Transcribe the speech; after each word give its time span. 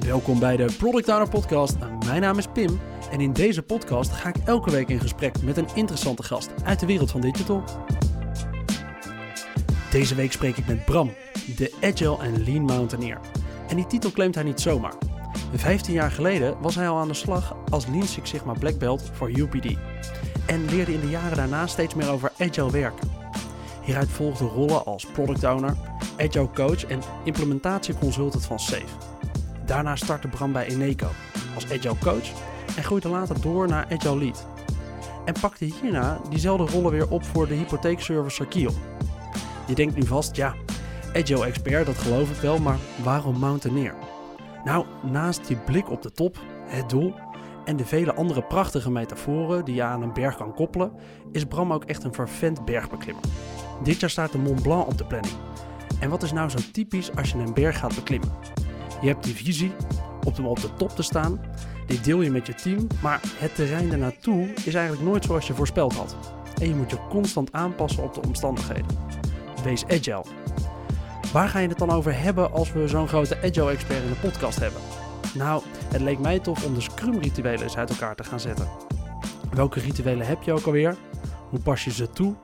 Welkom 0.00 0.38
bij 0.38 0.56
de 0.56 0.74
Product 0.78 1.08
Owner 1.08 1.28
Podcast. 1.28 1.76
Mijn 2.06 2.20
naam 2.20 2.38
is 2.38 2.46
Pim 2.46 2.80
en 3.10 3.20
in 3.20 3.32
deze 3.32 3.62
podcast 3.62 4.10
ga 4.10 4.28
ik 4.28 4.36
elke 4.44 4.70
week 4.70 4.88
in 4.88 5.00
gesprek 5.00 5.42
met 5.42 5.56
een 5.56 5.68
interessante 5.74 6.22
gast 6.22 6.50
uit 6.64 6.80
de 6.80 6.86
wereld 6.86 7.10
van 7.10 7.20
digital. 7.20 7.64
Deze 9.90 10.14
week 10.14 10.32
spreek 10.32 10.56
ik 10.56 10.66
met 10.66 10.84
Bram, 10.84 11.12
de 11.56 11.74
Agile 11.80 12.18
en 12.18 12.44
Lean 12.44 12.62
Mountaineer. 12.62 13.20
En 13.68 13.76
die 13.76 13.86
titel 13.86 14.10
claimt 14.10 14.34
hij 14.34 14.44
niet 14.44 14.60
zomaar. 14.60 14.94
15 15.54 15.94
jaar 15.94 16.10
geleden 16.10 16.60
was 16.60 16.74
hij 16.74 16.88
al 16.88 16.98
aan 16.98 17.08
de 17.08 17.14
slag 17.14 17.56
als 17.70 17.86
Lean 17.86 18.06
Six 18.06 18.30
Sigma 18.30 18.52
Black 18.52 18.78
Belt 18.78 19.10
voor 19.12 19.30
UPD. 19.30 19.76
En 20.46 20.64
leerde 20.64 20.92
in 20.92 21.00
de 21.00 21.10
jaren 21.10 21.36
daarna 21.36 21.66
steeds 21.66 21.94
meer 21.94 22.10
over 22.10 22.32
Agile 22.38 22.70
werken. 22.70 23.10
Hieruit 23.82 24.10
volgden 24.10 24.48
rollen 24.48 24.84
als 24.84 25.06
Product 25.06 25.44
Owner, 25.44 25.76
Agile 26.16 26.50
Coach 26.54 26.84
en 26.84 27.00
implementatieconsultant 27.24 28.46
van 28.46 28.60
SAFE. 28.60 29.05
Daarna 29.66 29.96
startte 29.96 30.28
Bram 30.28 30.52
bij 30.52 30.66
Eneco 30.66 31.08
als 31.54 31.64
Agile 31.64 31.98
Coach 31.98 32.30
en 32.76 32.84
groeide 32.84 33.08
later 33.08 33.40
door 33.40 33.68
naar 33.68 33.86
Agile 33.90 34.18
Lead. 34.18 34.46
En 35.24 35.34
pakte 35.40 35.64
hierna 35.64 36.20
diezelfde 36.30 36.72
rollen 36.72 36.90
weer 36.90 37.10
op 37.10 37.24
voor 37.24 37.48
de 37.48 37.54
hypotheekservice 37.54 38.46
Kiel. 38.46 38.72
Je 39.66 39.74
denkt 39.74 39.96
nu 39.96 40.06
vast, 40.06 40.36
ja, 40.36 40.54
Agile 41.14 41.46
Expert, 41.46 41.86
dat 41.86 41.98
geloof 41.98 42.30
ik 42.30 42.40
wel, 42.40 42.58
maar 42.58 42.78
waarom 43.02 43.38
Mountaineer? 43.38 43.94
Nou, 44.64 44.86
naast 45.02 45.46
die 45.46 45.56
blik 45.56 45.90
op 45.90 46.02
de 46.02 46.12
top, 46.12 46.38
het 46.66 46.88
doel 46.88 47.14
en 47.64 47.76
de 47.76 47.84
vele 47.84 48.14
andere 48.14 48.42
prachtige 48.42 48.90
metaforen 48.90 49.64
die 49.64 49.74
je 49.74 49.82
aan 49.82 50.02
een 50.02 50.12
berg 50.12 50.36
kan 50.36 50.54
koppelen, 50.54 50.92
is 51.32 51.44
Bram 51.44 51.72
ook 51.72 51.84
echt 51.84 52.04
een 52.04 52.14
vervent 52.14 52.64
bergbeklimmer. 52.64 53.24
Dit 53.82 54.00
jaar 54.00 54.10
staat 54.10 54.32
de 54.32 54.38
Mont 54.38 54.62
Blanc 54.62 54.86
op 54.86 54.98
de 54.98 55.04
planning. 55.04 55.34
En 56.00 56.10
wat 56.10 56.22
is 56.22 56.32
nou 56.32 56.48
zo 56.48 56.58
typisch 56.72 57.16
als 57.16 57.30
je 57.30 57.38
een 57.38 57.54
berg 57.54 57.78
gaat 57.78 57.94
beklimmen? 57.94 58.30
Je 59.00 59.06
hebt 59.08 59.24
die 59.24 59.34
visie 59.34 59.72
op 60.24 60.34
de, 60.36 60.42
op 60.42 60.60
de 60.60 60.74
top 60.74 60.90
te 60.90 61.02
staan, 61.02 61.40
die 61.86 62.00
deel 62.00 62.20
je 62.20 62.30
met 62.30 62.46
je 62.46 62.54
team, 62.54 62.86
maar 63.02 63.20
het 63.38 63.54
terrein 63.54 63.92
ernaartoe 63.92 64.48
is 64.64 64.74
eigenlijk 64.74 65.08
nooit 65.08 65.24
zoals 65.24 65.46
je 65.46 65.54
voorspeld 65.54 65.94
had. 65.94 66.16
En 66.60 66.68
je 66.68 66.74
moet 66.74 66.90
je 66.90 67.06
constant 67.08 67.52
aanpassen 67.52 68.02
op 68.02 68.14
de 68.14 68.22
omstandigheden. 68.22 68.98
Wees 69.64 69.84
agile. 69.84 70.24
Waar 71.32 71.48
ga 71.48 71.58
je 71.58 71.68
het 71.68 71.78
dan 71.78 71.90
over 71.90 72.20
hebben 72.20 72.52
als 72.52 72.72
we 72.72 72.88
zo'n 72.88 73.08
grote 73.08 73.36
agile-expert 73.42 74.02
in 74.02 74.08
de 74.08 74.28
podcast 74.28 74.58
hebben? 74.58 74.80
Nou, 75.34 75.62
het 75.88 76.00
leek 76.00 76.18
mij 76.18 76.38
tof 76.38 76.64
om 76.64 76.74
de 76.74 76.80
Scrum-rituelen 76.80 77.62
eens 77.62 77.76
uit 77.76 77.90
elkaar 77.90 78.14
te 78.16 78.24
gaan 78.24 78.40
zetten. 78.40 78.68
Welke 79.52 79.80
rituelen 79.80 80.26
heb 80.26 80.42
je 80.42 80.52
ook 80.52 80.66
alweer? 80.66 80.96
Hoe 81.48 81.60
pas 81.60 81.84
je 81.84 81.92
ze 81.92 82.10
toe? 82.10 82.34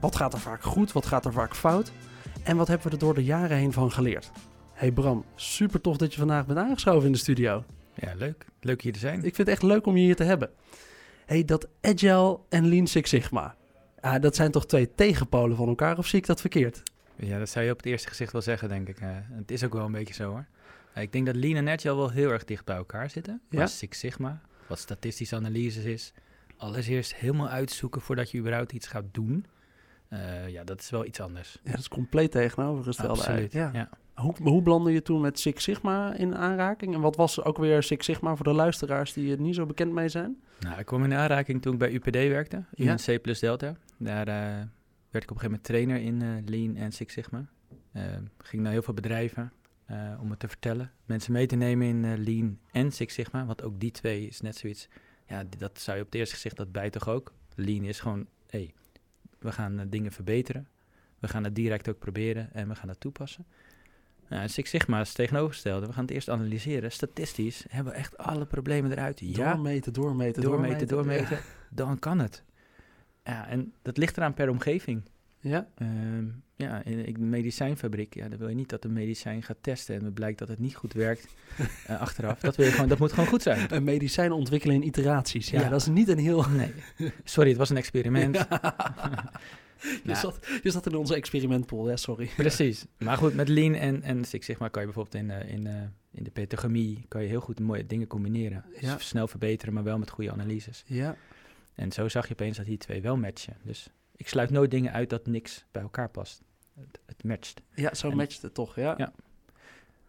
Wat 0.00 0.16
gaat 0.16 0.32
er 0.32 0.40
vaak 0.40 0.62
goed? 0.62 0.92
Wat 0.92 1.06
gaat 1.06 1.24
er 1.24 1.32
vaak 1.32 1.56
fout? 1.56 1.92
En 2.42 2.56
wat 2.56 2.68
hebben 2.68 2.86
we 2.86 2.92
er 2.92 2.98
door 2.98 3.14
de 3.14 3.24
jaren 3.24 3.56
heen 3.56 3.72
van 3.72 3.92
geleerd? 3.92 4.30
Hey 4.78 4.92
Bram, 4.92 5.24
super 5.34 5.80
tof 5.80 5.96
dat 5.96 6.12
je 6.12 6.18
vandaag 6.18 6.46
bent 6.46 6.58
aangeschoven 6.58 7.06
in 7.06 7.12
de 7.12 7.18
studio. 7.18 7.64
Ja, 7.94 8.14
leuk. 8.14 8.46
Leuk 8.60 8.82
hier 8.82 8.92
te 8.92 8.98
zijn. 8.98 9.16
Ik 9.16 9.34
vind 9.34 9.36
het 9.36 9.48
echt 9.48 9.62
leuk 9.62 9.86
om 9.86 9.96
je 9.96 10.02
hier 10.02 10.16
te 10.16 10.24
hebben. 10.24 10.50
Hey, 11.26 11.44
dat 11.44 11.68
Agile 11.80 12.38
en 12.48 12.68
Lean 12.68 12.86
Six 12.86 13.10
Sigma. 13.10 13.56
Ah, 14.00 14.22
dat 14.22 14.36
zijn 14.36 14.50
toch 14.50 14.66
twee 14.66 14.94
tegenpolen 14.94 15.56
van 15.56 15.68
elkaar, 15.68 15.98
of 15.98 16.06
zie 16.06 16.18
ik 16.18 16.26
dat 16.26 16.40
verkeerd? 16.40 16.82
Ja, 17.16 17.38
dat 17.38 17.48
zou 17.48 17.64
je 17.64 17.70
op 17.70 17.76
het 17.76 17.86
eerste 17.86 18.08
gezicht 18.08 18.32
wel 18.32 18.42
zeggen, 18.42 18.68
denk 18.68 18.88
ik. 18.88 19.00
Uh, 19.00 19.08
het 19.12 19.50
is 19.50 19.64
ook 19.64 19.72
wel 19.72 19.84
een 19.84 19.92
beetje 19.92 20.14
zo 20.14 20.30
hoor. 20.30 20.46
Uh, 20.96 21.02
ik 21.02 21.12
denk 21.12 21.26
dat 21.26 21.36
Lean 21.36 21.56
en 21.56 21.68
Agile 21.68 21.96
wel 21.96 22.10
heel 22.10 22.30
erg 22.30 22.44
dicht 22.44 22.64
bij 22.64 22.76
elkaar 22.76 23.10
zitten. 23.10 23.40
Ja? 23.50 23.66
Six 23.66 23.98
Sigma, 23.98 24.40
wat 24.66 24.78
statistische 24.78 25.36
analyses 25.36 25.84
is. 25.84 26.12
Alles 26.56 26.86
eerst 26.86 27.14
helemaal 27.14 27.48
uitzoeken 27.48 28.00
voordat 28.00 28.30
je 28.30 28.38
überhaupt 28.38 28.72
iets 28.72 28.86
gaat 28.86 29.04
doen. 29.12 29.46
Uh, 30.10 30.48
ja, 30.48 30.64
dat 30.64 30.80
is 30.80 30.90
wel 30.90 31.04
iets 31.04 31.20
anders. 31.20 31.58
Ja, 31.62 31.70
dat 31.70 31.80
is 31.80 31.88
compleet 31.88 32.30
tegenovergestelde 32.30 33.12
Absoluut, 33.12 33.52
ja. 33.52 33.70
ja. 33.72 33.88
Hoe, 34.18 34.34
hoe 34.42 34.62
belandde 34.62 34.92
je 34.92 35.02
toen 35.02 35.20
met 35.20 35.38
Six 35.38 35.62
Sigma 35.62 36.14
in 36.14 36.36
aanraking? 36.36 36.94
En 36.94 37.00
wat 37.00 37.16
was 37.16 37.44
ook 37.44 37.58
weer 37.58 37.82
Six 37.82 38.04
Sigma 38.04 38.36
voor 38.36 38.44
de 38.44 38.52
luisteraars 38.52 39.12
die 39.12 39.32
er 39.32 39.40
niet 39.40 39.54
zo 39.54 39.66
bekend 39.66 39.92
mee 39.92 40.08
zijn? 40.08 40.42
Nou, 40.60 40.78
ik 40.78 40.86
kwam 40.86 41.04
in 41.04 41.14
aanraking 41.14 41.62
toen 41.62 41.72
ik 41.72 41.78
bij 41.78 41.92
UPD 41.92 42.14
werkte, 42.14 42.64
in 42.74 42.96
C 42.96 43.22
plus 43.22 43.38
Delta. 43.38 43.76
Daar 43.96 44.28
uh, 44.28 44.34
werd 45.10 45.24
ik 45.24 45.30
op 45.30 45.36
een 45.36 45.40
gegeven 45.40 45.42
moment 45.42 45.64
trainer 45.64 46.00
in 46.00 46.20
uh, 46.22 46.28
Lean 46.44 46.76
en 46.76 46.92
Six 46.92 47.12
Sigma. 47.12 47.46
Uh, 47.92 48.02
ging 48.38 48.62
naar 48.62 48.72
heel 48.72 48.82
veel 48.82 48.94
bedrijven 48.94 49.52
om 50.20 50.30
het 50.30 50.38
te 50.38 50.48
vertellen. 50.48 50.92
Mensen 51.04 51.32
mee 51.32 51.46
te 51.46 51.56
nemen 51.56 51.86
in 51.86 52.22
Lean 52.24 52.58
en 52.70 52.92
Six 52.92 53.14
Sigma, 53.14 53.46
want 53.46 53.62
ook 53.62 53.80
die 53.80 53.90
twee 53.90 54.26
is 54.26 54.40
net 54.40 54.56
zoiets. 54.56 54.88
Ja, 55.26 55.44
dat 55.58 55.80
zou 55.80 55.96
je 55.96 56.02
op 56.02 56.08
het 56.08 56.18
eerste 56.18 56.34
gezicht, 56.34 56.56
dat 56.56 56.72
bijt 56.72 56.92
toch 56.92 57.08
ook? 57.08 57.32
Lean 57.54 57.84
is 57.84 58.00
gewoon, 58.00 58.26
hé, 58.46 58.58
hey, 58.58 58.74
we 59.38 59.52
gaan 59.52 59.86
dingen 59.88 60.12
verbeteren. 60.12 60.68
We 61.18 61.28
gaan 61.28 61.44
het 61.44 61.54
direct 61.54 61.88
ook 61.88 61.98
proberen 61.98 62.52
en 62.52 62.68
we 62.68 62.74
gaan 62.74 62.88
het 62.88 63.00
toepassen. 63.00 63.46
Nou, 64.28 64.48
Six 64.48 64.70
Sigma 64.70 65.00
is 65.00 65.12
tegenovergestelde. 65.12 65.86
We 65.86 65.92
gaan 65.92 66.04
het 66.04 66.12
eerst 66.12 66.28
analyseren. 66.28 66.92
Statistisch 66.92 67.64
hebben 67.68 67.92
we 67.92 67.98
echt 67.98 68.18
alle 68.18 68.46
problemen 68.46 68.92
eruit. 68.92 69.20
Ja, 69.20 69.52
doormeten, 69.52 69.92
doormeten, 69.92 70.42
doormeten. 70.42 70.88
doormeten. 70.88 71.38
Dan 71.70 71.98
kan 71.98 72.18
het. 72.18 72.44
Ja, 73.24 73.48
en 73.48 73.72
dat 73.82 73.96
ligt 73.96 74.16
eraan 74.16 74.34
per 74.34 74.48
omgeving. 74.48 75.02
Ja? 75.40 75.68
Uh, 75.78 75.88
ja, 76.56 76.82
in 76.84 76.98
een 76.98 77.28
medicijnfabriek, 77.28 78.14
ja, 78.14 78.28
dan 78.28 78.38
wil 78.38 78.48
je 78.48 78.54
niet 78.54 78.68
dat 78.68 78.84
een 78.84 78.92
medicijn 78.92 79.42
gaat 79.42 79.56
testen 79.60 79.94
en 79.94 80.04
het 80.04 80.14
blijkt 80.14 80.38
dat 80.38 80.48
het 80.48 80.58
niet 80.58 80.74
goed 80.74 80.92
werkt 80.92 81.28
uh, 81.90 82.00
achteraf. 82.00 82.40
Dat, 82.40 82.56
wil 82.56 82.66
je 82.66 82.72
gewoon, 82.72 82.88
dat 82.88 82.98
moet 82.98 83.12
gewoon 83.12 83.28
goed 83.28 83.42
zijn. 83.42 83.74
Een 83.74 83.84
medicijn 83.84 84.32
ontwikkelen 84.32 84.76
in 84.76 84.86
iteraties. 84.86 85.50
Ja, 85.50 85.60
ja, 85.60 85.68
dat 85.68 85.80
is 85.80 85.86
niet 85.86 86.08
een 86.08 86.18
heel... 86.18 86.44
Nee. 86.48 86.72
Sorry, 87.24 87.48
het 87.48 87.58
was 87.58 87.70
een 87.70 87.76
experiment. 87.84 88.36
je, 89.82 90.00
nou, 90.04 90.18
zat, 90.18 90.38
je 90.62 90.70
zat 90.70 90.86
in 90.86 90.94
onze 90.94 91.14
experimentpool, 91.14 91.88
ja, 91.88 91.96
sorry. 91.96 92.30
Precies. 92.36 92.86
Maar 92.98 93.16
goed, 93.16 93.34
met 93.34 93.48
Lean 93.48 93.74
en, 93.74 94.02
en 94.02 94.24
Six 94.24 94.46
Sigma 94.46 94.68
kan 94.68 94.82
je 94.82 94.92
bijvoorbeeld 94.92 95.24
in, 95.24 95.30
uh, 95.30 95.52
in, 95.52 95.66
uh, 95.66 95.82
in 96.10 96.24
de 96.24 96.30
pedagogie 96.30 97.04
kan 97.08 97.22
je 97.22 97.28
heel 97.28 97.40
goed 97.40 97.60
mooie 97.60 97.86
dingen 97.86 98.06
combineren. 98.06 98.64
Ja. 98.80 98.94
Dus 98.94 99.08
snel 99.08 99.28
verbeteren, 99.28 99.74
maar 99.74 99.84
wel 99.84 99.98
met 99.98 100.10
goede 100.10 100.32
analyses. 100.32 100.84
Ja. 100.86 101.16
En 101.74 101.92
zo 101.92 102.08
zag 102.08 102.26
je 102.26 102.32
opeens 102.32 102.56
dat 102.56 102.66
die 102.66 102.78
twee 102.78 103.02
wel 103.02 103.16
matchen. 103.16 103.56
Dus 103.62 103.88
ik 104.16 104.28
sluit 104.28 104.50
nooit 104.50 104.70
dingen 104.70 104.92
uit 104.92 105.10
dat 105.10 105.26
niks 105.26 105.64
bij 105.70 105.82
elkaar 105.82 106.08
past. 106.10 106.42
Het, 106.74 107.00
het 107.06 107.24
matcht. 107.24 107.62
Ja, 107.74 107.94
zo 107.94 108.10
en, 108.10 108.16
matcht 108.16 108.42
het 108.42 108.54
toch, 108.54 108.76
ja. 108.76 108.94
ja. 108.96 109.12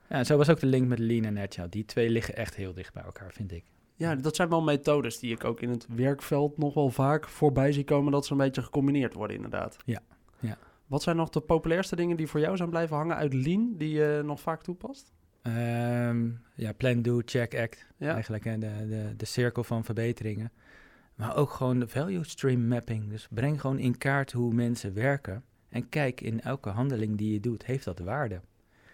Ja, 0.10 0.24
zo 0.24 0.38
was 0.38 0.50
ook 0.50 0.60
de 0.60 0.66
link 0.66 0.88
met 0.88 1.00
Lean 1.00 1.26
en 1.26 1.38
Agile. 1.38 1.70
Die 1.70 1.86
twee 1.86 2.10
liggen 2.10 2.36
echt 2.36 2.56
heel 2.56 2.74
dicht 2.74 2.94
bij 2.94 3.04
elkaar, 3.04 3.34
vind 3.34 3.52
ik. 3.52 3.64
Ja, 4.00 4.16
dat 4.16 4.36
zijn 4.36 4.50
wel 4.50 4.62
methodes 4.62 5.20
die 5.20 5.32
ik 5.32 5.44
ook 5.44 5.62
in 5.62 5.70
het 5.70 5.86
werkveld 5.96 6.58
nog 6.58 6.74
wel 6.74 6.90
vaak 6.90 7.28
voorbij 7.28 7.72
zie 7.72 7.84
komen, 7.84 8.12
dat 8.12 8.26
ze 8.26 8.32
een 8.32 8.38
beetje 8.38 8.62
gecombineerd 8.62 9.14
worden, 9.14 9.36
inderdaad. 9.36 9.78
Ja, 9.86 10.02
ja. 10.40 10.58
Wat 10.88 11.04
zijn 11.04 11.16
nog 11.16 11.30
de 11.30 11.40
populairste 11.40 11.96
dingen 11.96 12.18
die 12.18 12.28
voor 12.28 12.40
jou 12.40 12.58
zijn 12.58 12.70
blijven 12.70 12.96
hangen 12.96 13.16
uit 13.16 13.34
Lean, 13.34 13.74
die 13.78 13.90
je 13.90 14.22
nog 14.26 14.42
vaak 14.42 14.62
toepast? 14.62 15.14
Um, 15.44 16.42
ja, 16.56 16.74
plan, 16.74 17.02
do, 17.02 17.22
check, 17.26 17.56
act. 17.56 17.88
Ja. 17.98 18.14
Eigenlijk 18.14 18.44
hè, 18.44 18.58
de, 18.58 18.88
de, 18.88 19.14
de 19.18 19.26
cirkel 19.26 19.64
van 19.64 19.84
verbeteringen. 19.84 20.52
Maar 21.16 21.36
ook 21.36 21.50
gewoon 21.50 21.80
de 21.80 21.88
value 21.88 22.24
stream 22.24 22.68
mapping. 22.68 23.10
Dus 23.10 23.28
breng 23.30 23.62
gewoon 23.62 23.80
in 23.80 23.98
kaart 23.98 24.32
hoe 24.32 24.54
mensen 24.54 24.94
werken. 24.94 25.44
En 25.70 25.90
kijk 25.90 26.22
in 26.22 26.42
elke 26.42 26.70
handeling 26.70 27.18
die 27.18 27.34
je 27.34 27.40
doet, 27.40 27.66
heeft 27.66 27.86
dat 27.86 28.00
waarde? 28.00 28.42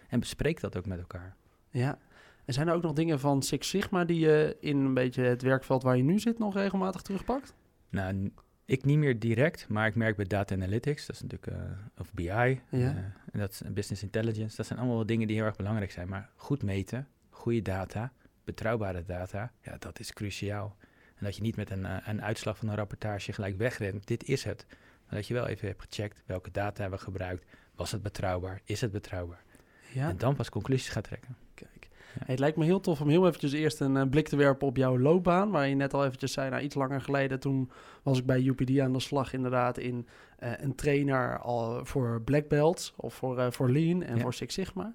En 0.08 0.20
bespreek 0.20 0.60
dat 0.60 0.76
ook 0.76 0.86
met 0.86 0.98
elkaar. 0.98 1.36
Ja, 1.70 1.98
en 2.46 2.52
zijn 2.52 2.68
er 2.68 2.74
ook 2.74 2.82
nog 2.82 2.92
dingen 2.92 3.20
van 3.20 3.42
Six 3.42 3.68
Sigma 3.68 4.04
die 4.04 4.18
je 4.18 4.56
in 4.60 4.76
een 4.76 4.94
beetje 4.94 5.22
het 5.22 5.42
werkveld 5.42 5.82
waar 5.82 5.96
je 5.96 6.02
nu 6.02 6.18
zit 6.18 6.38
nog 6.38 6.54
regelmatig 6.54 7.02
terugpakt? 7.02 7.54
Nou, 7.88 8.30
ik 8.64 8.84
niet 8.84 8.98
meer 8.98 9.18
direct, 9.18 9.68
maar 9.68 9.86
ik 9.86 9.94
merk 9.94 10.16
bij 10.16 10.24
data 10.24 10.54
analytics, 10.54 11.06
dat 11.06 11.16
is 11.16 11.22
natuurlijk, 11.22 11.52
uh, 11.52 11.70
of 11.98 12.12
BI, 12.12 12.24
ja. 12.24 12.60
uh, 12.70 12.86
en 13.32 13.38
dat 13.38 13.50
is 13.50 13.62
business 13.72 14.02
intelligence, 14.02 14.56
dat 14.56 14.66
zijn 14.66 14.78
allemaal 14.78 15.06
dingen 15.06 15.26
die 15.26 15.36
heel 15.36 15.44
erg 15.44 15.56
belangrijk 15.56 15.90
zijn. 15.90 16.08
Maar 16.08 16.30
goed 16.36 16.62
meten, 16.62 17.08
goede 17.30 17.62
data, 17.62 18.12
betrouwbare 18.44 19.04
data, 19.04 19.52
ja, 19.62 19.76
dat 19.78 20.00
is 20.00 20.12
cruciaal. 20.12 20.76
En 21.14 21.24
dat 21.24 21.36
je 21.36 21.42
niet 21.42 21.56
met 21.56 21.70
een, 21.70 21.82
uh, 21.82 21.96
een 22.04 22.22
uitslag 22.22 22.58
van 22.58 22.68
een 22.68 22.76
rapportage 22.76 23.32
gelijk 23.32 23.56
wegrent, 23.56 24.06
dit 24.06 24.24
is 24.24 24.44
het. 24.44 24.66
Maar 25.06 25.18
dat 25.18 25.26
je 25.26 25.34
wel 25.34 25.46
even 25.46 25.68
hebt 25.68 25.82
gecheckt 25.88 26.22
welke 26.26 26.50
data 26.50 26.80
hebben 26.80 26.98
we 26.98 27.04
gebruikt, 27.04 27.44
was 27.74 27.92
het 27.92 28.02
betrouwbaar, 28.02 28.60
is 28.64 28.80
het 28.80 28.92
betrouwbaar? 28.92 29.44
Ja. 29.92 30.08
En 30.08 30.16
dan 30.16 30.36
pas 30.36 30.48
conclusies 30.48 30.88
gaat 30.88 31.04
trekken. 31.04 31.36
Kijk. 31.54 31.85
Het 32.24 32.38
lijkt 32.38 32.56
me 32.56 32.64
heel 32.64 32.80
tof 32.80 33.00
om 33.00 33.08
heel 33.08 33.26
eventjes 33.26 33.52
eerst 33.52 33.80
een 33.80 33.96
uh, 33.96 34.02
blik 34.10 34.28
te 34.28 34.36
werpen 34.36 34.66
op 34.66 34.76
jouw 34.76 34.98
loopbaan. 34.98 35.50
Waar 35.50 35.68
je 35.68 35.74
net 35.74 35.94
al 35.94 36.04
eventjes 36.04 36.32
zei, 36.32 36.50
nou 36.50 36.62
iets 36.62 36.74
langer 36.74 37.00
geleden, 37.00 37.40
toen 37.40 37.70
was 38.02 38.18
ik 38.18 38.26
bij 38.26 38.42
UPD 38.42 38.78
aan 38.78 38.92
de 38.92 39.00
slag 39.00 39.32
inderdaad 39.32 39.78
in 39.78 40.06
uh, 40.42 40.50
een 40.56 40.74
trainer 40.74 41.38
al 41.38 41.84
voor 41.84 42.22
Black 42.22 42.48
Belts 42.48 42.94
of 42.96 43.14
voor, 43.14 43.38
uh, 43.38 43.46
voor 43.50 43.70
Lean 43.70 44.02
en 44.02 44.16
ja. 44.16 44.22
voor 44.22 44.34
Six 44.34 44.54
Sigma. 44.54 44.94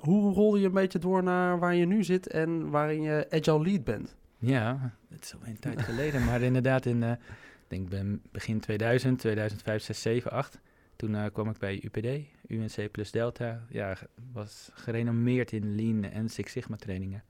hoe 0.00 0.34
rolde 0.34 0.60
je 0.60 0.66
een 0.66 0.72
beetje 0.72 0.98
door 0.98 1.22
naar 1.22 1.58
waar 1.58 1.74
je 1.74 1.86
nu 1.86 2.04
zit 2.04 2.28
en 2.28 2.70
waarin 2.70 3.02
je 3.02 3.26
Agile 3.30 3.62
Lead 3.62 3.84
bent? 3.84 4.16
Ja, 4.38 4.92
het 5.08 5.24
is 5.24 5.34
al 5.34 5.40
een 5.44 5.58
tijd 5.58 5.82
geleden, 5.82 6.24
maar 6.24 6.40
inderdaad 6.40 6.86
in, 6.86 7.02
ik 7.68 7.90
denk 7.90 8.18
begin 8.32 8.60
2000, 8.60 9.18
2005, 9.18 9.82
6, 9.82 10.02
7, 10.02 10.30
8... 10.30 10.60
Toen 11.00 11.30
kwam 11.32 11.48
ik 11.48 11.58
bij 11.58 11.82
UPD, 11.82 12.26
UNC 12.50 12.90
plus 12.90 13.10
Delta. 13.10 13.64
Ja, 13.68 13.96
was 14.32 14.70
gerenommeerd 14.74 15.52
in 15.52 15.74
Lean 15.74 16.04
en 16.04 16.28
Six 16.28 16.52
Sigma 16.52 16.76
trainingen. 16.76 17.24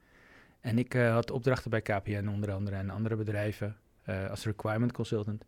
En 0.61 0.79
ik 0.79 0.95
uh, 0.95 1.13
had 1.13 1.31
opdrachten 1.31 1.71
bij 1.71 1.81
KPN 1.81 2.29
onder 2.29 2.53
andere 2.53 2.77
en 2.77 2.91
andere 2.91 3.17
bedrijven 3.17 3.77
uh, 4.09 4.31
als 4.31 4.45
requirement 4.45 4.93
consultant. 4.93 5.45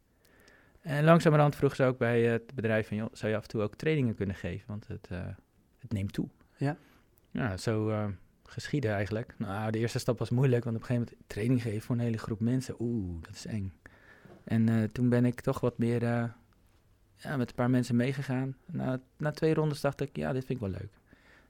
En 0.80 1.04
langzamerhand 1.04 1.56
vroeg 1.56 1.74
ze 1.74 1.84
ook 1.84 1.98
bij 1.98 2.22
het 2.22 2.54
bedrijf 2.54 2.88
van, 2.88 2.96
joh, 2.96 3.08
zou 3.12 3.30
je 3.30 3.36
af 3.36 3.42
en 3.42 3.48
toe 3.48 3.62
ook 3.62 3.74
trainingen 3.74 4.14
kunnen 4.14 4.36
geven? 4.36 4.66
Want 4.66 4.88
het, 4.88 5.08
het 5.78 5.92
neemt 5.92 6.12
toe. 6.12 6.28
Ja. 6.56 6.76
Ja, 7.30 7.56
zo 7.56 8.08
geschieden 8.42 8.92
eigenlijk. 8.92 9.34
Nou, 9.38 9.70
de 9.70 9.78
eerste 9.78 9.98
stap 9.98 10.18
was 10.18 10.30
moeilijk, 10.30 10.64
want 10.64 10.76
op 10.76 10.82
een 10.82 10.88
gegeven 10.88 11.08
moment 11.12 11.28
training 11.28 11.62
geven 11.62 11.80
voor 11.80 11.94
een 11.94 12.00
hele 12.00 12.18
groep 12.18 12.40
mensen. 12.40 12.74
Oeh, 12.78 13.22
dat 13.22 13.34
is 13.34 13.46
eng. 13.46 13.72
En 14.44 14.92
toen 14.92 15.08
ben 15.08 15.24
ik 15.24 15.40
toch 15.40 15.60
wat 15.60 15.78
meer 15.78 16.32
ja, 17.22 17.36
met 17.36 17.48
een 17.48 17.54
paar 17.54 17.70
mensen 17.70 17.96
meegegaan. 17.96 18.56
Na, 18.66 19.00
na 19.16 19.30
twee 19.30 19.54
rondes 19.54 19.80
dacht 19.80 20.00
ik, 20.00 20.16
ja, 20.16 20.32
dit 20.32 20.44
vind 20.44 20.60
ik 20.60 20.66
wel 20.66 20.80
leuk. 20.80 20.92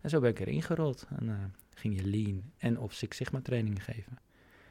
En 0.00 0.10
zo 0.10 0.20
ben 0.20 0.30
ik 0.30 0.40
erin 0.40 0.62
gerold. 0.62 1.06
En 1.18 1.26
uh, 1.26 1.34
ging 1.74 1.96
je 1.96 2.06
lean 2.06 2.42
en 2.58 2.78
of 2.78 2.92
Six 2.92 3.16
Sigma 3.16 3.40
trainingen 3.40 3.80
geven. 3.80 4.18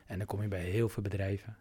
En 0.06 0.18
dan 0.18 0.28
kom 0.28 0.42
je 0.42 0.48
bij 0.48 0.64
heel 0.64 0.90
veel 0.90 1.04
bedrijven. 1.04 1.56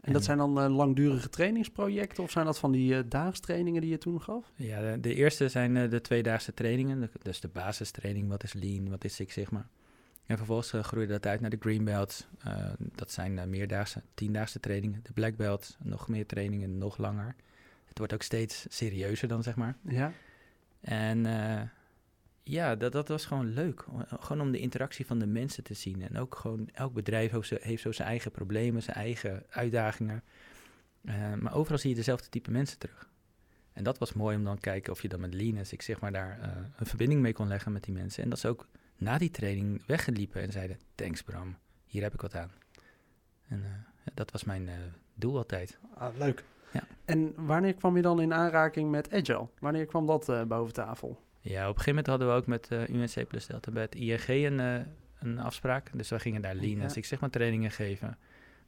En 0.00 0.12
dat 0.12 0.24
zijn 0.24 0.38
dan 0.38 0.58
uh, 0.64 0.76
langdurige 0.76 1.28
trainingsprojecten 1.28 2.22
of 2.22 2.30
zijn 2.30 2.44
dat 2.44 2.58
van 2.58 2.72
die 2.72 2.94
uh, 2.94 3.00
daagstrainingen 3.08 3.80
die 3.80 3.90
je 3.90 3.98
toen 3.98 4.22
gaf? 4.22 4.52
Ja, 4.56 4.80
de, 4.80 5.00
de 5.00 5.14
eerste 5.14 5.48
zijn 5.48 5.76
uh, 5.76 5.90
de 5.90 6.00
tweedaagse 6.00 6.54
trainingen. 6.54 7.10
Dus 7.22 7.40
de 7.40 7.48
basistraining, 7.48 8.28
wat 8.28 8.42
is 8.42 8.52
Lean, 8.52 8.90
wat 8.90 9.04
is 9.04 9.14
Six 9.14 9.32
Sigma. 9.32 9.68
En 10.26 10.36
vervolgens 10.36 10.86
groeide 10.86 11.12
dat 11.12 11.26
uit 11.26 11.40
naar 11.40 11.50
de 11.50 11.56
Green 11.60 11.84
Belts. 11.84 12.26
dat 12.78 13.10
zijn 13.10 13.50
meerdaagse, 13.50 14.02
tiendaagse 14.14 14.60
trainingen. 14.60 15.00
De 15.02 15.12
Black 15.12 15.36
Belts, 15.36 15.76
nog 15.82 16.08
meer 16.08 16.26
trainingen, 16.26 16.78
nog 16.78 16.96
langer. 16.96 17.34
Het 17.94 17.98
wordt 17.98 18.14
ook 18.14 18.22
steeds 18.22 18.66
serieuzer 18.68 19.28
dan, 19.28 19.42
zeg 19.42 19.56
maar. 19.56 19.76
Ja. 19.82 20.12
En 20.80 21.26
ja, 22.44 22.76
dat, 22.76 22.92
dat 22.92 23.08
was 23.08 23.26
gewoon 23.26 23.52
leuk. 23.52 23.84
Gewoon 24.06 24.40
om 24.40 24.52
de 24.52 24.58
interactie 24.58 25.06
van 25.06 25.18
de 25.18 25.26
mensen 25.26 25.62
te 25.64 25.74
zien. 25.74 26.02
En 26.02 26.18
ook 26.18 26.34
gewoon, 26.34 26.68
elk 26.72 26.92
bedrijf 26.92 27.32
heeft 27.60 27.82
zo 27.82 27.92
zijn 27.92 28.08
eigen 28.08 28.30
problemen, 28.30 28.82
zijn 28.82 28.96
eigen 28.96 29.42
uitdagingen. 29.48 30.22
Uh, 31.02 31.34
maar 31.34 31.54
overal 31.54 31.78
zie 31.78 31.90
je 31.90 31.96
dezelfde 31.96 32.28
type 32.28 32.50
mensen 32.50 32.78
terug. 32.78 33.10
En 33.72 33.84
dat 33.84 33.98
was 33.98 34.12
mooi 34.12 34.36
om 34.36 34.44
dan 34.44 34.54
te 34.54 34.60
kijken 34.60 34.92
of 34.92 35.02
je 35.02 35.08
dan 35.08 35.20
met 35.20 35.34
Lean 35.34 35.58
ik 35.70 35.82
zeg 35.82 36.00
maar 36.00 36.12
daar 36.12 36.38
uh, 36.38 36.46
een 36.76 36.86
verbinding 36.86 37.20
mee 37.20 37.32
kon 37.32 37.48
leggen 37.48 37.72
met 37.72 37.84
die 37.84 37.94
mensen. 37.94 38.22
En 38.22 38.30
dat 38.30 38.38
ze 38.38 38.48
ook 38.48 38.66
na 38.96 39.18
die 39.18 39.30
training 39.30 39.86
weggeliepen 39.86 40.42
en 40.42 40.52
zeiden, 40.52 40.78
thanks 40.94 41.22
Bram, 41.22 41.56
hier 41.84 42.02
heb 42.02 42.14
ik 42.14 42.20
wat 42.20 42.34
aan. 42.34 42.52
En 43.48 43.58
uh, 43.58 43.66
dat 44.14 44.30
was 44.30 44.44
mijn 44.44 44.68
doel 45.14 45.36
altijd. 45.36 45.78
Ah, 45.94 46.16
leuk. 46.16 46.44
Ja. 46.74 46.82
En 47.04 47.32
wanneer 47.36 47.74
kwam 47.74 47.96
je 47.96 48.02
dan 48.02 48.20
in 48.20 48.34
aanraking 48.34 48.90
met 48.90 49.12
Agile? 49.12 49.48
Wanneer 49.58 49.86
kwam 49.86 50.06
dat 50.06 50.48
boven 50.48 50.72
tafel? 50.72 51.20
Ja, 51.40 51.62
op 51.62 51.76
een 51.76 51.82
gegeven 51.82 51.88
moment 51.88 52.06
hadden 52.06 52.28
we 52.28 52.34
ook 52.34 52.46
met 52.46 52.68
uh, 52.72 52.88
UNC 52.88 53.28
Plus 53.28 53.46
Delta 53.46 53.70
bij 53.70 53.82
het 53.82 53.94
ING 53.94 54.28
een, 54.28 54.58
uh, 54.58 54.80
een 55.18 55.38
afspraak. 55.38 55.90
Dus 55.94 56.08
we 56.08 56.18
gingen 56.18 56.42
daar 56.42 56.54
Lean 56.54 56.76
ja. 56.76 56.82
en 56.82 56.94
ik 56.94 57.04
zeg 57.04 57.20
maar 57.20 57.30
trainingen 57.30 57.70
geven. 57.70 58.18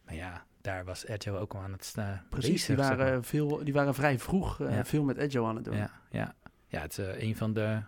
Maar 0.05 0.14
ja, 0.14 0.44
daar 0.61 0.85
was 0.85 1.06
Agile 1.06 1.38
ook 1.38 1.55
al 1.55 1.61
aan 1.61 1.73
het 1.73 1.85
staan. 1.85 2.23
Precies, 2.31 2.50
bezig, 2.50 2.67
die, 2.67 2.76
waren 2.76 2.99
zeg 2.99 3.08
maar. 3.08 3.25
veel, 3.25 3.64
die 3.64 3.73
waren 3.73 3.94
vrij 3.94 4.19
vroeg 4.19 4.58
ja. 4.58 4.85
veel 4.85 5.05
met 5.05 5.19
Agile 5.19 5.47
aan 5.47 5.56
het 5.56 5.64
doen. 5.64 5.76
Ja, 5.76 5.91
ja. 6.11 6.35
ja 6.69 6.81
het 6.81 6.99
is 6.99 7.23
een 7.23 7.37
van 7.37 7.53
de, 7.53 7.81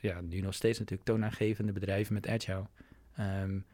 ja, 0.00 0.20
nu 0.20 0.40
nog 0.40 0.54
steeds 0.54 0.78
natuurlijk 0.78 1.08
toonaangevende 1.08 1.72
bedrijven 1.72 2.14
met 2.14 2.28
Agile. 2.28 2.66
Um, 3.18 3.66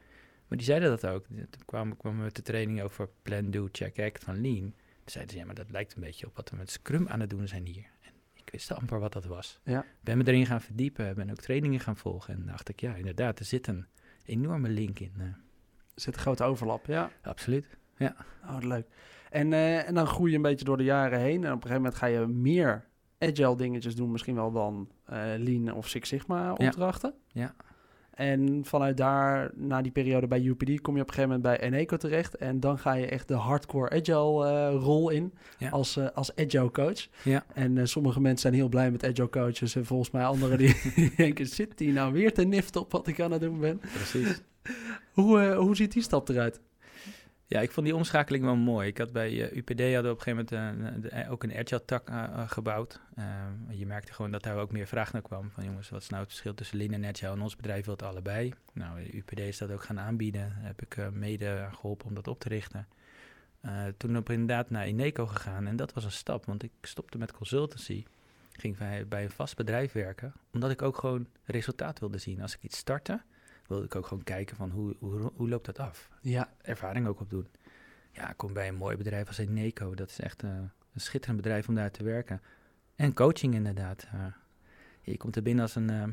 maar 0.48 0.58
die 0.58 0.66
zeiden 0.66 0.88
dat 0.88 1.06
ook. 1.06 1.26
Toen 1.26 1.64
kwamen, 1.64 1.96
kwamen 1.96 2.18
we 2.18 2.24
met 2.24 2.36
de 2.36 2.42
training 2.42 2.82
over 2.82 3.08
Plan, 3.22 3.50
Do, 3.50 3.68
Check, 3.72 3.98
Act 3.98 4.24
van 4.24 4.40
Lean. 4.40 4.74
Zeiden 5.10 5.32
ze, 5.34 5.40
ja, 5.40 5.46
maar 5.46 5.54
dat 5.54 5.70
lijkt 5.70 5.94
een 5.94 6.00
beetje 6.00 6.26
op 6.26 6.36
wat 6.36 6.50
we 6.50 6.56
met 6.56 6.70
Scrum 6.70 7.08
aan 7.08 7.20
het 7.20 7.30
doen 7.30 7.48
zijn 7.48 7.66
hier. 7.66 7.86
Ik 8.34 8.50
wist 8.50 8.72
amper 8.72 9.00
wat 9.00 9.12
dat 9.12 9.24
was. 9.24 9.60
Ja. 9.64 9.84
Ben 10.00 10.18
me 10.18 10.26
erin 10.26 10.46
gaan 10.46 10.60
verdiepen, 10.60 11.14
ben 11.14 11.30
ook 11.30 11.40
trainingen 11.40 11.80
gaan 11.80 11.96
volgen. 11.96 12.34
En 12.34 12.46
dacht 12.46 12.68
ik, 12.68 12.80
ja, 12.80 12.94
inderdaad, 12.94 13.38
er 13.38 13.44
zit 13.44 13.66
een 13.66 13.86
enorme 14.24 14.68
link 14.68 14.98
in. 14.98 15.12
Uh. 15.16 15.24
Er 15.24 15.34
zit 15.94 16.14
een 16.14 16.20
grote 16.20 16.44
overlap, 16.44 16.86
ja. 16.86 17.10
Absoluut, 17.22 17.76
ja. 17.96 18.16
Oh, 18.42 18.58
leuk. 18.60 18.86
En, 19.30 19.52
uh, 19.52 19.88
en 19.88 19.94
dan 19.94 20.06
groei 20.06 20.30
je 20.30 20.36
een 20.36 20.42
beetje 20.42 20.64
door 20.64 20.76
de 20.76 20.84
jaren 20.84 21.20
heen. 21.20 21.44
En 21.44 21.52
op 21.52 21.64
een 21.64 21.70
gegeven 21.70 21.82
moment 21.82 21.94
ga 21.94 22.06
je 22.06 22.26
meer 22.26 22.84
agile 23.18 23.56
dingetjes 23.56 23.96
doen. 23.96 24.10
Misschien 24.10 24.34
wel 24.34 24.52
dan 24.52 24.88
uh, 25.10 25.16
Lean 25.36 25.72
of 25.72 25.88
Six 25.88 26.08
Sigma 26.08 26.52
opdrachten. 26.52 27.14
Ja. 27.26 27.42
ja. 27.42 27.54
En 28.18 28.60
vanuit 28.64 28.96
daar, 28.96 29.50
na 29.54 29.82
die 29.82 29.92
periode 29.92 30.26
bij 30.26 30.42
UPD, 30.42 30.80
kom 30.80 30.94
je 30.96 31.02
op 31.02 31.08
een 31.08 31.14
gegeven 31.14 31.22
moment 31.22 31.42
bij 31.42 31.60
Eneco 31.60 31.96
terecht. 31.96 32.36
En 32.36 32.60
dan 32.60 32.78
ga 32.78 32.92
je 32.92 33.06
echt 33.06 33.28
de 33.28 33.34
hardcore 33.34 33.90
agile 33.90 34.44
uh, 34.44 34.82
rol 34.82 35.10
in 35.10 35.34
als, 35.70 35.96
uh, 35.96 36.06
als 36.14 36.36
agile 36.36 36.70
coach. 36.70 37.08
Ja. 37.22 37.44
En 37.54 37.76
uh, 37.76 37.84
sommige 37.84 38.20
mensen 38.20 38.40
zijn 38.40 38.54
heel 38.54 38.68
blij 38.68 38.90
met 38.90 39.04
agile 39.04 39.28
coaches. 39.28 39.74
En 39.74 39.86
volgens 39.86 40.10
mij 40.10 40.24
anderen 40.24 40.58
die 40.58 40.74
denken, 41.16 41.46
zit 41.46 41.78
die 41.78 41.92
nou 41.92 42.12
weer 42.12 42.32
te 42.34 42.44
nift 42.44 42.76
op 42.76 42.92
wat 42.92 43.06
ik 43.06 43.20
aan 43.20 43.32
het 43.32 43.40
doen 43.40 43.60
ben? 43.60 43.80
Precies. 43.92 44.42
hoe, 45.12 45.54
hoe 45.54 45.76
ziet 45.76 45.92
die 45.92 46.02
stap 46.02 46.28
eruit? 46.28 46.60
Ja, 47.50 47.60
ik 47.60 47.70
vond 47.70 47.86
die 47.86 47.96
omschakeling 47.96 48.44
wel 48.44 48.56
mooi. 48.56 48.88
Ik 48.88 48.98
had 48.98 49.12
bij 49.12 49.32
uh, 49.32 49.56
UPD 49.56 49.94
hadden 49.94 50.12
op 50.12 50.16
een 50.16 50.22
gegeven 50.22 50.56
moment 50.76 51.12
uh, 51.12 51.30
ook 51.30 51.42
een 51.42 51.56
agile 51.56 51.84
tak 51.84 52.10
uh, 52.10 52.50
gebouwd. 52.50 53.00
Ehm, 53.14 53.52
je 53.70 53.86
merkte 53.86 54.12
gewoon 54.12 54.30
dat 54.30 54.42
daar 54.42 54.56
ook 54.56 54.72
meer 54.72 54.86
vraag 54.86 55.12
naar 55.12 55.22
kwam. 55.22 55.50
Van 55.50 55.64
jongens, 55.64 55.88
wat 55.88 56.02
is 56.02 56.08
nou 56.08 56.22
het 56.22 56.30
verschil 56.30 56.54
tussen 56.54 56.76
Lean 56.76 56.92
en? 56.92 57.12
En 57.12 57.40
ons 57.40 57.56
bedrijf 57.56 57.84
wil 57.84 57.94
het 57.94 58.02
allebei. 58.02 58.52
Nou, 58.72 59.00
UPD 59.00 59.38
is 59.38 59.58
dat 59.58 59.70
ook 59.70 59.82
gaan 59.82 60.00
aanbieden. 60.00 60.52
Heb 60.52 60.82
ik 60.82 61.10
mede 61.12 61.68
geholpen 61.72 62.06
om 62.06 62.14
dat 62.14 62.28
op 62.28 62.40
te 62.40 62.48
richten. 62.48 62.88
toen 63.96 64.16
op 64.16 64.30
inderdaad 64.30 64.70
naar 64.70 64.88
Ineco 64.88 65.26
gegaan. 65.26 65.66
En 65.66 65.76
dat 65.76 65.92
was 65.92 66.04
een 66.04 66.12
stap, 66.12 66.44
want 66.44 66.62
ik 66.62 66.72
stopte 66.80 67.18
met 67.18 67.32
consultancy. 67.32 68.04
Ging 68.52 68.76
bij, 68.76 69.08
bij 69.08 69.24
een 69.24 69.30
vast 69.30 69.56
bedrijf 69.56 69.92
werken. 69.92 70.32
Omdat 70.52 70.70
ik 70.70 70.82
ook 70.82 70.98
gewoon 70.98 71.26
resultaat 71.44 71.98
wilde 71.98 72.18
zien. 72.18 72.42
Als 72.42 72.54
ik 72.54 72.62
iets 72.62 72.78
startte 72.78 73.20
wilde 73.68 73.84
ik 73.84 73.94
ook 73.94 74.06
gewoon 74.06 74.24
kijken 74.24 74.56
van 74.56 74.70
hoe, 74.70 74.96
hoe, 74.98 75.32
hoe 75.34 75.48
loopt 75.48 75.66
dat 75.66 75.78
af? 75.78 76.08
Ja. 76.20 76.52
Ervaring 76.62 77.06
ook 77.06 77.20
opdoen. 77.20 77.48
Ja, 78.12 78.30
ik 78.30 78.36
kom 78.36 78.52
bij 78.52 78.68
een 78.68 78.74
mooi 78.74 78.96
bedrijf 78.96 79.26
als 79.28 79.38
Eneco. 79.38 79.94
Dat 79.94 80.08
is 80.08 80.20
echt 80.20 80.42
uh, 80.42 80.50
een 80.50 81.00
schitterend 81.00 81.42
bedrijf 81.42 81.68
om 81.68 81.74
daar 81.74 81.90
te 81.90 82.04
werken. 82.04 82.40
En 82.96 83.14
coaching 83.14 83.54
inderdaad. 83.54 84.06
Uh, 84.14 84.24
je 85.00 85.16
komt 85.16 85.36
er 85.36 85.42
binnen 85.42 85.62
als 85.62 85.74
een, 85.74 85.90
uh, 85.90 86.04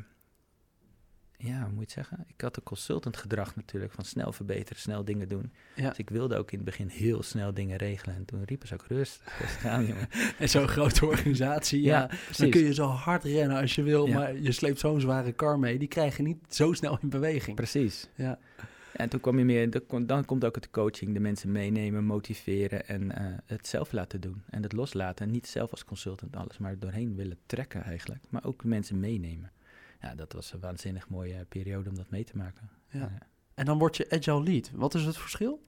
ja, 1.38 1.62
hoe 1.62 1.72
moet 1.72 1.74
je 1.74 1.80
het 1.80 1.92
zeggen? 1.92 2.26
Ik 2.28 2.42
had 2.42 2.58
een 2.58 2.64
consultant 2.64 3.18
gedrag 3.18 3.56
natuurlijk, 3.56 3.92
van 3.92 4.06
snel 4.06 4.32
verbeteren, 4.32 4.82
snel 4.82 5.06
dingen 5.06 5.28
doen. 5.28 5.52
Ja. 5.76 5.90
Dus 5.90 5.98
ik 5.98 6.10
wilde 6.10 6.38
ook 6.38 6.52
in 6.52 6.58
het 6.58 6.66
begin 6.66 6.88
heel 6.88 7.24
snel 7.24 7.54
dingen 7.54 7.78
regelen. 7.78 8.16
En 8.16 8.26
toen 8.26 8.44
riepen 8.44 8.68
ze 8.68 8.74
ook 8.74 8.86
rustig, 8.88 9.40
rustig 9.40 9.66
aan, 9.66 9.86
jongen. 9.86 10.08
en 10.40 10.50
zo'n 10.50 10.68
grote 10.68 11.06
organisatie, 11.06 11.82
ja, 11.82 12.00
ja 12.00 12.18
dan 12.38 12.50
kun 12.50 12.62
je 12.62 12.74
zo 12.74 12.86
hard 12.86 13.24
rennen 13.24 13.58
als 13.58 13.76
je 13.76 13.84
wil, 13.84 14.06
ja. 14.06 14.16
maar 14.16 14.38
je 14.38 14.52
sleept 14.52 14.80
zo'n 14.80 15.02
zware 15.02 15.32
kar 15.32 15.60
mee. 15.60 15.78
Die 15.78 15.88
krijg 15.88 16.18
je 16.18 16.24
niet 16.24 16.38
zo 16.50 16.74
snel 16.74 16.98
in 17.02 17.10
beweging. 17.10 17.56
Precies. 17.56 18.08
Ja. 18.16 18.40
En 18.94 19.10
toen 19.10 19.20
kwam 19.20 19.38
je 19.38 19.46
meer, 19.46 19.82
dan 20.06 20.26
komt 20.26 20.46
ook 20.46 20.56
het 20.56 20.70
coaching, 20.70 21.14
de 21.14 21.20
mensen 21.20 21.52
meenemen, 21.52 22.04
motiveren 22.04 22.88
en 22.88 23.04
uh, 23.04 23.12
het 23.46 23.68
zelf 23.68 23.92
laten 23.92 24.22
doen. 24.22 24.44
En 24.50 24.64
het 24.64 24.74
loslaten. 24.74 25.26
En 25.26 25.32
niet 25.32 25.48
zelf 25.48 25.72
als 25.72 25.86
consultant 25.86 26.36
alles, 26.36 26.58
maar 26.58 26.80
doorheen 26.80 27.16
willen 27.16 27.38
trekken 27.46 27.84
eigenlijk. 27.84 28.24
Maar 28.30 28.44
ook 28.44 28.64
mensen 28.64 29.00
meenemen 29.00 29.52
ja, 30.06 30.16
dat 30.16 30.34
was 30.34 30.54
een 30.54 30.60
waanzinnig 30.60 31.10
mooie 31.10 31.46
periode 31.50 31.90
om 31.90 31.96
dat 31.96 32.10
mee 32.10 32.24
te 32.24 32.38
maken. 32.38 32.69
Ja. 32.90 33.18
En 33.53 33.65
dan 33.65 33.77
word 33.77 33.98
je 33.98 34.10
agile 34.10 34.44
lead. 34.44 34.72
Wat 34.74 34.94
is 34.94 35.03
het 35.06 35.18
verschil? 35.18 35.63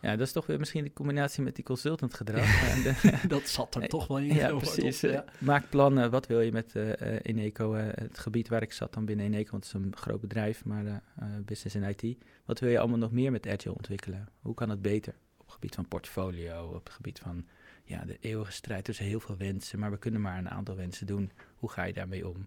Ja, 0.00 0.16
dat 0.16 0.26
is 0.26 0.32
toch 0.32 0.46
weer 0.46 0.58
misschien 0.58 0.84
de 0.84 0.92
combinatie 0.92 1.42
met 1.42 1.54
die 1.54 1.64
consultant 1.64 2.14
gedrag. 2.14 2.44
dat 3.28 3.48
zat 3.48 3.74
er 3.74 3.88
toch 3.88 4.06
wel 4.06 4.18
in. 4.18 4.34
Ja, 4.34 4.54
precies. 4.56 5.00
Ja. 5.00 5.24
Maak 5.38 5.70
plannen. 5.70 6.10
Wat 6.10 6.26
wil 6.26 6.40
je 6.40 6.52
met 6.52 6.74
uh, 6.74 6.92
Eneco? 7.22 7.74
Uh, 7.74 7.86
het 7.90 8.18
gebied 8.18 8.48
waar 8.48 8.62
ik 8.62 8.72
zat 8.72 8.94
dan 8.94 9.04
binnen 9.04 9.26
Eneco, 9.26 9.50
want 9.50 9.64
het 9.64 9.74
is 9.74 9.80
een 9.80 9.96
groot 9.96 10.20
bedrijf, 10.20 10.64
maar 10.64 10.84
uh, 10.84 11.00
business 11.44 11.76
en 11.76 11.82
IT. 11.82 12.16
Wat 12.44 12.60
wil 12.60 12.70
je 12.70 12.78
allemaal 12.78 12.98
nog 12.98 13.12
meer 13.12 13.32
met 13.32 13.46
Agile 13.46 13.74
ontwikkelen? 13.74 14.28
Hoe 14.40 14.54
kan 14.54 14.70
het 14.70 14.82
beter? 14.82 15.14
Op 15.36 15.44
het 15.44 15.54
gebied 15.54 15.74
van 15.74 15.88
portfolio, 15.88 16.66
op 16.66 16.84
het 16.84 16.94
gebied 16.94 17.18
van 17.18 17.46
ja, 17.84 18.04
de 18.04 18.16
eeuwige 18.20 18.52
strijd 18.52 18.84
tussen 18.84 19.04
heel 19.04 19.20
veel 19.20 19.36
wensen, 19.36 19.78
maar 19.78 19.90
we 19.90 19.98
kunnen 19.98 20.20
maar 20.20 20.38
een 20.38 20.50
aantal 20.50 20.76
wensen 20.76 21.06
doen. 21.06 21.32
Hoe 21.56 21.70
ga 21.70 21.84
je 21.84 21.92
daarmee 21.92 22.28
om? 22.28 22.46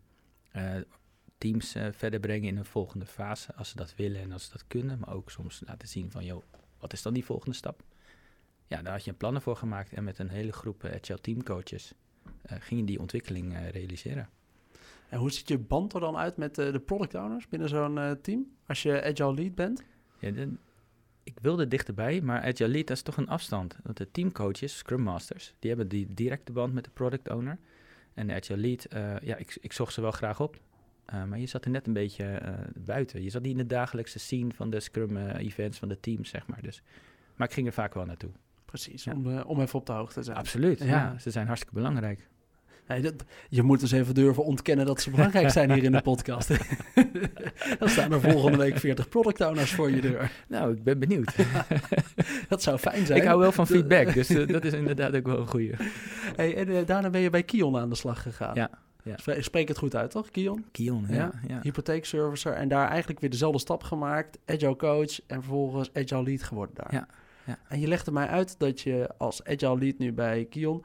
Teams 1.40 1.76
uh, 1.76 1.88
verder 1.92 2.20
brengen 2.20 2.48
in 2.48 2.58
een 2.58 2.66
volgende 2.66 3.06
fase, 3.06 3.56
als 3.56 3.70
ze 3.70 3.76
dat 3.76 3.96
willen 3.96 4.22
en 4.22 4.32
als 4.32 4.44
ze 4.44 4.52
dat 4.52 4.68
kunnen. 4.68 5.00
Maar 5.00 5.14
ook 5.14 5.32
soms 5.32 5.62
laten 5.66 5.88
zien 5.88 6.12
van, 6.12 6.26
joh, 6.26 6.44
wat 6.80 6.94
is 6.94 7.02
dan 7.02 7.14
die 7.14 7.26
volgende 7.26 7.56
stap? 7.56 7.84
Ja, 8.68 8.82
daar 8.82 8.94
had 8.94 9.04
je 9.04 9.12
een 9.12 9.18
plannen 9.18 9.42
voor 9.42 9.56
gemaakt 9.56 9.94
en 9.94 10.04
met 10.04 10.20
een 10.20 10.30
hele 10.30 10.52
groep 10.52 10.84
uh, 10.84 10.92
agile 10.92 11.22
teamcoaches 11.22 11.94
uh, 12.26 12.58
ging 12.60 12.80
je 12.80 12.86
die 12.86 13.00
ontwikkeling 13.00 13.70
realiseren. 13.72 14.30
En 15.10 15.20
hoe 15.20 15.32
ziet 15.32 15.48
je 15.48 15.58
band 15.58 15.94
er 15.94 16.00
dan 16.00 16.18
uit 16.18 16.38
met 16.38 16.56
de 16.56 16.82
product 16.86 17.16
owners 17.16 17.48
binnen 17.48 17.70
zo'n 17.70 18.18
team, 18.22 18.52
als 18.66 18.82
je 18.82 19.04
agile 19.04 19.34
lead 19.34 19.56
bent? 19.56 19.84
Ja, 20.20 20.32
de, 20.32 20.54
ik 21.24 21.40
wilde 21.42 21.68
dichterbij, 21.68 22.22
maar 22.22 22.42
agile 22.42 22.70
lead 22.70 22.88
dat 22.88 22.98
is 22.98 23.04
toch 23.04 23.18
een 23.18 23.30
afstand. 23.30 23.78
Want 23.84 23.98
de 23.98 24.12
teamcoaches, 24.12 24.78
scrum 24.78 25.02
masters, 25.02 25.54
die 25.60 25.70
hebben 25.70 25.88
die 25.88 26.14
directe 26.14 26.52
band 26.52 26.74
met 26.74 26.84
de 26.84 26.90
product 26.90 27.30
owner. 27.30 27.60
En 28.14 28.28
de 28.28 28.34
agile 28.34 28.60
lead, 28.60 28.88
ja, 29.24 29.36
ik, 29.36 29.58
ik 29.62 29.74
zocht 29.74 29.94
ze 29.94 30.02
wel 30.02 30.12
graag 30.12 30.40
op. 30.40 30.60
Uh, 31.14 31.24
maar 31.24 31.40
je 31.40 31.46
zat 31.46 31.66
er 31.66 31.72
net 31.72 31.88
een 31.88 31.94
beetje 31.94 32.42
uh, 32.44 32.50
buiten. 32.76 33.24
Je 33.24 33.30
zat 33.30 33.42
niet 33.42 33.52
in 33.52 33.58
de 33.58 33.66
dagelijkse 33.66 34.20
scene 34.20 34.54
van 34.54 34.70
de 34.70 34.80
Scrum-events 34.80 35.76
uh, 35.76 35.80
van 35.80 35.90
de 35.90 36.00
teams, 36.00 36.30
zeg 36.30 36.48
maar. 36.48 36.62
Dus, 36.62 36.82
maar 37.36 37.48
ik 37.48 37.54
ging 37.54 37.68
er 37.68 37.74
vaak 37.74 37.94
wel 37.94 38.06
naartoe. 38.06 38.32
Precies, 38.66 39.04
ja. 39.04 39.14
om, 39.14 39.40
om 39.40 39.62
even 39.62 39.80
op 39.80 39.86
de 39.86 39.92
hoogte 39.92 40.14
te 40.14 40.24
zijn. 40.24 40.38
Absoluut, 40.38 40.80
ja. 40.80 40.86
ja. 40.86 41.18
Ze 41.18 41.32
zijn 41.32 41.48
hartstikke 41.48 41.76
belangrijk. 41.76 42.28
Nee, 42.88 43.02
dat, 43.02 43.14
je 43.50 43.64
moet 43.64 43.80
dus 43.80 43.92
even 43.92 44.14
durven 44.14 44.44
ontkennen 44.44 44.86
dat 44.86 45.02
ze 45.02 45.10
belangrijk 45.10 45.50
zijn 45.50 45.72
hier 45.72 45.84
in 45.84 45.92
de 45.92 46.02
podcast. 46.02 46.48
Dan 47.80 47.90
staan 47.90 48.12
er 48.12 48.22
volgende 48.22 48.58
week 48.58 48.78
40 48.78 49.10
product 49.10 49.42
owners 49.42 49.72
voor 49.72 49.92
je 49.92 50.02
deur. 50.02 50.32
Nou, 50.48 50.74
ik 50.74 50.84
ben 50.84 51.00
benieuwd. 51.00 51.36
dat 52.50 52.64
zou 52.64 52.78
fijn 52.78 53.06
zijn. 53.06 53.20
Ik 53.20 53.28
hou 53.28 53.40
wel 53.40 53.52
van 53.52 53.68
feedback, 53.68 54.14
dus 54.14 54.28
dat 54.28 54.66
is 54.66 54.74
inderdaad 54.74 55.16
ook 55.16 55.26
wel 55.26 55.40
een 55.40 55.48
goeie. 55.48 55.74
Hey, 56.36 56.56
en 56.56 56.86
daarna 56.86 57.10
ben 57.10 57.22
je 57.22 57.30
bij 57.30 57.44
Kion 57.44 57.78
aan 57.78 57.90
de 57.90 57.96
slag 57.96 58.22
gegaan. 58.22 58.56
Ja. 58.56 58.70
Ja. 59.04 59.42
Spreek 59.42 59.68
het 59.68 59.78
goed 59.78 59.96
uit, 59.96 60.12
toch? 60.12 60.30
Kion? 60.30 60.66
Kion, 60.72 61.06
ja. 61.10 61.32
ja. 61.48 61.60
Hypotheekservicer. 61.62 62.54
En 62.54 62.68
daar 62.68 62.88
eigenlijk 62.90 63.20
weer 63.20 63.30
dezelfde 63.30 63.60
stap 63.60 63.84
gemaakt. 63.84 64.40
Agile 64.46 64.76
coach 64.76 65.26
en 65.26 65.44
vervolgens 65.44 65.94
agile 65.94 66.24
lead 66.24 66.44
geworden 66.44 66.76
daar. 66.76 66.94
Ja. 66.94 67.08
ja. 67.46 67.60
En 67.68 67.80
je 67.80 67.88
legde 67.88 68.12
mij 68.12 68.28
uit 68.28 68.60
dat 68.60 68.82
je 68.82 69.10
als 69.18 69.44
agile 69.44 69.78
lead 69.78 69.98
nu 69.98 70.14
bij 70.14 70.46
Kion 70.46 70.84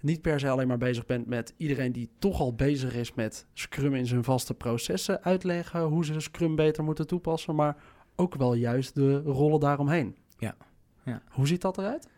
niet 0.00 0.22
per 0.22 0.40
se 0.40 0.48
alleen 0.48 0.68
maar 0.68 0.78
bezig 0.78 1.06
bent 1.06 1.26
met 1.26 1.54
iedereen 1.56 1.92
die 1.92 2.10
toch 2.18 2.40
al 2.40 2.54
bezig 2.54 2.94
is 2.94 3.14
met 3.14 3.46
Scrum 3.52 3.94
in 3.94 4.06
zijn 4.06 4.24
vaste 4.24 4.54
processen 4.54 5.22
uitleggen, 5.22 5.82
hoe 5.82 6.04
ze 6.04 6.20
Scrum 6.20 6.56
beter 6.56 6.84
moeten 6.84 7.06
toepassen, 7.06 7.54
maar 7.54 7.76
ook 8.16 8.34
wel 8.34 8.54
juist 8.54 8.94
de 8.94 9.18
rollen 9.20 9.60
daaromheen. 9.60 10.16
Ja. 10.38 10.56
ja. 11.04 11.22
Hoe 11.28 11.46
ziet 11.46 11.60
dat 11.60 11.78
eruit? 11.78 12.08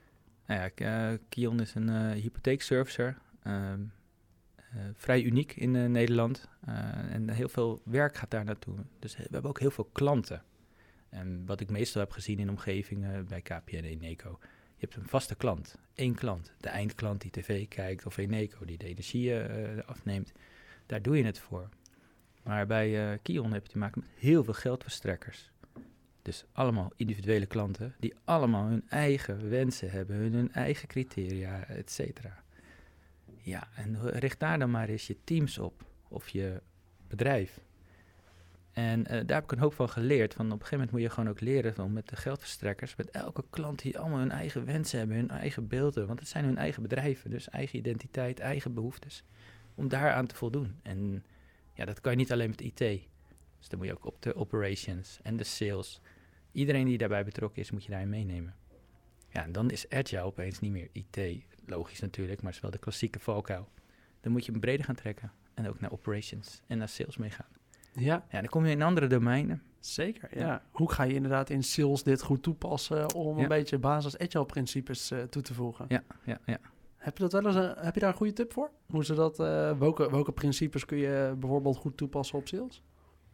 Nou 0.47 0.71
ja, 0.75 1.11
uh, 1.11 1.19
Kion 1.29 1.61
is 1.61 1.75
een 1.75 1.89
uh, 1.89 2.11
hypotheekservicer. 2.11 3.19
Ehm, 3.43 3.55
eh, 3.55 3.79
vrij 4.95 5.23
uniek 5.23 5.57
in 5.57 5.93
Nederland. 5.93 6.49
en 7.11 7.31
heel 7.31 7.49
veel 7.49 7.81
werk 7.85 8.17
gaat 8.17 8.31
daar 8.31 8.45
naartoe. 8.45 8.77
Dus 8.99 9.17
we 9.17 9.23
hebben 9.31 9.51
ook 9.51 9.61
heel 9.61 9.71
veel 9.71 9.89
klanten. 9.93 10.43
En 11.09 11.47
wat 11.47 11.61
ik 11.61 11.71
meestal 11.71 12.01
heb 12.01 12.11
gezien 12.11 12.39
in 12.39 12.51
omgevingen 12.51 13.27
bij 13.27 13.41
KPN 13.41 13.75
en 13.75 13.85
Eneco. 13.85 14.39
Je 14.77 14.87
hebt 14.87 14.97
een 14.97 15.09
vaste 15.09 15.35
klant, 15.35 15.79
één 15.95 16.15
klant. 16.15 16.53
De 16.61 16.69
eindklant 16.69 17.21
die 17.21 17.31
tv 17.31 17.69
kijkt 17.69 18.07
of 18.07 18.17
Eneco 18.17 18.65
die 18.65 18.79
de 18.79 18.87
energie 18.87 19.41
afneemt. 19.87 20.33
Daar 20.87 21.03
doe 21.03 21.17
je 21.17 21.25
het 21.25 21.39
voor. 21.39 21.69
Maar 22.43 22.67
bij 22.67 23.19
Kion 23.23 23.53
heb 23.53 23.67
je 23.67 23.73
te 23.73 23.79
maken 23.79 24.01
met 24.01 24.11
heel 24.19 24.45
veel 24.45 24.55
geldverstrekkers. 24.55 25.51
Dus 26.23 26.45
allemaal 26.53 26.93
individuele 26.97 27.47
klanten 27.47 27.95
die 27.99 28.15
allemaal 28.25 28.67
hun 28.67 28.85
eigen 28.89 29.49
wensen 29.49 29.91
hebben, 29.91 30.17
hun, 30.17 30.53
eigen 30.53 30.89
criteria, 30.89 31.65
et 31.65 31.91
cetera. 31.91 32.43
Ja, 33.49 33.69
en 33.75 34.11
richt 34.11 34.41
daar 34.41 34.59
dan 34.59 34.71
maar 34.71 34.89
eens 34.89 35.07
je 35.07 35.17
teams 35.25 35.59
op 35.59 35.85
of 36.09 36.29
je 36.29 36.63
bedrijf. 37.09 37.61
En 38.73 39.01
uh, 39.01 39.07
daar 39.07 39.37
heb 39.37 39.45
ik 39.45 39.53
een 39.53 39.59
hoop 39.59 39.75
van 39.75 39.89
geleerd. 39.89 40.35
Van 40.35 40.47
op 40.47 40.53
een 40.53 40.59
gegeven 40.59 40.77
moment 40.77 40.93
moet 40.93 41.03
je 41.03 41.11
gewoon 41.11 41.29
ook 41.31 41.41
leren 41.41 41.75
van 41.75 41.93
met 41.93 42.09
de 42.09 42.17
geldverstrekkers, 42.17 42.97
met 42.97 43.11
elke 43.11 43.45
klant 43.51 43.83
die 43.83 43.99
allemaal 43.99 44.19
hun 44.19 44.31
eigen 44.31 44.65
wensen 44.65 44.99
hebben, 44.99 45.17
hun 45.17 45.31
eigen 45.31 45.69
beelden. 45.69 46.07
Want 46.07 46.19
het 46.19 46.29
zijn 46.29 46.45
hun 46.45 46.59
eigen 46.59 46.83
bedrijven, 46.83 47.31
dus 47.31 47.49
eigen 47.49 47.79
identiteit, 47.79 48.39
eigen 48.39 48.75
behoeftes. 48.75 49.25
Om 49.75 49.89
daaraan 49.89 50.27
te 50.27 50.35
voldoen. 50.35 50.79
En 50.83 51.25
ja, 51.73 51.85
dat 51.85 52.01
kan 52.01 52.13
je 52.13 52.19
niet 52.19 52.33
alleen 52.33 52.51
met 52.51 52.61
IT. 52.61 52.79
Dus 53.59 53.69
dan 53.69 53.79
moet 53.79 53.87
je 53.87 53.95
ook 53.95 54.07
op 54.07 54.23
de 54.23 54.35
operations 54.35 55.19
en 55.23 55.37
de 55.37 55.45
sales 55.45 56.01
Iedereen 56.53 56.87
die 56.87 56.99
daarbij 56.99 57.25
betrokken 57.25 57.63
is, 57.63 57.71
moet 57.71 57.85
je 57.85 57.91
daarin 57.91 58.09
meenemen. 58.09 58.55
Ja, 59.39 59.45
en 59.45 59.53
dan 59.53 59.71
is 59.71 59.89
agile 59.89 60.23
opeens 60.23 60.61
niet 60.61 60.73
meer 60.73 60.89
IT. 60.93 61.45
Logisch 61.67 62.01
natuurlijk, 62.01 62.37
maar 62.37 62.47
het 62.47 62.57
is 62.57 62.61
wel 62.63 62.71
de 62.71 62.79
klassieke 62.79 63.19
valkuil. 63.19 63.69
Dan 64.21 64.33
moet 64.33 64.45
je 64.45 64.51
hem 64.51 64.61
breder 64.61 64.85
gaan 64.85 64.95
trekken. 64.95 65.33
En 65.55 65.69
ook 65.69 65.81
naar 65.81 65.93
operations 65.93 66.61
en 66.67 66.79
naar 66.79 66.89
sales 66.89 67.17
meegaan. 67.17 67.47
Ja. 67.93 68.27
Ja, 68.31 68.41
dan 68.41 68.49
kom 68.49 68.67
je 68.67 68.71
in 68.71 68.83
andere 68.83 69.07
domeinen. 69.07 69.63
Zeker, 69.81 70.39
ja. 70.39 70.63
Hoe 70.71 70.93
ga 70.93 71.03
je 71.03 71.15
inderdaad 71.15 71.51
in 71.51 71.63
sales 71.63 72.03
dit 72.03 72.23
goed 72.23 72.43
toepassen 72.43 73.15
om 73.15 73.39
een 73.39 73.49
beetje 73.49 73.79
basis 73.79 74.19
agile 74.19 74.47
principes 74.47 75.13
uh, 75.13 75.23
toe 75.23 75.43
te 75.43 75.55
voegen? 75.55 75.85
Ja, 75.89 76.03
ja, 76.25 76.41
ja. 76.47 76.59
Heb 76.97 77.17
je, 77.17 77.23
dat 77.23 77.33
wel 77.33 77.47
eens 77.47 77.55
een, 77.55 77.85
heb 77.85 77.95
je 77.95 78.01
daar 78.01 78.11
een 78.11 78.17
goede 78.17 78.33
tip 78.33 78.53
voor? 78.53 78.71
Hoe 78.87 79.05
ze 79.05 79.15
dat, 79.15 79.41
uh, 79.41 79.79
welke, 79.79 80.11
welke 80.11 80.33
principes 80.33 80.85
kun 80.85 80.99
je 80.99 81.35
bijvoorbeeld 81.39 81.77
goed 81.77 81.97
toepassen 81.97 82.39
op 82.39 82.49
sales? 82.49 82.83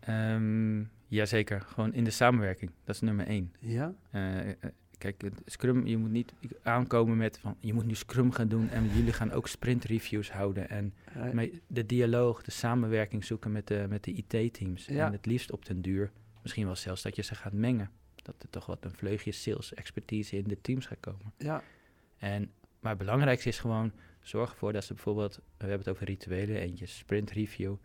Um, 0.09 0.91
Jazeker, 1.07 1.61
gewoon 1.61 1.95
in 1.95 2.05
de 2.05 2.11
samenwerking. 2.11 2.71
Dat 2.85 2.95
is 2.95 3.01
nummer 3.01 3.27
één. 3.27 3.53
Ja. 3.61 3.95
Uh, 4.13 4.53
kijk, 4.99 5.23
Scrum, 5.47 5.87
je 5.87 5.97
moet 5.97 6.11
niet 6.11 6.33
aankomen 6.63 7.17
met 7.17 7.39
van 7.39 7.57
je 7.61 7.75
moet 7.75 7.87
nu 7.87 7.95
Scrum 7.95 8.33
gaan 8.33 8.49
doen 8.49 8.69
en 8.69 8.89
jullie 8.89 9.13
gaan 9.13 9.33
ook 9.33 9.49
sprint 9.49 9.85
reviews 9.85 10.31
houden. 10.31 10.69
En 10.69 10.95
de 11.67 11.87
dialoog, 11.87 12.43
de 12.43 12.51
samenwerking 12.51 13.25
zoeken 13.25 13.53
met 13.53 13.67
de, 13.67 13.87
met 13.89 14.05
de 14.05 14.13
IT-teams. 14.13 14.87
Ja. 14.87 15.07
En 15.07 15.13
het 15.13 15.27
liefst 15.27 15.53
op 15.53 15.67
den 15.67 15.83
duur, 15.83 16.11
misschien 16.43 16.67
wel 16.67 16.77
zelfs 16.77 17.03
dat 17.03 17.17
je 17.17 17.23
ze 17.23 17.35
gaat 17.35 17.53
mengen. 17.53 17.91
Dat 18.15 18.35
er 18.39 18.51
toch 18.51 18.67
wat 18.67 18.85
een 18.85 18.95
vleugje 18.95 19.33
sales 19.33 19.75
expertise 19.75 20.37
in 20.37 20.45
de 20.45 20.61
teams 20.61 20.87
gaat 20.87 21.01
komen. 21.01 21.33
Ja. 21.39 21.63
En, 22.19 22.51
maar 22.81 22.91
het 22.91 23.01
belangrijkste 23.01 23.49
is 23.49 23.59
gewoon, 23.59 23.93
zorg 24.21 24.51
ervoor 24.51 24.73
dat 24.73 24.85
ze 24.85 24.95
bijvoorbeeld, 24.95 25.35
we 25.37 25.43
hebben 25.57 25.79
het 25.79 25.89
over 25.89 26.07
rituelen, 26.07 26.57
eentje 26.57 26.87
sprint 26.87 27.31
review 27.31 27.77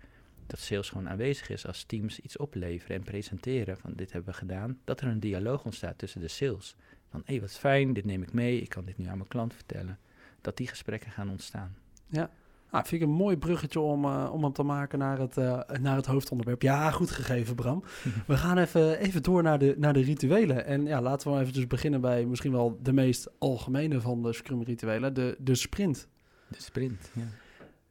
dat 0.50 0.60
sales 0.60 0.90
gewoon 0.90 1.10
aanwezig 1.10 1.50
is 1.50 1.66
als 1.66 1.84
teams 1.84 2.20
iets 2.20 2.38
opleveren 2.38 2.96
en 2.96 3.04
presenteren 3.04 3.78
van 3.78 3.94
dit 3.96 4.12
hebben 4.12 4.32
we 4.32 4.40
gedaan, 4.40 4.80
dat 4.84 5.02
er 5.02 5.08
een 5.08 5.20
dialoog 5.20 5.66
ontstaat 5.66 5.98
tussen 5.98 6.22
de 6.22 6.28
sales. 6.28 6.76
Van 7.10 7.22
hé, 7.26 7.34
hey, 7.34 7.42
wat 7.42 7.52
fijn, 7.52 7.94
dit 7.94 8.06
neem 8.06 8.22
ik 8.22 8.34
mee, 8.34 8.62
ik 8.62 8.70
kan 8.70 8.86
dit 8.86 8.98
nu 8.98 9.06
aan 9.06 9.18
mijn 9.18 9.30
klant 9.30 9.54
vertellen. 9.54 10.00
Dat 10.42 10.58
die 10.58 10.68
gesprekken 10.68 11.12
gaan 11.12 11.30
ontstaan. 11.30 11.76
Ja, 12.08 12.30
Ah, 12.72 12.86
vind 12.86 13.02
ik 13.02 13.08
een 13.08 13.14
mooi 13.14 13.38
bruggetje 13.38 13.80
om, 13.80 14.06
uh, 14.06 14.30
om 14.34 14.44
hem 14.44 14.54
te 14.54 14.64
maken 14.64 15.00
naar 15.00 15.20
het, 15.20 15.38
uh, 15.38 15.60
naar 15.82 15.96
het 15.96 16.06
hoofdonderwerp. 16.06 16.62
Ja, 16.62 16.92
goed 16.92 17.12
gegeven, 17.12 17.56
Bram. 17.56 17.84
We 18.28 18.38
gaan 18.38 18.58
even, 18.58 19.00
even 19.00 19.24
door 19.24 19.44
naar 19.44 19.60
de, 19.60 19.76
naar 19.78 19.94
de 19.94 20.02
rituelen. 20.02 20.66
En 20.66 20.86
ja, 20.86 21.02
laten 21.02 21.32
we 21.32 21.40
even 21.40 21.54
dus 21.54 21.68
beginnen 21.68 22.02
bij 22.02 22.26
misschien 22.26 22.52
wel 22.52 22.80
de 22.82 22.94
meest 22.94 23.30
algemene 23.38 24.02
van 24.02 24.24
de 24.24 24.34
Scrum-rituelen, 24.34 25.14
de, 25.14 25.36
de 25.40 25.56
sprint. 25.56 26.08
De 26.48 26.62
sprint, 26.62 27.12
ja 27.14 27.24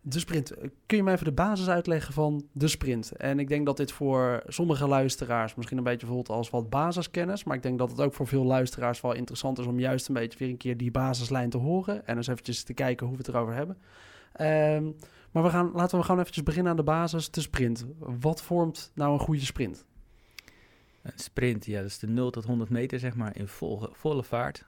de 0.08 0.18
sprint. 0.18 0.52
Kun 0.86 0.96
je 0.96 1.02
mij 1.02 1.12
even 1.12 1.24
de 1.24 1.32
basis 1.32 1.68
uitleggen 1.68 2.14
van 2.14 2.48
de 2.52 2.68
sprint? 2.68 3.12
En 3.12 3.38
ik 3.38 3.48
denk 3.48 3.66
dat 3.66 3.76
dit 3.76 3.92
voor 3.92 4.42
sommige 4.46 4.86
luisteraars 4.86 5.54
misschien 5.54 5.78
een 5.78 5.84
beetje 5.84 6.06
voelt 6.06 6.28
als 6.28 6.50
wat 6.50 6.70
basiskennis. 6.70 7.44
Maar 7.44 7.56
ik 7.56 7.62
denk 7.62 7.78
dat 7.78 7.90
het 7.90 8.00
ook 8.00 8.14
voor 8.14 8.26
veel 8.26 8.44
luisteraars 8.44 9.00
wel 9.00 9.12
interessant 9.12 9.58
is 9.58 9.66
om 9.66 9.78
juist 9.78 10.08
een 10.08 10.14
beetje 10.14 10.38
weer 10.38 10.48
een 10.48 10.56
keer 10.56 10.76
die 10.76 10.90
basislijn 10.90 11.50
te 11.50 11.58
horen. 11.58 12.06
En 12.06 12.16
eens 12.16 12.26
eventjes 12.26 12.62
te 12.62 12.74
kijken 12.74 13.06
hoe 13.06 13.16
we 13.16 13.22
het 13.22 13.34
erover 13.34 13.54
hebben. 13.54 13.76
Um, 14.40 14.96
maar 15.30 15.42
we 15.42 15.50
gaan, 15.50 15.70
laten 15.72 15.98
we 15.98 16.04
gewoon 16.04 16.20
eventjes 16.20 16.44
beginnen 16.44 16.70
aan 16.70 16.76
de 16.76 16.82
basis, 16.82 17.30
de 17.30 17.40
sprint. 17.40 17.86
Wat 17.98 18.42
vormt 18.42 18.90
nou 18.94 19.12
een 19.12 19.18
goede 19.18 19.44
sprint? 19.44 19.84
Een 21.02 21.12
sprint, 21.14 21.66
ja, 21.66 21.80
dat 21.80 21.90
is 21.90 21.98
de 21.98 22.06
0 22.06 22.30
tot 22.30 22.44
100 22.44 22.70
meter, 22.70 22.98
zeg 22.98 23.14
maar, 23.14 23.36
in 23.36 23.48
volle, 23.48 23.88
volle 23.92 24.24
vaart. 24.24 24.64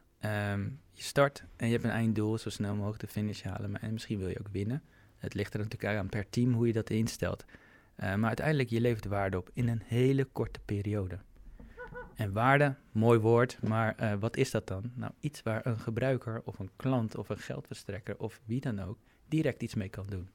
Um, 0.53 0.81
je 0.93 1.03
start 1.03 1.45
en 1.57 1.67
je 1.67 1.73
hebt 1.73 1.85
een 1.85 1.91
einddoel, 1.91 2.39
zo 2.39 2.51
snel 2.51 2.75
mogelijk 2.75 3.01
de 3.01 3.07
finish 3.07 3.43
halen. 3.43 3.71
Maar, 3.71 3.83
en 3.83 3.93
misschien 3.93 4.19
wil 4.19 4.29
je 4.29 4.39
ook 4.39 4.49
winnen. 4.53 4.83
Het 5.21 5.35
ligt 5.35 5.55
er 5.55 5.61
natuurlijk 5.61 5.99
aan 5.99 6.09
per 6.09 6.31
team 6.31 6.53
hoe 6.53 6.67
je 6.67 6.73
dat 6.73 6.91
instelt. 6.91 7.45
Uh, 7.45 8.15
maar 8.15 8.27
uiteindelijk, 8.27 8.69
je 8.71 8.81
levert 8.81 9.05
waarde 9.05 9.39
op 9.39 9.51
in 9.53 9.69
een 9.69 9.83
hele 9.85 10.25
korte 10.25 10.61
periode. 10.65 11.19
En 12.15 12.33
waarde, 12.33 12.75
mooi 12.93 13.19
woord, 13.19 13.63
maar 13.63 13.97
uh, 14.01 14.15
wat 14.15 14.37
is 14.37 14.51
dat 14.51 14.67
dan? 14.67 14.93
Nou, 14.95 15.13
iets 15.21 15.43
waar 15.43 15.67
een 15.67 15.79
gebruiker 15.79 16.43
of 16.45 16.59
een 16.59 16.71
klant 16.77 17.17
of 17.17 17.29
een 17.29 17.39
geldverstrekker 17.39 18.19
of 18.19 18.41
wie 18.45 18.61
dan 18.61 18.81
ook 18.81 18.99
direct 19.29 19.63
iets 19.63 19.75
mee 19.75 19.89
kan 19.89 20.07
doen. 20.07 20.29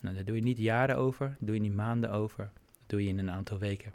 Nou, 0.00 0.14
daar 0.14 0.24
doe 0.24 0.36
je 0.36 0.42
niet 0.42 0.58
jaren 0.58 0.96
over, 0.96 1.36
doe 1.40 1.54
je 1.54 1.60
niet 1.60 1.74
maanden 1.74 2.10
over, 2.10 2.50
dat 2.54 2.88
doe 2.88 3.02
je 3.02 3.08
in 3.08 3.18
een 3.18 3.30
aantal 3.30 3.58
weken. 3.58 3.92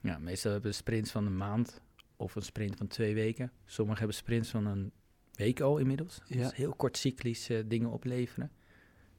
Ja, 0.00 0.18
meestal 0.18 0.52
hebben 0.52 0.70
we 0.70 0.76
sprints 0.76 1.10
van 1.10 1.26
een 1.26 1.36
maand 1.36 1.82
of 2.16 2.34
een 2.34 2.42
sprint 2.42 2.76
van 2.76 2.86
twee 2.86 3.14
weken. 3.14 3.52
Sommigen 3.64 3.98
hebben 3.98 4.16
sprints 4.16 4.50
van 4.50 4.66
een 4.66 4.92
week 5.34 5.60
al 5.60 5.78
inmiddels. 5.78 6.20
Ja. 6.26 6.36
Dus 6.36 6.54
heel 6.54 6.74
kort 6.74 6.96
cyclisch 6.96 7.50
uh, 7.50 7.62
dingen 7.66 7.90
opleveren. 7.90 8.50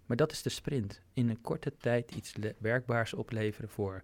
Maar 0.10 0.18
dat 0.18 0.32
is 0.32 0.42
de 0.42 0.50
sprint. 0.50 1.02
In 1.14 1.30
een 1.30 1.42
korte 1.42 1.78
tijd 1.78 2.12
iets 2.12 2.34
werkbaars 2.58 3.14
opleveren 3.14 3.70
voor 3.70 4.04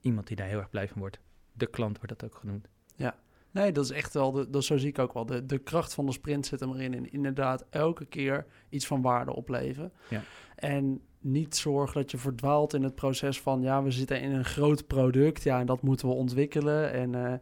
iemand 0.00 0.26
die 0.26 0.36
daar 0.36 0.46
heel 0.46 0.58
erg 0.58 0.70
blij 0.70 0.88
van 0.88 0.98
wordt. 0.98 1.18
De 1.52 1.66
klant 1.66 1.96
wordt 1.96 2.18
dat 2.18 2.30
ook 2.30 2.38
genoemd. 2.38 2.68
Ja, 2.94 3.18
nee, 3.50 3.72
dat 3.72 3.84
is 3.84 3.90
echt 3.90 4.14
wel, 4.14 4.32
de, 4.32 4.50
dat 4.50 4.64
zo 4.64 4.76
zie 4.76 4.88
ik 4.88 4.98
ook 4.98 5.12
wel. 5.12 5.26
De, 5.26 5.46
de 5.46 5.58
kracht 5.58 5.94
van 5.94 6.06
de 6.06 6.12
sprint 6.12 6.46
zit 6.46 6.60
er 6.60 6.68
maar 6.68 6.80
in. 6.80 6.94
En 6.94 7.12
inderdaad 7.12 7.64
elke 7.70 8.04
keer 8.04 8.46
iets 8.68 8.86
van 8.86 9.02
waarde 9.02 9.34
opleveren. 9.34 9.92
Ja. 10.08 10.22
En 10.54 11.02
niet 11.18 11.56
zorgen 11.56 12.00
dat 12.00 12.10
je 12.10 12.18
verdwaalt 12.18 12.74
in 12.74 12.82
het 12.82 12.94
proces 12.94 13.40
van... 13.40 13.62
ja, 13.62 13.82
we 13.82 13.90
zitten 13.90 14.20
in 14.20 14.32
een 14.32 14.44
groot 14.44 14.86
product, 14.86 15.42
ja, 15.42 15.60
en 15.60 15.66
dat 15.66 15.82
moeten 15.82 16.08
we 16.08 16.14
ontwikkelen. 16.14 16.92
En... 16.92 17.12
Uh, 17.12 17.32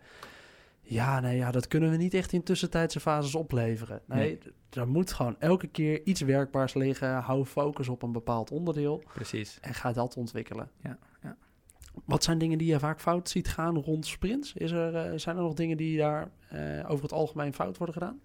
ja, 0.87 1.21
nee, 1.21 1.37
ja, 1.37 1.51
dat 1.51 1.69
kunnen 1.69 1.91
we 1.91 1.97
niet 1.97 2.15
echt 2.15 2.33
in 2.33 2.43
tussentijdse 2.43 3.01
fases 3.01 3.35
opleveren. 3.35 4.03
Nee, 4.07 4.39
er 4.71 4.89
moet 4.89 5.13
gewoon 5.13 5.41
elke 5.41 5.67
keer 5.67 6.03
iets 6.05 6.21
werkbaars 6.21 6.75
liggen. 6.75 7.15
Hou 7.15 7.45
focus 7.45 7.89
op 7.89 8.03
een 8.03 8.13
bepaald 8.13 8.51
onderdeel. 8.51 9.03
Precies. 9.15 9.59
En 9.61 9.75
ga 9.75 9.93
dat 9.93 10.17
ontwikkelen. 10.17 10.71
Ja, 10.83 10.99
ja. 11.23 11.37
Wat 12.05 12.25
zijn 12.25 12.39
dingen 12.39 12.59
die 12.59 12.69
je 12.69 12.79
vaak 12.79 13.01
fout 13.01 13.29
ziet 13.29 13.49
gaan 13.49 13.77
rond 13.77 14.07
sprints? 14.07 14.53
Is 14.53 14.71
er, 14.71 15.13
uh, 15.13 15.19
zijn 15.19 15.37
er 15.37 15.43
nog 15.43 15.55
dingen 15.55 15.77
die 15.77 15.99
daar 15.99 16.31
uh, 16.53 16.91
over 16.91 17.03
het 17.03 17.13
algemeen 17.13 17.55
fout 17.55 17.77
worden 17.77 17.95
gedaan? 17.95 18.21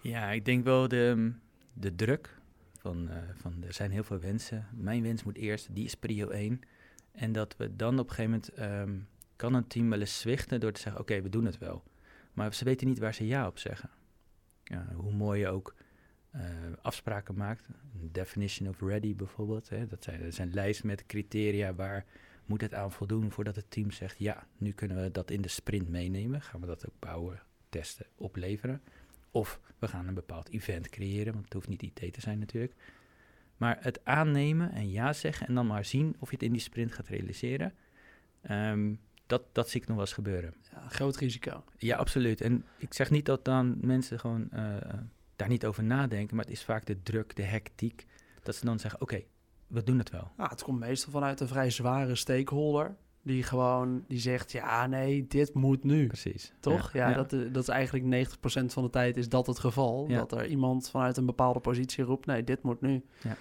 Ja, 0.00 0.30
ik 0.30 0.44
denk 0.44 0.64
wel 0.64 0.88
de, 0.88 1.32
de 1.72 1.94
druk. 1.94 2.38
Van, 2.78 3.08
uh, 3.08 3.16
van 3.34 3.54
er 3.66 3.72
zijn 3.72 3.90
heel 3.90 4.04
veel 4.04 4.18
wensen. 4.18 4.66
Mijn 4.72 5.02
wens 5.02 5.24
moet 5.24 5.36
eerst, 5.36 5.74
die 5.74 5.84
is 5.84 5.94
prio 5.94 6.28
1. 6.28 6.60
En 7.12 7.32
dat 7.32 7.54
we 7.56 7.76
dan 7.76 7.98
op 7.98 8.08
een 8.08 8.14
gegeven 8.14 8.30
moment... 8.30 8.88
Um, 8.88 9.08
kan 9.40 9.54
een 9.54 9.66
team 9.66 9.90
wel 9.90 10.00
eens 10.00 10.20
zwichten 10.20 10.60
door 10.60 10.72
te 10.72 10.80
zeggen... 10.80 11.00
oké, 11.00 11.12
okay, 11.12 11.22
we 11.22 11.28
doen 11.28 11.44
het 11.44 11.58
wel. 11.58 11.82
Maar 12.32 12.54
ze 12.54 12.64
weten 12.64 12.86
niet 12.86 12.98
waar 12.98 13.14
ze 13.14 13.26
ja 13.26 13.46
op 13.46 13.58
zeggen. 13.58 13.90
Ja, 14.64 14.86
hoe 14.94 15.12
mooi 15.12 15.40
je 15.40 15.48
ook 15.48 15.74
uh, 16.34 16.42
afspraken 16.82 17.34
maakt. 17.34 17.68
Definition 17.92 18.68
of 18.68 18.80
ready 18.80 19.14
bijvoorbeeld. 19.16 19.68
Hè. 19.68 19.86
Dat, 19.86 20.08
zijn, 20.28 20.52
lijsten 20.52 20.86
met 20.86 21.06
criteria 21.06 21.74
waar 21.74 22.04
moet 22.44 22.60
het 22.60 22.74
aan 22.74 22.92
voldoen 22.92 23.30
voordat 23.30 23.56
het 23.56 23.70
team 23.70 23.90
zegt... 23.90 24.18
ja, 24.18 24.46
nu 24.58 24.72
kunnen 24.72 25.02
we 25.02 25.10
dat 25.10 25.30
in 25.30 25.40
de 25.40 25.48
sprint 25.48 25.88
meenemen. 25.88 26.42
Gaan 26.42 26.60
we 26.60 26.66
dat 26.66 26.86
ook 26.86 26.98
bouwen, 26.98 27.42
testen, 27.68 28.06
opleveren. 28.14 28.82
Of 29.30 29.60
we 29.78 29.88
gaan 29.88 30.08
een 30.08 30.14
bepaald 30.14 30.48
event 30.48 30.88
creëren, 30.88 31.32
want 31.32 31.44
het 31.44 31.54
hoeft 31.54 31.68
niet 31.68 31.82
IT 31.82 32.12
te 32.12 32.20
zijn 32.20 32.38
natuurlijk. 32.38 32.74
Maar 33.56 33.78
het 33.80 34.04
aannemen 34.04 34.72
en 34.72 34.90
ja 34.90 35.12
zeggen 35.12 35.46
en 35.46 35.54
dan 35.54 35.66
maar 35.66 35.84
zien 35.84 36.16
of 36.18 36.28
je 36.30 36.36
het 36.36 36.44
in 36.44 36.52
die 36.52 36.60
sprint 36.60 36.92
gaat 36.92 37.08
realiseren, 37.08 37.74
ehm, 38.40 38.94
dat, 39.30 39.42
dat 39.52 39.68
zie 39.68 39.80
ik 39.80 39.86
nog 39.86 39.96
wel 39.96 40.04
eens 40.06 40.14
gebeuren. 40.14 40.54
Ja, 40.72 40.88
groot 40.88 41.16
risico. 41.16 41.64
Ja, 41.78 41.96
absoluut. 41.96 42.40
En 42.40 42.64
ik 42.78 42.94
zeg 42.94 43.10
niet 43.10 43.26
dat 43.26 43.44
dan 43.44 43.78
mensen 43.80 44.18
gewoon 44.18 44.48
uh, 44.52 44.76
daar 45.36 45.48
niet 45.48 45.66
over 45.66 45.84
nadenken, 45.84 46.36
maar 46.36 46.44
het 46.44 46.54
is 46.54 46.64
vaak 46.64 46.86
de 46.86 47.02
druk, 47.02 47.36
de 47.36 47.42
hectiek, 47.42 48.06
dat 48.42 48.54
ze 48.54 48.64
dan 48.64 48.78
zeggen, 48.78 49.00
oké, 49.00 49.22
we 49.66 49.82
doen 49.82 49.98
het 49.98 50.10
wel. 50.10 50.30
Ja, 50.36 50.48
het 50.48 50.62
komt 50.62 50.78
meestal 50.78 51.12
vanuit 51.12 51.40
een 51.40 51.48
vrij 51.48 51.70
zware 51.70 52.14
stakeholder. 52.14 52.96
Die 53.22 53.42
gewoon 53.42 54.04
die 54.08 54.18
zegt, 54.18 54.52
ja, 54.52 54.86
nee, 54.86 55.26
dit 55.26 55.54
moet 55.54 55.84
nu. 55.84 56.06
Precies. 56.06 56.52
Toch? 56.60 56.92
Ja, 56.92 57.12
Dat, 57.12 57.32
eh, 57.32 57.40
dat 57.52 57.62
is 57.62 57.68
eigenlijk 57.68 58.04
90% 58.04 58.72
van 58.72 58.82
de 58.82 58.90
tijd 58.90 59.16
is 59.16 59.28
dat 59.28 59.46
het 59.46 59.58
geval. 59.58 60.08
Dat 60.08 60.32
er 60.32 60.46
iemand 60.46 60.90
vanuit 60.90 61.16
een 61.16 61.26
bepaalde 61.26 61.60
positie 61.60 62.04
roept, 62.04 62.26
nee, 62.26 62.44
dit 62.44 62.62
moet 62.62 62.80
nu. 62.80 63.02
Ja. 63.22 63.36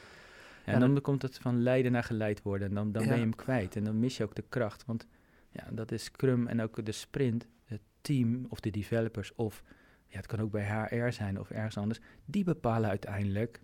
en 0.66 0.80
dan, 0.80 1.02
komt 1.02 1.22
het 1.22 1.38
van 1.38 1.62
leiden 1.62 1.92
naar 1.92 2.04
geleid 2.04 2.42
worden. 2.42 2.68
En 2.68 2.74
dan, 2.74 2.92
dan 2.92 3.04
ben 3.08 3.16
je 3.16 3.22
hem 3.22 3.36
kwijt. 3.36 3.76
En 3.76 3.84
dan 3.84 4.00
mis 4.00 4.18
je 4.18 4.24
ook 4.24 4.36
de 4.36 4.44
kracht. 4.50 4.86
Want 4.86 5.08
ja, 5.50 5.68
dat 5.72 5.92
is 5.92 6.04
Scrum 6.04 6.48
en 6.48 6.62
ook 6.62 6.86
de 6.86 6.92
sprint, 6.92 7.48
het 7.66 7.82
team 8.02 8.46
of 8.50 8.60
de 8.60 8.70
developers 8.70 9.36
of 9.36 9.64
ja, 10.08 10.18
het 10.18 10.26
kan 10.26 10.40
ook 10.40 10.52
bij 10.52 10.88
HR 10.90 11.12
zijn 11.12 11.40
of 11.40 11.50
ergens 11.50 11.78
anders. 11.78 12.00
Die 12.26 12.44
bepalen 12.44 12.90
uiteindelijk 12.90 13.62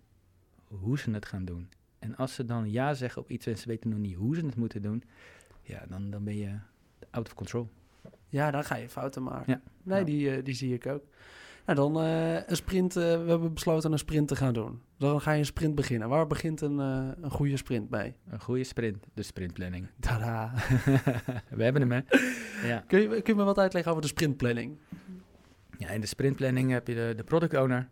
hoe 0.64 0.98
ze 0.98 1.10
het 1.10 1.26
gaan 1.26 1.44
doen. 1.44 1.68
En 1.98 2.16
als 2.16 2.34
ze 2.34 2.44
dan 2.44 2.70
ja 2.70 2.94
zeggen 2.94 3.22
op 3.22 3.30
iets 3.30 3.46
en 3.46 3.58
ze 3.58 3.68
weten 3.68 3.90
nog 3.90 3.98
niet 3.98 4.14
hoe 4.14 4.34
ze 4.34 4.46
het 4.46 4.56
moeten 4.56 4.82
doen, 4.82 5.02
ja, 5.62 5.86
dan, 5.88 6.10
dan 6.10 6.24
ben 6.24 6.36
je 6.36 6.58
out 7.10 7.26
of 7.26 7.34
control. 7.34 7.68
Ja, 8.28 8.50
dan 8.50 8.64
ga 8.64 8.76
je 8.76 8.88
fouten 8.88 9.22
maken. 9.22 9.52
Ja. 9.52 9.60
Nee, 9.82 10.04
Die, 10.04 10.36
uh, 10.36 10.44
die 10.44 10.54
zie 10.54 10.74
ik 10.74 10.86
ook. 10.86 11.04
Nou, 11.66 11.78
dan 11.78 12.04
uh, 12.04 12.34
een 12.46 12.56
sprint. 12.56 12.96
Uh, 12.96 13.02
we 13.02 13.28
hebben 13.28 13.54
besloten 13.54 13.92
een 13.92 13.98
sprint 13.98 14.28
te 14.28 14.36
gaan 14.36 14.54
doen. 14.54 14.82
Dan 14.98 15.20
ga 15.20 15.32
je 15.32 15.38
een 15.38 15.46
sprint 15.46 15.74
beginnen. 15.74 16.08
Waar 16.08 16.26
begint 16.26 16.60
een, 16.60 16.78
een 16.78 17.30
goede 17.30 17.56
sprint 17.56 17.88
bij? 17.88 18.16
Een 18.28 18.40
goede 18.40 18.64
sprint, 18.64 18.96
de 19.14 19.22
sprintplanning. 19.22 19.88
Tada. 20.00 20.52
we 21.50 21.62
hebben 21.62 21.82
hem, 21.82 21.92
hè? 21.92 22.00
ja. 22.68 22.84
kun, 22.86 23.00
je, 23.00 23.08
kun 23.08 23.22
je 23.24 23.34
me 23.34 23.44
wat 23.44 23.58
uitleggen 23.58 23.90
over 23.90 24.02
de 24.02 24.08
sprintplanning? 24.08 24.78
Ja, 25.78 25.88
in 25.88 26.00
de 26.00 26.06
sprintplanning 26.06 26.70
heb 26.70 26.88
je 26.88 26.94
de, 26.94 27.12
de 27.16 27.24
product 27.24 27.56
owner. 27.56 27.88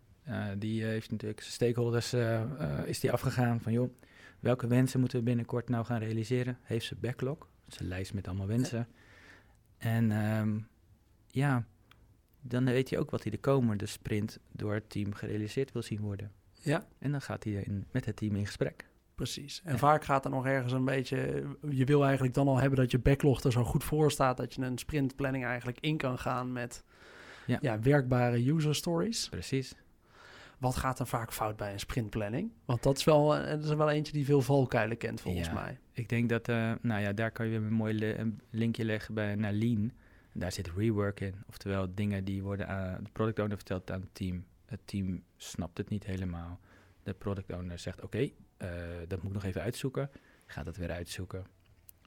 die 0.57 0.83
heeft 0.83 1.11
natuurlijk 1.11 1.41
stakeholders 1.41 2.13
is 2.85 2.99
die 2.99 3.11
afgegaan 3.11 3.61
van... 3.61 3.71
joh, 3.71 3.93
welke 4.39 4.67
wensen 4.67 4.99
moeten 4.99 5.17
we 5.17 5.23
binnenkort 5.23 5.69
nou 5.69 5.85
gaan 5.85 5.99
realiseren? 5.99 6.57
Heeft 6.61 6.85
ze 6.85 6.95
backlog? 6.95 7.47
zijn 7.67 7.89
lijst 7.89 8.13
met 8.13 8.27
allemaal 8.27 8.47
wensen. 8.47 8.87
En 9.77 10.11
ehm, 10.11 10.59
ja, 11.27 11.65
dan 12.47 12.65
weet 12.65 12.89
je 12.89 12.99
ook 12.99 13.11
wat 13.11 13.21
hij 13.21 13.31
de 13.31 13.37
komende 13.37 13.85
sprint 13.85 14.39
door 14.51 14.73
het 14.73 14.89
team 14.89 15.13
gerealiseerd 15.13 15.71
wil 15.71 15.81
zien 15.81 15.99
worden. 16.01 16.31
Ja. 16.51 16.85
En 16.99 17.11
dan 17.11 17.21
gaat 17.21 17.43
hij 17.43 17.53
in, 17.53 17.85
met 17.91 18.05
het 18.05 18.15
team 18.15 18.35
in 18.35 18.45
gesprek. 18.45 18.85
Precies. 19.15 19.61
En 19.63 19.77
vaak 19.77 20.03
gaat 20.03 20.25
er 20.25 20.31
nog 20.31 20.45
ergens 20.45 20.73
een 20.73 20.85
beetje... 20.85 21.43
Je 21.69 21.85
wil 21.85 22.03
eigenlijk 22.03 22.33
dan 22.33 22.47
al 22.47 22.57
hebben 22.57 22.79
dat 22.79 22.91
je 22.91 22.99
backlog 22.99 23.43
er 23.43 23.51
zo 23.51 23.63
goed 23.63 23.83
voor 23.83 24.11
staat... 24.11 24.37
dat 24.37 24.53
je 24.53 24.61
een 24.61 24.77
sprintplanning 24.77 25.45
eigenlijk 25.45 25.79
in 25.79 25.97
kan 25.97 26.17
gaan 26.17 26.51
met 26.51 26.83
ja. 27.45 27.57
ja 27.61 27.79
werkbare 27.79 28.51
user 28.51 28.75
stories. 28.75 29.29
Precies. 29.29 29.75
Wat 30.57 30.75
gaat 30.75 30.99
er 30.99 31.07
vaak 31.07 31.33
fout 31.33 31.55
bij 31.55 31.73
een 31.73 31.79
sprintplanning? 31.79 32.51
Want 32.65 32.83
dat 32.83 32.97
is 32.97 33.03
wel, 33.03 33.27
dat 33.27 33.63
is 33.63 33.73
wel 33.73 33.89
eentje 33.89 34.13
die 34.13 34.25
veel 34.25 34.41
valkuilen 34.41 34.97
kent 34.97 35.21
volgens 35.21 35.51
mij. 35.51 35.79
Ik 35.91 36.09
denk 36.09 36.29
dat, 36.29 36.49
uh, 36.49 36.71
nou 36.81 37.01
ja, 37.01 37.13
daar 37.13 37.31
kan 37.31 37.45
je 37.45 37.59
weer 37.59 37.67
een 37.67 37.73
mooi 37.73 38.15
linkje 38.49 38.85
leggen 38.85 39.13
bij, 39.13 39.35
naar 39.35 39.53
Lean. 39.53 39.91
En 40.35 40.41
daar 40.41 40.51
zit 40.51 40.71
rework 40.75 41.19
in. 41.19 41.35
Oftewel 41.47 41.95
dingen 41.95 42.23
die 42.23 42.43
worden 42.43 42.67
aan 42.67 43.03
de 43.03 43.09
product 43.11 43.39
owner 43.39 43.57
verteld 43.57 43.91
aan 43.91 44.01
het 44.01 44.15
team. 44.15 44.45
Het 44.65 44.79
team 44.85 45.23
snapt 45.37 45.77
het 45.77 45.89
niet 45.89 46.05
helemaal. 46.05 46.59
De 47.03 47.13
product 47.13 47.53
owner 47.53 47.79
zegt, 47.79 48.01
oké, 48.01 48.29
eh, 48.57 48.69
dat 49.07 49.17
moet 49.21 49.27
ik 49.27 49.33
nog 49.33 49.43
even 49.43 49.61
uitzoeken. 49.61 50.09
Gaat 50.45 50.65
dat 50.65 50.77
weer 50.77 50.91
uitzoeken. 50.91 51.45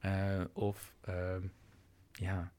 Uh, 0.05 0.45
of, 0.53 0.95
ehm, 1.01 1.43
ja, 2.13 2.53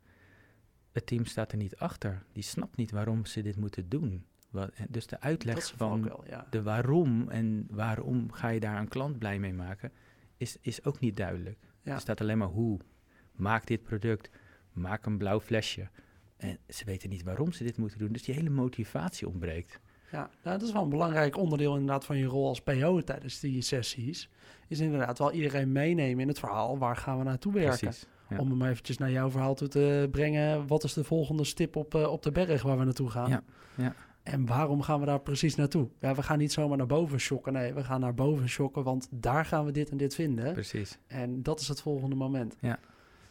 het 0.91 1.05
team 1.05 1.25
staat 1.25 1.51
er 1.51 1.57
niet 1.57 1.75
achter. 1.75 2.23
Die 2.31 2.43
snapt 2.43 2.75
niet 2.75 2.91
waarom 2.91 3.25
ze 3.25 3.41
dit 3.41 3.55
moeten 3.55 3.89
doen. 3.89 4.25
Wat, 4.49 4.71
dus 4.89 5.07
de 5.07 5.19
uitleg 5.19 5.73
van 5.75 6.11
de 6.49 6.61
waarom 6.61 7.29
en 7.29 7.67
waarom 7.69 8.31
ga 8.31 8.47
je 8.47 8.59
daar 8.59 8.79
een 8.79 8.87
klant 8.87 9.17
blij 9.17 9.39
mee 9.39 9.53
maken, 9.53 9.91
is, 10.37 10.57
is 10.61 10.83
ook 10.83 10.99
niet 10.99 11.17
duidelijk. 11.17 11.57
Er 11.81 11.99
staat 11.99 12.21
alleen 12.21 12.37
maar 12.37 12.47
hoe. 12.47 12.79
Maak 13.31 13.65
dit 13.65 13.83
product, 13.83 14.29
maak 14.73 15.05
een 15.05 15.17
blauw 15.17 15.39
flesje. 15.39 15.87
En 16.37 16.57
ze 16.67 16.85
weten 16.85 17.09
niet 17.09 17.23
waarom 17.23 17.51
ze 17.51 17.63
dit 17.63 17.77
moeten 17.77 17.99
doen, 17.99 18.11
dus 18.11 18.23
die 18.23 18.35
hele 18.35 18.49
motivatie 18.49 19.27
ontbreekt. 19.27 19.79
Ja, 20.11 20.29
nou, 20.43 20.57
dat 20.57 20.67
is 20.67 20.73
wel 20.73 20.83
een 20.83 20.89
belangrijk 20.89 21.37
onderdeel 21.37 21.73
inderdaad 21.73 22.05
van 22.05 22.17
je 22.17 22.25
rol 22.25 22.47
als 22.47 22.61
PO 22.61 23.01
tijdens 23.01 23.39
die 23.39 23.61
sessies. 23.61 24.29
Is 24.67 24.79
inderdaad 24.79 25.17
wel 25.17 25.31
iedereen 25.31 25.71
meenemen 25.71 26.19
in 26.19 26.27
het 26.27 26.39
verhaal. 26.39 26.77
Waar 26.77 26.95
gaan 26.95 27.17
we 27.17 27.23
naartoe 27.23 27.53
werken? 27.53 27.77
Precies, 27.77 28.05
Om 28.37 28.49
hem 28.49 28.61
eventjes 28.61 28.97
naar 28.97 29.11
jouw 29.11 29.29
verhaal 29.29 29.55
toe 29.55 29.67
te 29.67 30.07
brengen. 30.11 30.67
Wat 30.67 30.83
is 30.83 30.93
de 30.93 31.03
volgende 31.03 31.43
stip 31.43 31.75
op, 31.75 31.95
uh, 31.95 32.11
op 32.11 32.23
de 32.23 32.31
berg 32.31 32.61
waar 32.61 32.77
we 32.77 32.83
naartoe 32.83 33.09
gaan? 33.09 33.29
Ja, 33.29 33.43
ja. 33.75 33.95
En 34.23 34.45
waarom 34.45 34.81
gaan 34.81 34.99
we 34.99 35.05
daar 35.05 35.19
precies 35.19 35.55
naartoe? 35.55 35.89
Ja, 35.99 36.15
we 36.15 36.23
gaan 36.23 36.37
niet 36.37 36.51
zomaar 36.51 36.77
naar 36.77 36.87
boven 36.87 37.19
shocken. 37.19 37.53
Nee, 37.53 37.73
we 37.73 37.83
gaan 37.83 37.99
naar 37.99 38.13
boven 38.13 38.49
shocken, 38.49 38.83
want 38.83 39.07
daar 39.11 39.45
gaan 39.45 39.65
we 39.65 39.71
dit 39.71 39.89
en 39.89 39.97
dit 39.97 40.15
vinden. 40.15 40.53
Precies. 40.53 40.97
En 41.07 41.43
dat 41.43 41.59
is 41.59 41.67
het 41.67 41.81
volgende 41.81 42.15
moment. 42.15 42.55
Ja. 42.59 42.79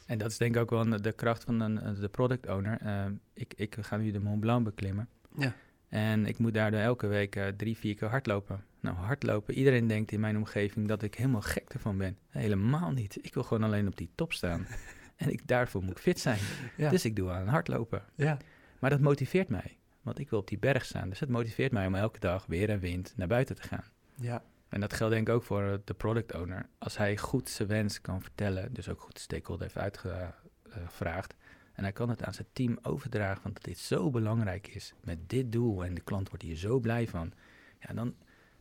En 0.08 0.18
dat 0.18 0.30
is 0.30 0.36
denk 0.36 0.54
ik 0.54 0.60
ook 0.60 0.70
wel 0.70 1.00
de 1.02 1.12
kracht 1.12 1.44
van 1.44 1.60
een, 1.60 2.00
de 2.00 2.08
product 2.08 2.48
owner. 2.48 2.78
Uh, 2.82 3.04
ik, 3.32 3.54
ik 3.56 3.76
ga 3.80 3.96
nu 3.96 4.10
de 4.10 4.20
Mont 4.20 4.40
Blanc 4.40 4.64
beklimmen. 4.64 5.08
Ja. 5.36 5.54
En 5.88 6.26
ik 6.26 6.38
moet 6.38 6.54
daardoor 6.54 6.80
elke 6.80 7.06
week 7.06 7.36
uh, 7.36 7.46
drie, 7.46 7.76
vier 7.76 7.94
keer 7.94 8.08
hardlopen. 8.08 8.64
Nou, 8.80 8.96
hardlopen, 8.96 9.54
iedereen 9.54 9.86
denkt 9.86 10.12
in 10.12 10.20
mijn 10.20 10.36
omgeving 10.36 10.88
dat 10.88 11.02
ik 11.02 11.14
helemaal 11.14 11.40
gek 11.40 11.68
ervan 11.68 11.98
ben. 11.98 12.18
Helemaal 12.28 12.90
niet. 12.90 13.18
Ik 13.22 13.34
wil 13.34 13.42
gewoon 13.42 13.62
alleen 13.62 13.86
op 13.86 13.96
die 13.96 14.10
top 14.14 14.32
staan. 14.32 14.66
en 15.16 15.32
ik, 15.32 15.46
daarvoor 15.46 15.82
moet 15.82 15.90
ik 15.90 15.98
fit 15.98 16.20
zijn. 16.20 16.38
Ja. 16.76 16.90
Dus 16.90 17.04
ik 17.04 17.16
doe 17.16 17.30
aan 17.30 17.46
hardlopen. 17.46 18.02
Ja. 18.14 18.36
Maar 18.78 18.90
dat 18.90 19.00
motiveert 19.00 19.48
mij. 19.48 19.76
Want 20.02 20.18
ik 20.18 20.30
wil 20.30 20.38
op 20.38 20.48
die 20.48 20.58
berg 20.58 20.84
staan. 20.84 21.08
Dus 21.08 21.20
het 21.20 21.28
motiveert 21.28 21.72
mij 21.72 21.86
om 21.86 21.94
elke 21.94 22.18
dag 22.18 22.46
weer 22.46 22.70
en 22.70 22.80
wind 22.80 23.12
naar 23.16 23.28
buiten 23.28 23.56
te 23.56 23.62
gaan. 23.62 23.84
Ja. 24.14 24.42
En 24.68 24.80
dat 24.80 24.92
geldt 24.92 25.14
denk 25.14 25.28
ik 25.28 25.34
ook 25.34 25.42
voor 25.42 25.80
de 25.84 25.94
product 25.94 26.34
owner. 26.34 26.68
Als 26.78 26.96
hij 26.96 27.16
goed 27.16 27.48
zijn 27.48 27.68
wens 27.68 28.00
kan 28.00 28.22
vertellen, 28.22 28.72
dus 28.72 28.88
ook 28.88 29.00
goed 29.00 29.14
de 29.14 29.20
stakeholder 29.20 29.66
heeft 29.66 29.78
uitgevraagd. 29.78 31.34
En 31.72 31.82
hij 31.82 31.92
kan 31.92 32.08
het 32.08 32.24
aan 32.24 32.34
zijn 32.34 32.46
team 32.52 32.78
overdragen, 32.82 33.42
want 33.42 33.64
dit 33.64 33.78
zo 33.78 34.10
belangrijk 34.10 34.66
is. 34.66 34.94
Met 35.04 35.28
dit 35.28 35.52
doel 35.52 35.84
en 35.84 35.94
de 35.94 36.00
klant 36.00 36.28
wordt 36.28 36.44
hier 36.44 36.56
zo 36.56 36.78
blij 36.78 37.08
van. 37.08 37.32
Ja, 37.80 37.94
dan, 37.94 38.14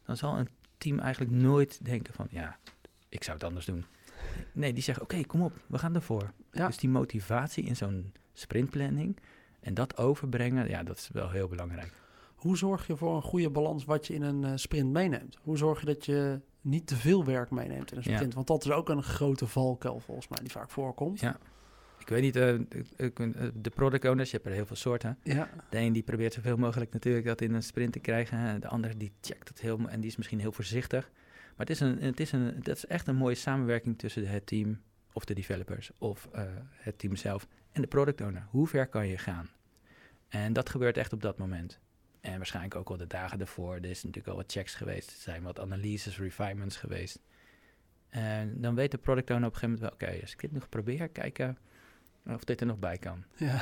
dan 0.05 0.17
zal 0.17 0.37
een 0.37 0.49
team 0.77 0.99
eigenlijk 0.99 1.31
nooit 1.31 1.85
denken 1.85 2.13
van, 2.13 2.27
ja, 2.29 2.57
ik 3.09 3.23
zou 3.23 3.37
het 3.37 3.45
anders 3.45 3.65
doen. 3.65 3.85
Nee, 4.51 4.73
die 4.73 4.83
zeggen, 4.83 5.03
oké, 5.03 5.25
kom 5.25 5.41
op, 5.41 5.53
we 5.67 5.77
gaan 5.77 5.95
ervoor. 5.95 6.33
Ja. 6.51 6.67
Dus 6.67 6.77
die 6.77 6.89
motivatie 6.89 7.63
in 7.63 7.75
zo'n 7.75 8.13
sprintplanning, 8.33 9.17
en 9.59 9.73
dat 9.73 9.97
overbrengen, 9.97 10.69
ja, 10.69 10.83
dat 10.83 10.97
is 10.97 11.09
wel 11.13 11.29
heel 11.29 11.47
belangrijk. 11.47 11.91
Hoe 12.37 12.57
zorg 12.57 12.87
je 12.87 12.97
voor 12.97 13.15
een 13.15 13.21
goede 13.21 13.49
balans 13.49 13.85
wat 13.85 14.07
je 14.07 14.13
in 14.13 14.21
een 14.21 14.43
uh, 14.43 14.51
sprint 14.55 14.91
meeneemt? 14.91 15.37
Hoe 15.41 15.57
zorg 15.57 15.79
je 15.79 15.85
dat 15.85 16.05
je 16.05 16.41
niet 16.61 16.87
te 16.87 16.95
veel 16.95 17.25
werk 17.25 17.51
meeneemt 17.51 17.91
in 17.91 17.97
een 17.97 18.03
sprint? 18.03 18.33
Want 18.33 18.47
dat 18.47 18.65
is 18.65 18.71
ook 18.71 18.89
een 18.89 19.03
grote 19.03 19.47
valkuil 19.47 19.99
volgens 19.99 20.27
mij 20.27 20.39
die 20.41 20.51
vaak 20.51 20.69
voorkomt. 20.69 21.19
Ja. 21.19 21.37
Ik 21.99 22.07
weet 22.07 22.21
niet, 22.21 22.35
uh, 22.35 22.59
de 23.53 23.69
product 23.69 24.05
owners, 24.05 24.29
je 24.31 24.35
hebt 24.35 24.49
er 24.49 24.55
heel 24.55 24.65
veel 24.65 24.75
soorten. 24.75 25.17
Ja. 25.23 25.49
De 25.69 25.77
een 25.77 25.93
die 25.93 26.03
probeert 26.03 26.33
zoveel 26.33 26.57
mogelijk 26.57 26.93
natuurlijk 26.93 27.25
dat 27.25 27.41
in 27.41 27.53
een 27.53 27.63
sprint 27.63 27.93
te 27.93 27.99
krijgen. 27.99 28.61
De 28.61 28.67
ander 28.67 28.97
die 28.97 29.11
checkt 29.21 29.47
het 29.47 29.61
heel 29.61 29.79
en 29.89 29.99
die 29.99 30.09
is 30.09 30.15
misschien 30.15 30.39
heel 30.39 30.51
voorzichtig. 30.51 31.09
Maar 31.55 31.65
het 31.65 31.69
is, 31.69 31.79
een, 31.79 32.01
het 32.01 32.19
is, 32.19 32.31
een, 32.31 32.59
dat 32.61 32.75
is 32.75 32.85
echt 32.85 33.07
een 33.07 33.15
mooie 33.15 33.35
samenwerking 33.35 33.97
tussen 33.97 34.27
het 34.27 34.45
team 34.45 34.81
of 35.13 35.25
de 35.25 35.33
developers 35.33 35.91
of 35.97 36.29
uh, 36.35 36.41
het 36.71 36.99
team 36.99 37.15
zelf 37.15 37.47
en 37.71 37.81
de 37.81 37.87
product 37.87 38.21
owner. 38.21 38.47
Hoe 38.49 38.67
ver 38.67 38.87
kan 38.87 39.07
je 39.07 39.17
gaan? 39.17 39.49
En 40.27 40.53
dat 40.53 40.69
gebeurt 40.69 40.97
echt 40.97 41.13
op 41.13 41.21
dat 41.21 41.37
moment. 41.37 41.79
En 42.27 42.37
waarschijnlijk 42.37 42.75
ook 42.75 42.89
al 42.89 42.97
de 42.97 43.07
dagen 43.07 43.39
ervoor. 43.39 43.75
Er 43.75 43.85
is 43.85 44.03
natuurlijk 44.03 44.27
al 44.27 44.35
wat 44.35 44.51
checks 44.51 44.75
geweest. 44.75 45.09
Er 45.11 45.17
zijn 45.17 45.43
wat 45.43 45.59
analyses, 45.59 46.17
refinements 46.17 46.77
geweest. 46.77 47.19
En 48.09 48.61
dan 48.61 48.75
weet 48.75 48.91
de 48.91 48.97
product 48.97 49.29
owner 49.29 49.47
op 49.47 49.53
een 49.53 49.59
gegeven 49.59 49.79
moment 49.81 49.99
wel... 49.99 50.09
oké, 50.09 50.21
als 50.21 50.31
ik 50.31 50.39
dit 50.39 50.51
nog 50.51 50.69
probeer, 50.69 51.09
kijken 51.09 51.57
of 52.25 52.43
dit 52.43 52.61
er 52.61 52.67
nog 52.67 52.79
bij 52.79 52.97
kan. 52.97 53.23
Ja. 53.35 53.61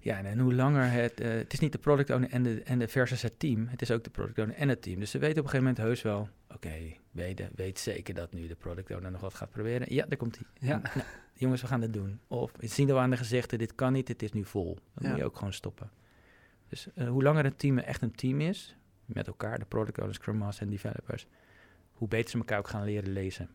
Ja, 0.00 0.22
en 0.22 0.38
hoe 0.38 0.54
langer 0.54 0.90
het... 0.90 1.20
Uh, 1.20 1.28
het 1.28 1.52
is 1.52 1.58
niet 1.58 1.72
de 1.72 1.78
product 1.78 2.10
owner 2.10 2.30
en 2.30 2.42
de, 2.42 2.62
en 2.62 2.78
de 2.78 2.88
versus 2.88 3.22
het 3.22 3.38
team. 3.38 3.66
Het 3.66 3.82
is 3.82 3.90
ook 3.90 4.04
de 4.04 4.10
product 4.10 4.38
owner 4.38 4.56
en 4.56 4.68
het 4.68 4.82
team. 4.82 5.00
Dus 5.00 5.10
ze 5.10 5.18
weten 5.18 5.38
op 5.38 5.44
een 5.44 5.50
gegeven 5.50 5.66
moment 5.66 5.86
heus 5.86 6.02
wel... 6.02 6.28
oké, 6.54 6.74
weet, 7.10 7.48
weet 7.54 7.78
zeker 7.78 8.14
dat 8.14 8.32
nu 8.32 8.46
de 8.46 8.54
product 8.54 8.90
owner 8.90 9.10
nog 9.10 9.20
wat 9.20 9.34
gaat 9.34 9.50
proberen. 9.50 9.94
Ja, 9.94 10.06
daar 10.06 10.18
komt 10.18 10.38
hij. 10.38 10.68
Ja. 10.68 10.80
Nou, 10.94 11.06
jongens, 11.34 11.60
we 11.60 11.66
gaan 11.66 11.80
dit 11.80 11.92
doen. 11.92 12.20
Of 12.26 12.52
zien 12.60 12.86
we 12.86 12.96
aan 12.96 13.10
de 13.10 13.16
gezichten, 13.16 13.58
dit 13.58 13.74
kan 13.74 13.92
niet, 13.92 14.08
het 14.08 14.22
is 14.22 14.32
nu 14.32 14.44
vol. 14.44 14.78
Dan 14.94 15.08
moet 15.10 15.18
je 15.18 15.24
ook 15.24 15.36
gewoon 15.36 15.52
stoppen. 15.52 15.90
Dus 16.68 16.88
uh, 16.94 17.08
hoe 17.08 17.22
langer 17.22 17.44
een 17.44 17.56
team 17.56 17.78
echt 17.78 18.02
een 18.02 18.14
team 18.14 18.40
is, 18.40 18.76
met 19.04 19.26
elkaar, 19.26 19.58
de 19.58 19.64
product 19.64 19.98
owners, 19.98 20.16
scrum 20.16 20.36
masters 20.36 20.60
en 20.60 20.70
developers, 20.70 21.26
hoe 21.92 22.08
beter 22.08 22.30
ze 22.30 22.38
elkaar 22.38 22.58
ook 22.58 22.68
gaan 22.68 22.84
leren 22.84 23.12
lezen. 23.12 23.48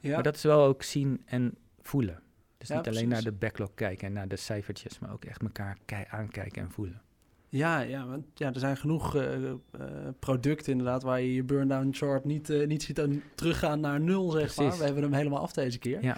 Ja. 0.00 0.14
Maar 0.14 0.22
dat 0.22 0.34
is 0.34 0.42
wel 0.42 0.64
ook 0.64 0.82
zien 0.82 1.22
en 1.24 1.54
voelen. 1.80 2.22
Dus 2.58 2.68
niet 2.68 2.88
alleen 2.88 3.08
naar 3.08 3.22
de 3.22 3.32
backlog 3.32 3.74
kijken 3.74 4.06
en 4.06 4.12
naar 4.12 4.28
de 4.28 4.36
cijfertjes, 4.36 4.98
maar 4.98 5.12
ook 5.12 5.24
echt 5.24 5.42
elkaar 5.42 5.78
aankijken 6.08 6.62
en 6.62 6.70
voelen. 6.70 7.02
Ja, 7.48 7.80
ja, 7.80 8.06
want, 8.06 8.24
ja 8.34 8.52
er 8.52 8.58
zijn 8.58 8.76
genoeg 8.76 9.16
uh, 9.16 9.52
producten 10.18 10.72
inderdaad 10.72 11.02
waar 11.02 11.20
je 11.20 11.34
je 11.34 11.42
burn-down 11.42 11.88
chart 11.92 12.24
niet, 12.24 12.50
uh, 12.50 12.66
niet 12.66 12.82
ziet 12.82 13.02
teruggaan 13.34 13.80
naar 13.80 14.00
nul, 14.00 14.30
zeg 14.30 14.56
maar. 14.56 14.76
We 14.78 14.84
hebben 14.84 15.02
hem 15.02 15.12
helemaal 15.12 15.40
af 15.40 15.52
deze 15.52 15.78
keer. 15.78 16.02
Ja. 16.02 16.16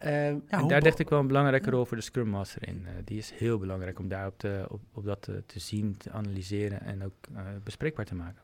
Ja 0.00 0.40
en 0.48 0.68
daar 0.68 0.80
dacht 0.80 0.98
ik 0.98 1.08
wel 1.08 1.18
een 1.18 1.26
belangrijke 1.26 1.70
rol 1.70 1.84
voor 1.84 1.96
de 1.96 2.02
Scrum 2.02 2.28
Master 2.28 2.68
in. 2.68 2.86
die 3.04 3.18
is 3.18 3.30
heel 3.30 3.58
belangrijk 3.58 3.98
om 3.98 4.08
daar 4.08 4.26
op, 4.26 4.38
te, 4.38 4.66
op, 4.68 4.80
op 4.92 5.04
dat 5.04 5.22
te, 5.22 5.42
te 5.46 5.58
zien, 5.58 5.96
te 5.96 6.10
analyseren 6.10 6.80
en 6.80 7.04
ook 7.04 7.14
bespreekbaar 7.64 8.04
te 8.04 8.14
maken. 8.14 8.42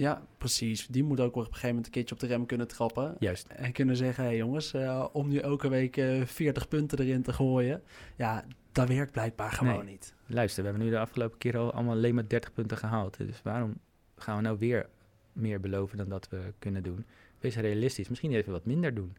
Ja, 0.00 0.22
precies. 0.38 0.86
Die 0.86 1.04
moet 1.04 1.20
ook 1.20 1.36
op 1.36 1.40
een 1.40 1.44
gegeven 1.44 1.68
moment 1.68 1.86
een 1.86 1.92
keertje 1.92 2.14
op 2.14 2.20
de 2.20 2.26
rem 2.26 2.46
kunnen 2.46 2.68
trappen. 2.68 3.16
Juist. 3.18 3.46
En 3.48 3.72
kunnen 3.72 3.96
zeggen, 3.96 4.22
hé 4.24 4.28
hey 4.28 4.38
jongens, 4.38 4.74
uh, 4.74 5.06
om 5.12 5.28
nu 5.28 5.38
elke 5.38 5.68
week 5.68 5.96
uh, 5.96 6.20
eh, 6.20 6.26
40 6.26 6.68
punten 6.68 6.98
erin 6.98 7.22
te 7.22 7.32
gooien. 7.32 7.82
Ja, 8.16 8.44
dat 8.72 8.88
werkt 8.88 9.12
blijkbaar 9.12 9.52
gewoon 9.52 9.84
niet. 9.84 10.14
Luister, 10.26 10.62
we 10.62 10.68
hebben 10.68 10.86
nu 10.86 10.92
de 10.92 10.98
afgelopen 10.98 11.38
keer 11.38 11.58
al 11.58 11.72
allemaal 11.72 11.94
alleen 11.94 12.14
maar 12.14 12.28
30 12.28 12.52
punten 12.52 12.76
gehaald. 12.76 13.16
Dus 13.16 13.42
waarom 13.42 13.78
gaan 14.16 14.36
we 14.36 14.42
nou 14.42 14.58
weer 14.58 14.88
meer 15.32 15.60
beloven 15.60 15.96
dan 15.96 16.08
dat 16.08 16.28
we 16.28 16.52
kunnen 16.58 16.82
doen? 16.82 17.04
Wees 17.38 17.56
realistisch. 17.56 18.08
Misschien 18.08 18.32
even 18.32 18.52
wat 18.52 18.64
minder 18.64 18.94
doen. 18.94 19.16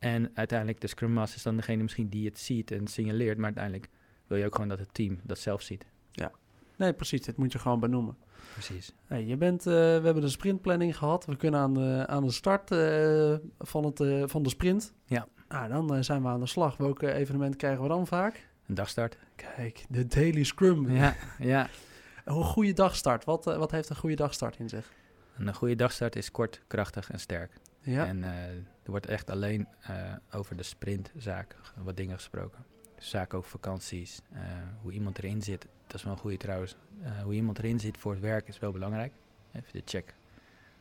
En 0.00 0.30
uiteindelijk, 0.34 0.80
de 0.80 0.86
Scrum 0.86 1.12
Master 1.12 1.36
is 1.36 1.42
dan 1.42 1.56
degene 1.56 1.82
misschien 1.82 2.08
die 2.08 2.26
het 2.26 2.38
ziet 2.38 2.70
en 2.70 2.86
signaleert. 2.86 3.36
Maar 3.36 3.44
uiteindelijk 3.44 3.88
wil 4.26 4.38
je 4.38 4.44
ook 4.44 4.54
gewoon 4.54 4.68
dat 4.68 4.78
het 4.78 4.94
team 4.94 5.20
dat 5.22 5.38
zelf 5.38 5.62
ziet. 5.62 5.86
Ja, 6.12 6.32
nee, 6.76 6.92
precies. 6.92 7.22
Dit 7.22 7.36
moet 7.36 7.52
je 7.52 7.58
gewoon 7.58 7.80
benoemen. 7.80 8.16
Precies. 8.52 8.92
Hey, 9.06 9.24
je 9.24 9.36
bent, 9.36 9.66
uh, 9.66 9.72
we 9.74 10.00
hebben 10.04 10.20
de 10.20 10.28
sprintplanning 10.28 10.96
gehad. 10.96 11.24
We 11.24 11.36
kunnen 11.36 11.60
aan 11.60 11.74
de, 11.74 12.04
aan 12.06 12.24
de 12.24 12.30
start 12.30 12.70
uh, 12.70 13.34
van, 13.58 13.84
het, 13.84 14.00
uh, 14.00 14.22
van 14.26 14.42
de 14.42 14.48
sprint. 14.48 14.92
Ja. 15.04 15.26
Ah, 15.48 15.68
dan 15.68 16.04
zijn 16.04 16.22
we 16.22 16.28
aan 16.28 16.40
de 16.40 16.46
slag. 16.46 16.76
Welke 16.76 17.12
evenement 17.12 17.56
krijgen 17.56 17.82
we 17.82 17.88
dan 17.88 18.06
vaak? 18.06 18.48
Een 18.66 18.74
dagstart. 18.74 19.18
Kijk, 19.34 19.84
de 19.88 20.06
Daily 20.06 20.44
Scrum. 20.44 20.90
Ja, 20.90 21.16
ja. 21.38 21.68
Een 22.24 22.44
goede 22.44 22.72
dagstart. 22.72 23.24
Wat, 23.24 23.44
wat 23.44 23.70
heeft 23.70 23.90
een 23.90 23.96
goede 23.96 24.16
dagstart 24.16 24.58
in 24.58 24.68
zich? 24.68 24.92
Een 25.38 25.54
goede 25.54 25.74
dagstart 25.76 26.16
is 26.16 26.30
kort, 26.30 26.62
krachtig 26.66 27.10
en 27.10 27.20
sterk. 27.20 27.52
Ja. 27.80 28.06
En 28.06 28.22
er 28.24 28.90
wordt 28.90 29.06
echt 29.06 29.30
alleen 29.30 29.68
over 30.32 30.56
de 30.56 30.62
sprintzaak 30.62 31.56
wat 31.76 31.96
dingen 31.96 32.14
gesproken. 32.14 32.64
Zaken 32.98 33.38
over 33.38 33.50
vakanties, 33.50 34.20
hoe 34.82 34.92
iemand 34.92 35.18
erin 35.18 35.42
zit, 35.42 35.66
dat 35.86 35.94
is 35.94 36.02
wel 36.02 36.12
een 36.12 36.18
goede 36.18 36.36
trouwens. 36.36 36.76
Hoe 37.22 37.34
iemand 37.34 37.58
erin 37.58 37.80
zit 37.80 37.98
voor 37.98 38.12
het 38.12 38.20
werk 38.20 38.48
is 38.48 38.58
wel 38.58 38.72
belangrijk. 38.72 39.12
Even 39.52 39.72
de 39.72 39.82
check. 39.84 40.14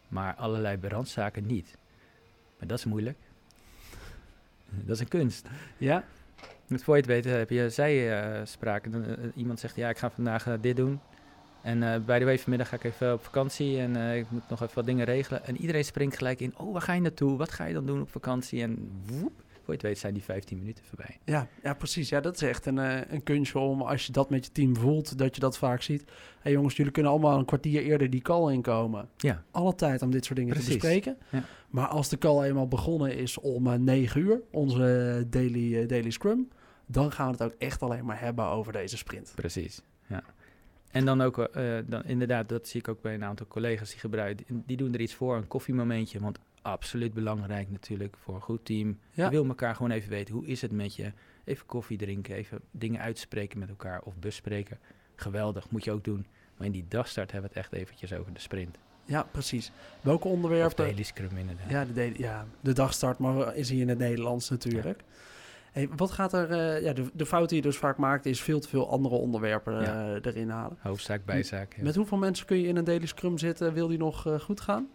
Maar 0.08 0.36
allerlei 0.36 0.78
brandzaken 0.78 1.46
niet. 1.46 1.78
Maar 2.58 2.68
dat 2.68 2.78
is 2.78 2.86
moeilijk. 2.86 3.18
dat 4.86 4.96
is 4.96 5.00
een 5.00 5.08
kunst. 5.08 5.48
Ja. 5.78 6.04
Met 6.68 6.84
voor 6.84 6.96
je 6.96 7.02
het 7.02 7.10
weten 7.10 7.32
heb 7.32 7.50
je 7.50 7.70
zijspraken. 7.70 8.94
Uh, 8.94 9.08
uh, 9.08 9.32
iemand 9.36 9.60
zegt, 9.60 9.76
ja, 9.76 9.90
ik 9.90 9.98
ga 9.98 10.10
vandaag 10.10 10.48
uh, 10.48 10.54
dit 10.62 10.76
doen. 10.76 11.00
En 11.62 12.06
bij 12.06 12.20
de 12.20 12.26
way, 12.26 12.40
vanmiddag 12.40 12.70
ga 12.70 12.76
ik 12.76 12.84
even 12.84 13.14
op 13.14 13.24
vakantie 13.24 13.80
en 13.80 13.96
ik 13.96 14.32
moet 14.32 14.50
nog 14.50 14.62
even 14.62 14.76
wat 14.76 14.86
dingen 14.86 15.06
regelen. 15.06 15.46
En 15.46 15.58
iedereen 15.58 15.86
springt 15.86 16.18
gelijk 16.18 16.40
in, 16.40 16.54
oh, 16.58 16.72
waar 16.72 16.82
ga 16.82 16.94
je 16.94 17.02
naartoe? 17.02 17.38
Wat 17.38 17.52
ga 17.52 17.66
je 17.66 17.74
dan 17.74 17.86
doen 17.86 18.02
op 18.02 18.12
vakantie? 18.12 18.62
En 18.62 18.90
woep, 19.06 19.44
voor 19.70 19.78
je 19.78 19.88
het 19.88 19.94
weet 19.96 20.00
zijn 20.00 20.14
die 20.14 20.24
15 20.24 20.58
minuten 20.58 20.86
voorbij. 20.86 21.18
Ja, 21.26 21.48
ja 21.64 21.74
precies. 21.74 22.10
Ja, 22.10 22.20
dat 22.20 22.36
is 22.36 22.42
echt 22.42 22.66
een, 22.66 22.78
uh, 22.78 23.00
een 23.08 23.24
kunstje 23.24 23.60
om, 23.60 23.82
als 23.82 24.06
je 24.06 24.12
dat 24.12 24.30
met 24.30 24.46
je 24.46 24.52
team 24.52 24.76
voelt, 24.76 25.18
dat 25.18 25.36
je 25.36 25.42
dat 25.42 25.58
vaak 25.58 25.82
ziet. 25.82 26.02
Hé 26.02 26.16
hey 26.40 26.52
jongens, 26.52 26.76
jullie 26.76 26.92
kunnen 26.92 27.12
allemaal 27.12 27.40
een 27.40 27.46
kwartier 27.46 27.82
eerder 27.82 28.10
die 28.10 28.22
call 28.22 28.54
inkomen. 28.54 29.10
Ja. 29.18 29.44
Alle 29.52 29.76
tijd 29.76 30.02
om 30.02 30.12
dit 30.12 30.26
soort 30.26 30.38
dingen 30.38 30.54
precies. 30.54 30.72
te 30.72 30.78
bespreken. 30.78 31.18
Ja. 31.30 31.44
Maar 31.70 31.88
als 31.88 32.10
de 32.10 32.18
call 32.18 32.44
eenmaal 32.44 32.68
begonnen 32.68 33.16
is 33.16 33.38
om 33.38 33.68
uh, 33.68 33.74
eh, 33.74 33.80
9 33.80 34.22
uur, 34.22 34.42
onze 34.52 35.26
daily, 35.30 35.74
uh, 35.74 35.88
daily 35.88 36.10
scrum, 36.10 36.48
dan 36.86 37.12
gaan 37.12 37.26
we 37.26 37.32
het 37.32 37.54
ook 37.54 37.60
echt 37.60 37.82
alleen 37.82 38.06
maar 38.06 38.20
hebben 38.20 38.46
over 38.46 38.74
deze 38.74 38.98
sprint. 38.98 39.32
Precies, 39.36 39.82
ja. 40.08 40.24
En 40.92 41.06
dan 41.06 41.22
ook, 41.22 41.38
uh, 41.38 41.78
dan 41.86 42.04
inderdaad, 42.04 42.50
dat 42.50 42.68
zie 42.68 42.80
ik 42.80 42.88
ook 42.88 43.02
bij 43.02 43.14
een 43.14 43.24
aantal 43.24 43.48
collega's 43.48 43.90
die 43.90 44.00
gebruiken. 44.00 44.64
Die 44.66 44.78
doen 44.78 44.94
er 44.94 45.02
iets 45.02 45.14
voor, 45.14 45.36
een 45.36 45.48
koffiemomentje. 45.48 46.20
Want 46.20 46.40
absoluut 46.62 47.14
belangrijk 47.14 47.72
natuurlijk 47.72 48.16
voor 48.20 48.36
een 48.36 48.42
goed 48.42 48.66
team. 48.66 49.00
Je 49.12 49.30
wil 49.30 49.46
elkaar 49.46 49.76
gewoon 49.76 49.92
even 49.92 50.10
weten, 50.10 50.34
hoe 50.34 50.46
is 50.46 50.62
het 50.62 50.72
met 50.72 50.96
je? 50.96 51.12
Even 51.44 51.66
koffie 51.66 51.98
drinken, 51.98 52.36
even 52.36 52.60
dingen 52.72 53.02
uitspreken 53.02 53.60
met 53.60 53.70
elkaar 53.70 54.02
of 54.02 54.16
bespreken. 54.16 54.78
Geweldig, 55.16 55.70
moet 55.70 55.84
je 55.84 55.92
ook 55.92 56.04
doen. 56.04 56.26
Maar 56.58 56.66
in 56.66 56.74
die 56.74 56.86
dagstart 56.88 57.32
hebben 57.32 57.52
we 57.54 57.60
het 57.60 57.66
echt 57.66 57.82
eventjes 57.82 58.14
over 58.14 58.34
de 58.34 58.40
sprint. 58.40 58.78
Ja, 59.06 59.24
precies. 59.24 59.72
Welke 60.02 60.28
onderwerpen... 60.28 60.68
Of 60.68 60.74
daily 60.74 61.04
scrum 61.04 61.38
inderdaad. 61.38 61.70
Ja, 61.70 61.86
de, 61.86 62.12
ja, 62.18 62.46
de 62.60 62.74
dagstart, 62.74 63.18
maar 63.18 63.56
is 63.56 63.70
hier 63.70 63.82
in 63.82 63.90
het 63.90 63.98
Nederlands 63.98 64.50
natuurlijk. 64.50 65.02
Hey, 65.72 65.90
wat 65.96 66.12
gaat 66.12 66.34
er... 66.34 66.52
Uh, 66.52 66.82
ja, 66.84 66.94
de, 66.94 67.10
de 67.14 67.26
fout 67.26 67.50
die 67.50 67.58
je 67.58 67.64
dus 67.64 67.78
vaak 67.78 67.98
maakt 67.98 68.26
is 68.26 68.42
veel 68.42 68.60
te 68.60 68.68
veel 68.68 68.90
andere 68.90 69.16
onderwerpen 69.16 69.82
uh, 69.82 70.14
erin 70.26 70.50
halen. 70.50 70.78
Hoofdzaak, 70.80 71.26
bijzaak. 71.26 71.82
Met 71.82 71.96
hoeveel 71.96 72.18
mensen 72.18 72.46
kun 72.46 72.58
je 72.58 72.68
in 72.68 72.76
een 72.76 72.84
daily 72.84 73.06
scrum 73.06 73.38
zitten? 73.38 73.74
Wil 73.74 73.88
die 73.88 73.98
nog 73.98 74.28
uh, 74.28 74.40
goed 74.40 74.62
gaan? 74.62 74.88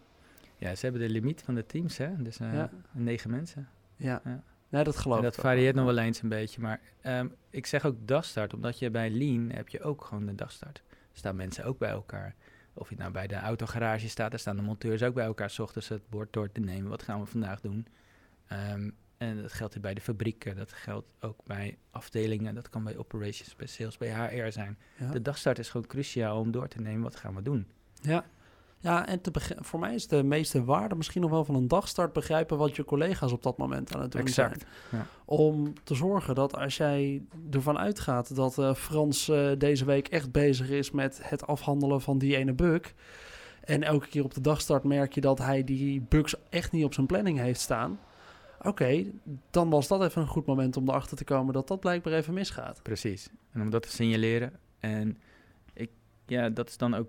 Ja, 0.57 0.75
ze 0.75 0.85
hebben 0.87 1.03
de 1.07 1.09
limiet 1.09 1.43
van 1.43 1.55
de 1.55 1.67
teams, 1.67 1.97
hè? 1.97 2.23
Dus 2.23 2.41
uh, 2.41 2.65
negen 2.93 3.31
mensen. 3.31 3.69
Ja. 3.97 4.23
ja. 4.69 4.83
Dat 4.83 4.97
geloof 4.97 5.19
en 5.19 5.25
dat 5.25 5.35
varieert 5.35 5.75
nog 5.75 5.85
wel 5.85 5.99
eens 5.99 6.23
een 6.23 6.29
beetje. 6.29 6.61
Maar 6.61 6.81
um, 7.03 7.35
ik 7.51 7.67
zeg 7.67 7.85
ook 7.85 7.97
dagstart, 8.01 8.55
omdat 8.55 8.79
je 8.79 8.91
bij 8.91 9.11
Lean 9.11 9.51
heb 9.51 9.69
je 9.69 9.83
ook 9.83 10.05
gewoon 10.05 10.27
de 10.27 10.35
dagstart. 10.35 10.83
Er 10.89 10.97
staan 11.13 11.37
mensen 11.37 11.65
ook 11.65 11.79
bij 11.79 11.91
elkaar. 11.91 12.35
Of 12.75 12.91
je 12.91 12.97
nou 12.97 13.13
bij 13.13 13.27
de 13.27 13.35
autogarage 13.35 14.09
staat, 14.09 14.31
daar 14.31 14.41
staan 14.41 14.57
de 14.57 14.63
monteurs 14.63 15.03
ook 15.03 15.15
bij 15.15 15.25
elkaar. 15.25 15.51
S 15.51 15.59
ochtends 15.59 15.89
het 15.89 16.09
bord 16.09 16.33
door 16.33 16.53
te 16.53 16.61
nemen. 16.61 16.91
Wat 16.91 17.03
gaan 17.03 17.21
we 17.21 17.27
vandaag 17.27 17.61
doen? 17.61 17.87
Um, 18.73 18.95
en 19.17 19.43
dat 19.43 19.53
geldt 19.53 19.81
bij 19.81 19.95
de 19.95 20.01
fabrieken, 20.01 20.57
dat 20.57 20.73
geldt 20.73 21.07
ook 21.21 21.41
bij 21.45 21.79
afdelingen, 21.91 22.55
dat 22.55 22.69
kan 22.69 22.85
bij 22.85 22.97
operations, 22.97 23.57
bij 23.57 23.67
sales, 23.67 23.97
bij 23.97 24.11
HR 24.11 24.51
zijn. 24.51 24.79
Ja. 24.99 25.11
De 25.11 25.23
dagstart 25.23 25.59
is 25.59 25.71
gewoon 25.71 25.87
cruciaal 25.87 26.41
om 26.41 26.51
door 26.51 26.69
te 26.69 26.81
nemen 26.81 27.03
wat 27.03 27.17
gaan 27.17 27.35
we 27.35 27.43
doen. 27.43 27.67
Ja, 28.01 28.25
ja, 28.85 29.07
en 29.07 29.21
te 29.21 29.31
voor 29.61 29.81
mij 29.81 29.95
is 29.95 30.07
de 30.07 30.23
meeste 30.23 30.65
waarde 30.65 30.95
misschien 30.95 31.23
nog 31.23 31.31
wel 31.31 31.45
van 31.45 31.55
een 31.55 31.69
dagstart 31.69 32.13
begrijpen 32.13 32.59
wat 32.59 32.77
je 32.77 32.85
collega's 32.85 33.33
op 33.33 33.43
dat 33.43 33.59
moment 33.59 33.95
aan 33.95 34.03
het 34.03 34.13
doen 34.13 34.21
exact. 34.21 34.65
zijn. 34.91 35.03
Ja. 35.03 35.07
Om 35.25 35.73
te 35.85 35.95
zorgen 35.95 36.35
dat 36.35 36.57
als 36.57 36.77
jij 36.77 37.23
ervan 37.51 37.79
uitgaat 37.79 38.35
dat 38.35 38.59
uh, 38.59 38.75
Frans 38.75 39.29
uh, 39.29 39.51
deze 39.59 39.85
week 39.85 40.09
echt 40.09 40.33
bezig 40.33 40.71
is 40.71 40.91
met 40.91 41.21
het 41.23 41.47
afhandelen 41.47 42.01
van 42.01 42.19
die 42.19 42.37
ene 42.37 42.53
bug. 42.53 42.95
En 43.61 43.83
elke 43.83 44.09
keer 44.09 44.25
op 44.25 44.35
de 44.35 44.41
dagstart 44.41 44.85
merk 44.85 45.15
je 45.15 45.21
dat 45.21 45.39
hij 45.39 45.65
die 45.65 46.01
bugs 46.09 46.35
echt 46.51 46.73
niet 46.73 46.85
op 46.85 46.95
zijn 46.95 47.07
planning 47.07 47.39
heeft 47.39 47.61
staan. 47.61 47.99
Oké, 48.65 49.05
dan 49.51 49.71
was 49.71 49.89
dat 49.89 50.03
even 50.03 50.23
een 50.23 50.29
goed 50.29 50.47
moment 50.47 50.77
om 50.77 50.89
erachter 50.89 51.17
te 51.17 51.25
komen 51.25 51.55
dat 51.55 51.69
dat 51.69 51.81
blijkbaar 51.81 52.13
even 52.13 52.35
misgaat. 52.35 52.83
Precies. 52.83 53.29
En 53.53 53.61
om 53.61 53.71
dat 53.71 53.83
te 53.83 53.91
signaleren. 53.91 54.53
En 54.79 55.19
ik, 55.73 55.91
ja, 56.27 56.51
dat 56.51 56.69
is 56.69 56.77
dan 56.77 56.95
ook 56.95 57.09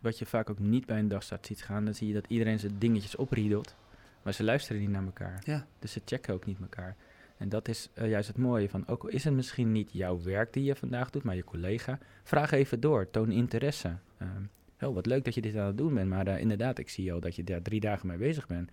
wat 0.00 0.18
je 0.18 0.26
vaak 0.26 0.50
ook 0.50 0.58
niet 0.58 0.86
bij 0.86 0.98
een 0.98 1.08
dagstart 1.08 1.46
ziet 1.46 1.62
gaan, 1.62 1.84
dan 1.84 1.94
zie 1.94 2.08
je 2.08 2.14
dat 2.14 2.24
iedereen 2.28 2.58
zijn 2.58 2.78
dingetjes 2.78 3.16
opriedelt, 3.16 3.74
maar 4.22 4.32
ze 4.32 4.44
luisteren 4.44 4.80
niet 4.80 4.90
naar 4.90 5.04
elkaar. 5.04 5.42
Ja. 5.44 5.66
Dus 5.78 5.92
ze 5.92 6.02
checken 6.04 6.34
ook 6.34 6.46
niet 6.46 6.60
elkaar. 6.60 6.96
En 7.36 7.48
dat 7.48 7.68
is 7.68 7.88
uh, 7.94 8.08
juist 8.08 8.28
het 8.28 8.36
mooie 8.36 8.68
van, 8.68 8.86
ook 8.86 9.02
al 9.02 9.08
is 9.08 9.24
het 9.24 9.34
misschien 9.34 9.72
niet 9.72 9.92
jouw 9.92 10.22
werk 10.22 10.52
die 10.52 10.64
je 10.64 10.74
vandaag 10.74 11.10
doet, 11.10 11.22
maar 11.22 11.36
je 11.36 11.44
collega, 11.44 11.98
vraag 12.22 12.50
even 12.50 12.80
door, 12.80 13.10
toon 13.10 13.30
interesse. 13.30 13.96
Um, 14.22 14.50
oh, 14.80 14.94
wat 14.94 15.06
leuk 15.06 15.24
dat 15.24 15.34
je 15.34 15.40
dit 15.40 15.56
aan 15.56 15.66
het 15.66 15.78
doen 15.78 15.94
bent, 15.94 16.08
maar 16.08 16.28
uh, 16.28 16.40
inderdaad, 16.40 16.78
ik 16.78 16.88
zie 16.88 17.12
al 17.12 17.20
dat 17.20 17.36
je 17.36 17.44
daar 17.44 17.62
drie 17.62 17.80
dagen 17.80 18.06
mee 18.06 18.16
bezig 18.16 18.46
bent. 18.46 18.70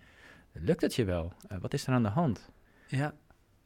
Lukt 0.60 0.80
het 0.80 0.94
je 0.94 1.04
wel? 1.04 1.32
Uh, 1.52 1.58
wat 1.58 1.74
is 1.74 1.86
er 1.86 1.92
aan 1.92 2.02
de 2.02 2.08
hand? 2.08 2.50
Ja. 2.86 3.14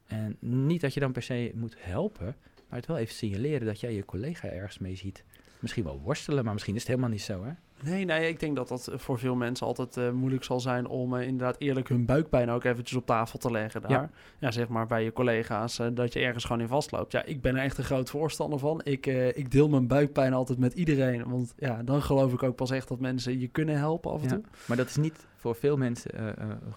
En 0.07 0.37
niet 0.41 0.81
dat 0.81 0.95
je 0.95 1.01
dan 1.01 1.13
per 1.13 1.23
se 1.23 1.53
moet 1.55 1.77
helpen, 1.79 2.37
maar 2.69 2.79
het 2.79 2.87
wel 2.87 2.99
even 2.99 3.15
signaleren 3.15 3.67
dat 3.67 3.81
jij 3.81 3.95
je 3.95 4.05
collega 4.05 4.49
ergens 4.49 4.79
mee 4.79 4.97
ziet 4.97 5.25
misschien 5.61 5.85
wel 5.85 6.01
worstelen, 6.01 6.45
maar 6.45 6.53
misschien 6.53 6.75
is 6.75 6.81
het 6.81 6.89
helemaal 6.89 7.11
niet 7.11 7.23
zo, 7.23 7.45
hè? 7.45 7.53
Nee, 7.85 8.05
nee, 8.05 8.29
ik 8.29 8.41
denk 8.41 8.57
dat 8.57 8.69
dat 8.69 8.91
voor 8.95 9.19
veel 9.19 9.35
mensen 9.35 9.67
altijd 9.67 9.97
uh, 9.97 10.11
moeilijk 10.11 10.45
zal 10.45 10.61
zijn 10.61 10.87
om 10.87 11.15
uh, 11.15 11.27
inderdaad 11.27 11.57
eerlijk 11.59 11.89
hun 11.89 12.05
buikpijn 12.05 12.51
ook 12.51 12.65
eventjes 12.65 12.99
op 12.99 13.07
tafel 13.07 13.39
te 13.39 13.51
leggen 13.51 13.81
daar. 13.81 13.91
Ja, 13.91 14.11
ja 14.39 14.51
zeg 14.51 14.69
maar 14.69 14.87
bij 14.87 15.05
je 15.05 15.13
collega's, 15.13 15.79
uh, 15.79 15.87
dat 15.93 16.13
je 16.13 16.21
ergens 16.21 16.45
gewoon 16.45 16.61
in 16.61 16.69
vastloopt. 16.69 17.13
Ja, 17.13 17.25
ik 17.25 17.41
ben 17.41 17.57
er 17.57 17.63
echt 17.63 17.79
een 17.79 17.85
groot 17.85 18.11
voorstander 18.11 18.59
van. 18.59 18.81
Ik, 18.85 19.07
ik 19.35 19.51
deel 19.51 19.69
mijn 19.69 19.87
buikpijn 19.87 20.33
altijd 20.33 20.59
met 20.59 20.73
iedereen, 20.73 21.29
want 21.29 21.55
ja, 21.57 21.83
dan 21.83 22.03
geloof 22.03 22.33
ik 22.33 22.43
ook 22.43 22.57
pas 22.57 22.71
echt 22.71 22.89
dat 22.89 23.01
mensen 23.01 23.41
je 23.41 23.49
kunnen 23.49 23.79
helpen 23.79 24.11
af 24.11 24.23
en 24.23 24.29
toe. 24.29 24.43
Maar 24.67 24.77
dat 24.77 24.89
is 24.89 24.97
niet 24.97 25.27
voor 25.37 25.55
veel 25.55 25.77
mensen 25.77 26.37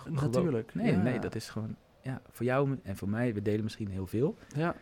Natuurlijk. 0.09 0.75
Nee, 0.75 0.95
nee, 0.95 1.19
dat 1.19 1.35
is 1.35 1.49
gewoon, 1.49 1.75
ja, 2.01 2.21
voor 2.31 2.45
jou 2.45 2.79
en 2.83 2.97
voor 2.97 3.09
mij, 3.09 3.33
we 3.33 3.41
delen 3.41 3.63
misschien 3.63 3.89
heel 3.89 4.07
veel. 4.07 4.35
Ja. 4.55 4.75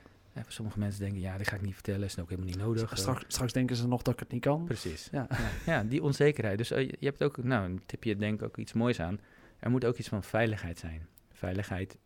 Sommige 0.48 0.80
mensen 0.80 1.00
denken, 1.00 1.20
ja, 1.20 1.38
dat 1.38 1.48
ga 1.48 1.56
ik 1.56 1.62
niet 1.62 1.74
vertellen, 1.74 2.04
is 2.04 2.20
ook 2.20 2.30
helemaal 2.30 2.50
niet 2.50 2.60
nodig. 2.60 2.98
Straks, 2.98 3.24
straks 3.28 3.54
denken 3.54 3.76
ze 3.76 3.88
nog 3.88 4.02
dat 4.02 4.13
ik 4.13 4.20
het 4.20 4.32
niet 4.32 4.41
kan. 4.41 4.63
Precies. 4.63 5.08
Ja, 5.12 5.28
ja, 5.65 5.84
die 5.84 6.04
onzekerheid. 6.04 6.58
Dus 6.58 6.72
uh, 6.72 6.89
je 6.89 7.06
hebt 7.06 7.24
ook, 7.24 7.44
nou, 7.44 7.70
een 7.70 7.82
tipje 7.86 8.15
denk 8.15 8.41
ik 8.41 8.48
ook 8.48 8.58
iets 8.58 8.74
moois 8.74 9.00
aan. 9.00 9.20
Er 9.60 9.70
moet 9.70 9.86
ook 9.86 9.98
iets 9.98 10.08
van 10.08 10.24
veiligheid 10.24 10.80
zijn. 10.80 11.08
Veiligheid 11.32 11.98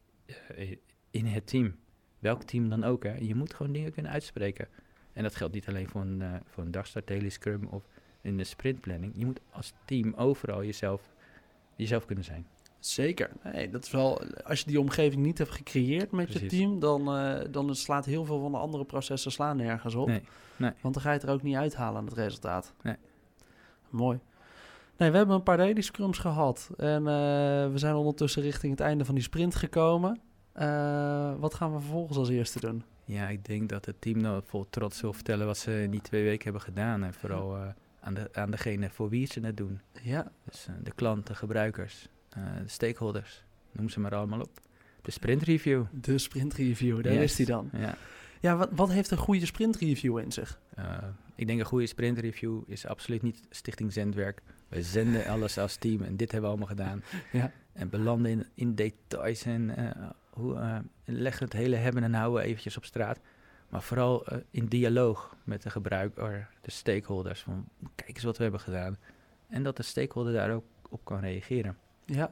uh, 0.57 0.75
in 1.11 1.25
het 1.25 1.47
team. 1.47 1.75
Welk 2.19 2.43
team 2.43 2.69
dan 2.69 2.83
ook, 2.83 3.03
hè. 3.03 3.15
Je 3.15 3.35
moet 3.35 3.53
gewoon 3.53 3.71
dingen 3.71 3.91
kunnen 3.91 4.11
uitspreken. 4.11 4.67
En 5.13 5.23
dat 5.23 5.35
geldt 5.35 5.53
niet 5.53 5.67
alleen 5.67 5.89
voor 5.89 6.01
een, 6.01 6.21
uh, 6.21 6.33
voor 6.45 6.63
een 6.63 6.71
dagstart, 6.71 7.07
daily 7.07 7.29
scrum 7.29 7.65
of 7.65 7.87
in 8.21 8.37
de 8.37 8.43
sprintplanning. 8.43 9.13
Je 9.15 9.25
moet 9.25 9.39
als 9.51 9.73
team 9.85 10.13
overal 10.13 10.63
jezelf, 10.63 11.13
jezelf 11.75 12.05
kunnen 12.05 12.23
zijn. 12.23 12.47
Zeker. 12.85 13.29
Nee, 13.43 13.69
dat 13.69 13.83
is 13.83 13.91
wel, 13.91 14.21
als 14.43 14.59
je 14.59 14.65
die 14.65 14.79
omgeving 14.79 15.21
niet 15.23 15.37
hebt 15.37 15.51
gecreëerd 15.51 16.11
met 16.11 16.33
je 16.33 16.45
team, 16.45 16.79
dan, 16.79 17.15
eh, 17.15 17.45
dan 17.51 17.75
slaat 17.75 18.05
heel 18.05 18.25
veel 18.25 18.39
van 18.39 18.51
de 18.51 18.57
andere 18.57 18.85
processen 18.85 19.31
slaan 19.31 19.57
nergens 19.57 19.95
op. 19.95 20.07
Nee, 20.07 20.21
nee. 20.55 20.71
Want 20.81 20.93
dan 20.93 21.03
ga 21.03 21.09
je 21.09 21.17
het 21.17 21.27
er 21.27 21.33
ook 21.33 21.41
niet 21.41 21.55
uithalen 21.55 21.99
aan 21.99 22.05
het 22.05 22.13
resultaat. 22.13 22.73
Nee. 22.81 22.95
Mooi. 23.89 24.19
Nee, 24.97 25.11
we 25.11 25.17
hebben 25.17 25.35
een 25.35 25.43
paar 25.43 25.57
daily 25.57 25.81
scrums 25.81 26.17
gehad. 26.17 26.69
En 26.77 26.97
eh, 26.97 27.71
we 27.71 27.73
zijn 27.75 27.95
ondertussen 27.95 28.41
richting 28.41 28.71
het 28.71 28.81
einde 28.81 29.05
van 29.05 29.15
die 29.15 29.23
sprint 29.23 29.55
gekomen. 29.55 30.19
Eh, 30.51 31.33
wat 31.39 31.53
gaan 31.53 31.73
we 31.73 31.79
vervolgens 31.79 32.17
als 32.17 32.29
eerste 32.29 32.59
doen? 32.59 32.83
Ja, 33.05 33.27
ik 33.27 33.45
denk 33.45 33.69
dat 33.69 33.85
het 33.85 34.01
team 34.01 34.21
nou 34.21 34.41
vol 34.45 34.65
trots 34.69 35.01
wil 35.01 35.13
vertellen 35.13 35.45
wat 35.45 35.57
ze 35.57 35.81
in 35.81 35.91
die 35.91 36.01
twee 36.01 36.23
weken 36.23 36.43
hebben 36.43 36.61
gedaan. 36.61 37.03
En 37.03 37.13
vooral 37.13 37.57
aan, 37.99 38.13
de, 38.13 38.29
aan 38.33 38.51
degene 38.51 38.89
voor 38.89 39.09
wie 39.09 39.27
ze 39.27 39.39
het 39.39 39.57
doen. 39.57 39.81
Ja, 40.01 40.31
Dus 40.43 40.67
de 40.83 40.91
klanten, 40.91 41.35
gebruikers, 41.35 42.09
stakeholders, 42.65 43.43
noem 43.71 43.89
ze 43.89 43.99
maar 43.99 44.15
allemaal 44.15 44.41
op. 44.41 44.59
De 45.01 45.11
sprint 45.11 45.43
review. 45.43 45.83
de 45.91 46.17
sprint 46.17 46.53
review, 46.53 47.03
daar 47.03 47.13
Yes. 47.13 47.23
is 47.23 47.35
die 47.35 47.45
dan. 47.45 47.69
Ja. 47.73 47.97
Ja, 48.41 48.55
wat, 48.55 48.69
wat 48.71 48.91
heeft 48.91 49.11
een 49.11 49.17
goede 49.17 49.45
sprint 49.45 49.75
review 49.75 50.17
in 50.17 50.31
zich? 50.31 50.59
Eh, 50.75 50.97
ik 51.35 51.47
denk 51.47 51.59
een 51.59 51.65
goede 51.65 51.87
sprint 51.87 52.19
review 52.19 52.61
is 52.65 52.85
absoluut 52.87 53.21
niet 53.21 53.41
Stichting 53.49 53.93
Zendwerk. 53.93 54.41
We 54.67 54.81
zenden 54.83 55.25
alles 55.27 55.57
als 55.57 55.75
team 55.75 56.01
en 56.01 56.15
dit 56.17 56.31
hebben 56.31 56.49
we 56.51 56.57
allemaal 56.57 56.75
gedaan. 56.75 57.03
Ja. 57.31 57.51
En 57.73 57.89
belanden 57.89 58.31
in, 58.31 58.45
in 58.53 58.75
details 58.75 59.45
en 59.45 59.75
eh, 59.77 60.09
hoe, 60.29 60.55
eh, 60.55 60.77
leggen 61.05 61.43
het 61.45 61.53
hele 61.53 61.75
hebben 61.75 62.03
en 62.03 62.13
houden 62.13 62.43
eventjes 62.43 62.77
op 62.77 62.85
straat. 62.85 63.19
Maar 63.69 63.81
vooral 63.81 64.25
eh, 64.25 64.37
in 64.51 64.65
dialoog 64.65 65.35
met 65.43 65.61
de 65.63 65.69
gebruiker, 65.69 66.49
de 66.61 66.71
stakeholders. 66.71 67.41
Van 67.41 67.67
kijk 67.95 68.09
eens 68.15 68.23
wat 68.23 68.37
we 68.37 68.43
hebben 68.43 68.61
gedaan. 68.61 68.97
En 69.47 69.63
dat 69.63 69.77
de 69.77 69.83
stakeholder 69.83 70.33
daar 70.33 70.51
ook 70.51 70.65
op 70.89 71.05
kan 71.05 71.19
reageren. 71.19 71.77
Ja. 72.05 72.29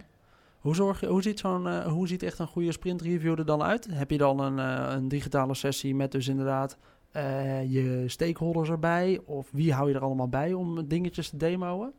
Hoe, 0.63 0.75
zorg 0.75 0.99
je, 0.99 1.07
hoe, 1.07 1.21
ziet 1.21 1.39
zo'n, 1.39 1.67
eh, 1.67 1.85
hoe 1.85 2.07
ziet 2.07 2.23
echt 2.23 2.39
een 2.39 2.47
goede 2.47 2.71
sprint 2.71 3.01
review 3.01 3.39
er 3.39 3.45
dan 3.45 3.63
uit? 3.63 3.87
Heb 3.91 4.11
je 4.11 4.17
dan 4.17 4.39
een, 4.39 4.59
eh, 4.59 4.95
een 4.95 5.07
digitale 5.07 5.53
sessie 5.53 5.95
met 5.95 6.11
dus 6.11 6.27
inderdaad 6.27 6.77
eh, 7.11 7.71
je 7.71 8.03
stakeholders 8.07 8.69
erbij? 8.69 9.21
Of 9.25 9.49
wie 9.51 9.73
hou 9.73 9.89
je 9.89 9.95
er 9.95 10.01
allemaal 10.01 10.29
bij 10.29 10.53
om 10.53 10.87
dingetjes 10.87 11.29
te 11.29 11.37
demoen? 11.37 11.91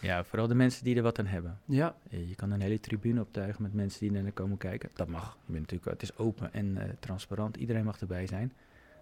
Ja, 0.00 0.24
vooral 0.24 0.46
de 0.46 0.54
mensen 0.54 0.84
die 0.84 0.96
er 0.96 1.02
wat 1.02 1.18
aan 1.18 1.26
hebben. 1.26 1.58
Ja, 1.64 1.96
Je 2.08 2.34
kan 2.34 2.50
een 2.50 2.60
hele 2.60 2.80
tribune 2.80 3.20
optuigen 3.20 3.62
met 3.62 3.74
mensen 3.74 4.00
die 4.00 4.22
naar 4.22 4.32
komen 4.32 4.56
kijken. 4.56 4.90
Dat 4.94 5.08
mag. 5.08 5.36
Je 5.46 5.52
bent 5.52 5.60
natuurlijk, 5.60 5.90
het 5.90 6.02
is 6.02 6.16
open 6.16 6.52
en 6.52 6.96
transparant. 7.00 7.56
Iedereen 7.56 7.84
mag 7.84 8.00
erbij 8.00 8.26
zijn. 8.26 8.52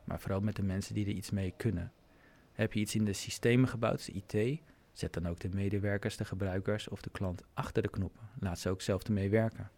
Maar 0.04 0.20
vooral 0.20 0.40
met 0.40 0.56
de 0.56 0.62
mensen 0.62 0.94
die 0.94 1.06
er 1.06 1.12
iets 1.12 1.30
mee 1.30 1.52
kunnen. 1.56 1.92
Heb 2.52 2.72
je 2.72 2.80
iets 2.80 2.94
in 2.94 3.04
de 3.04 3.12
systemen 3.12 3.68
gebouwd, 3.68 3.96
dus 3.96 4.08
IT, 4.08 4.60
zet 4.98 5.12
dan 5.12 5.26
ook 5.28 5.38
de 5.40 5.48
medewerkers, 5.52 6.16
de 6.16 6.24
gebruikers 6.24 6.88
of 6.88 7.00
de 7.02 7.10
klant 7.10 7.42
achter 7.54 7.82
de 7.82 7.88
knoppen. 7.88 8.22
Laat 8.40 8.58
ze 8.58 8.70
ook 8.70 8.80
zelf 8.82 9.02
ermee 9.02 9.30
werken. 9.30 9.70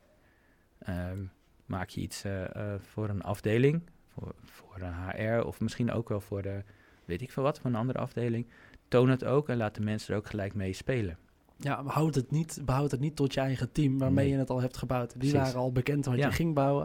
Ehm, 0.79 1.19
maak 1.67 1.89
je 1.89 2.01
iets 2.01 2.25
eh, 2.25 2.55
eh, 2.75 2.81
voor 2.81 3.09
een 3.09 3.23
afdeling, 3.23 3.83
voor, 4.13 4.35
voor 4.45 4.81
een 4.81 4.95
HR 4.95 5.47
of 5.47 5.61
misschien 5.61 5.93
ook 5.93 6.09
wel 6.09 6.21
voor 6.21 6.43
de, 6.43 6.63
weet 7.05 7.23
ik 7.23 7.31
veel 7.33 7.43
wat, 7.43 7.59
voor 7.61 7.71
een 7.71 7.77
andere 7.77 7.99
afdeling. 7.99 8.47
Toon 8.89 9.09
het 9.09 9.25
ook 9.25 9.49
en 9.49 9.57
laat 9.57 9.75
de 9.75 9.81
mensen 9.81 10.13
er 10.13 10.21
ook 10.21 10.27
gelijk 10.27 10.55
mee 10.55 10.73
spelen. 10.73 11.19
ja 11.57 11.83
behoud, 11.83 12.15
het 12.15 12.31
niet, 12.31 12.61
behoud 12.65 12.91
het 12.91 13.01
niet 13.01 13.17
tot 13.17 13.35
je 13.35 13.41
eigen 13.41 13.73
team 13.73 13.99
waarmee 13.99 14.25
Nee. 14.25 14.33
je 14.35 14.39
het 14.41 14.51
al 14.51 14.61
hebt 14.61 14.77
gebouwd. 14.77 15.11
Die 15.11 15.19
Precies. 15.19 15.39
waren 15.39 15.61
al 15.61 15.73
bekend 15.73 16.05
wat 16.05 16.17
Ja. 16.17 16.27
je 16.27 16.33
ging 16.33 16.55
bouwen. 16.55 16.85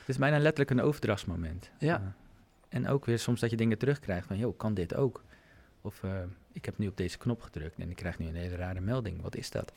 Het 0.00 0.08
is 0.08 0.18
bijna 0.18 0.38
letterlijk 0.38 0.70
een 0.70 0.80
overdrachtsmoment. 0.80 1.70
Ja. 1.78 1.94
Eh, 2.00 2.06
en 2.68 2.88
ook 2.88 3.04
weer 3.04 3.18
soms 3.18 3.40
dat 3.40 3.50
je 3.50 3.56
dingen 3.56 3.78
terugkrijgt 3.78 4.26
van, 4.26 4.38
joh, 4.38 4.56
kan 4.58 4.74
dit 4.74 4.94
ook? 4.94 5.24
Of 5.80 6.02
ik 6.52 6.64
heb 6.64 6.78
nu 6.78 6.88
op 6.88 6.96
deze 6.96 7.18
knop 7.18 7.42
gedrukt 7.42 7.78
en 7.78 7.90
ik 7.90 7.96
krijg 7.96 8.18
nu 8.18 8.26
een 8.26 8.34
hele 8.34 8.56
rare 8.56 8.80
melding. 8.80 9.22
Wat 9.22 9.36
is 9.36 9.50
dat? 9.50 9.72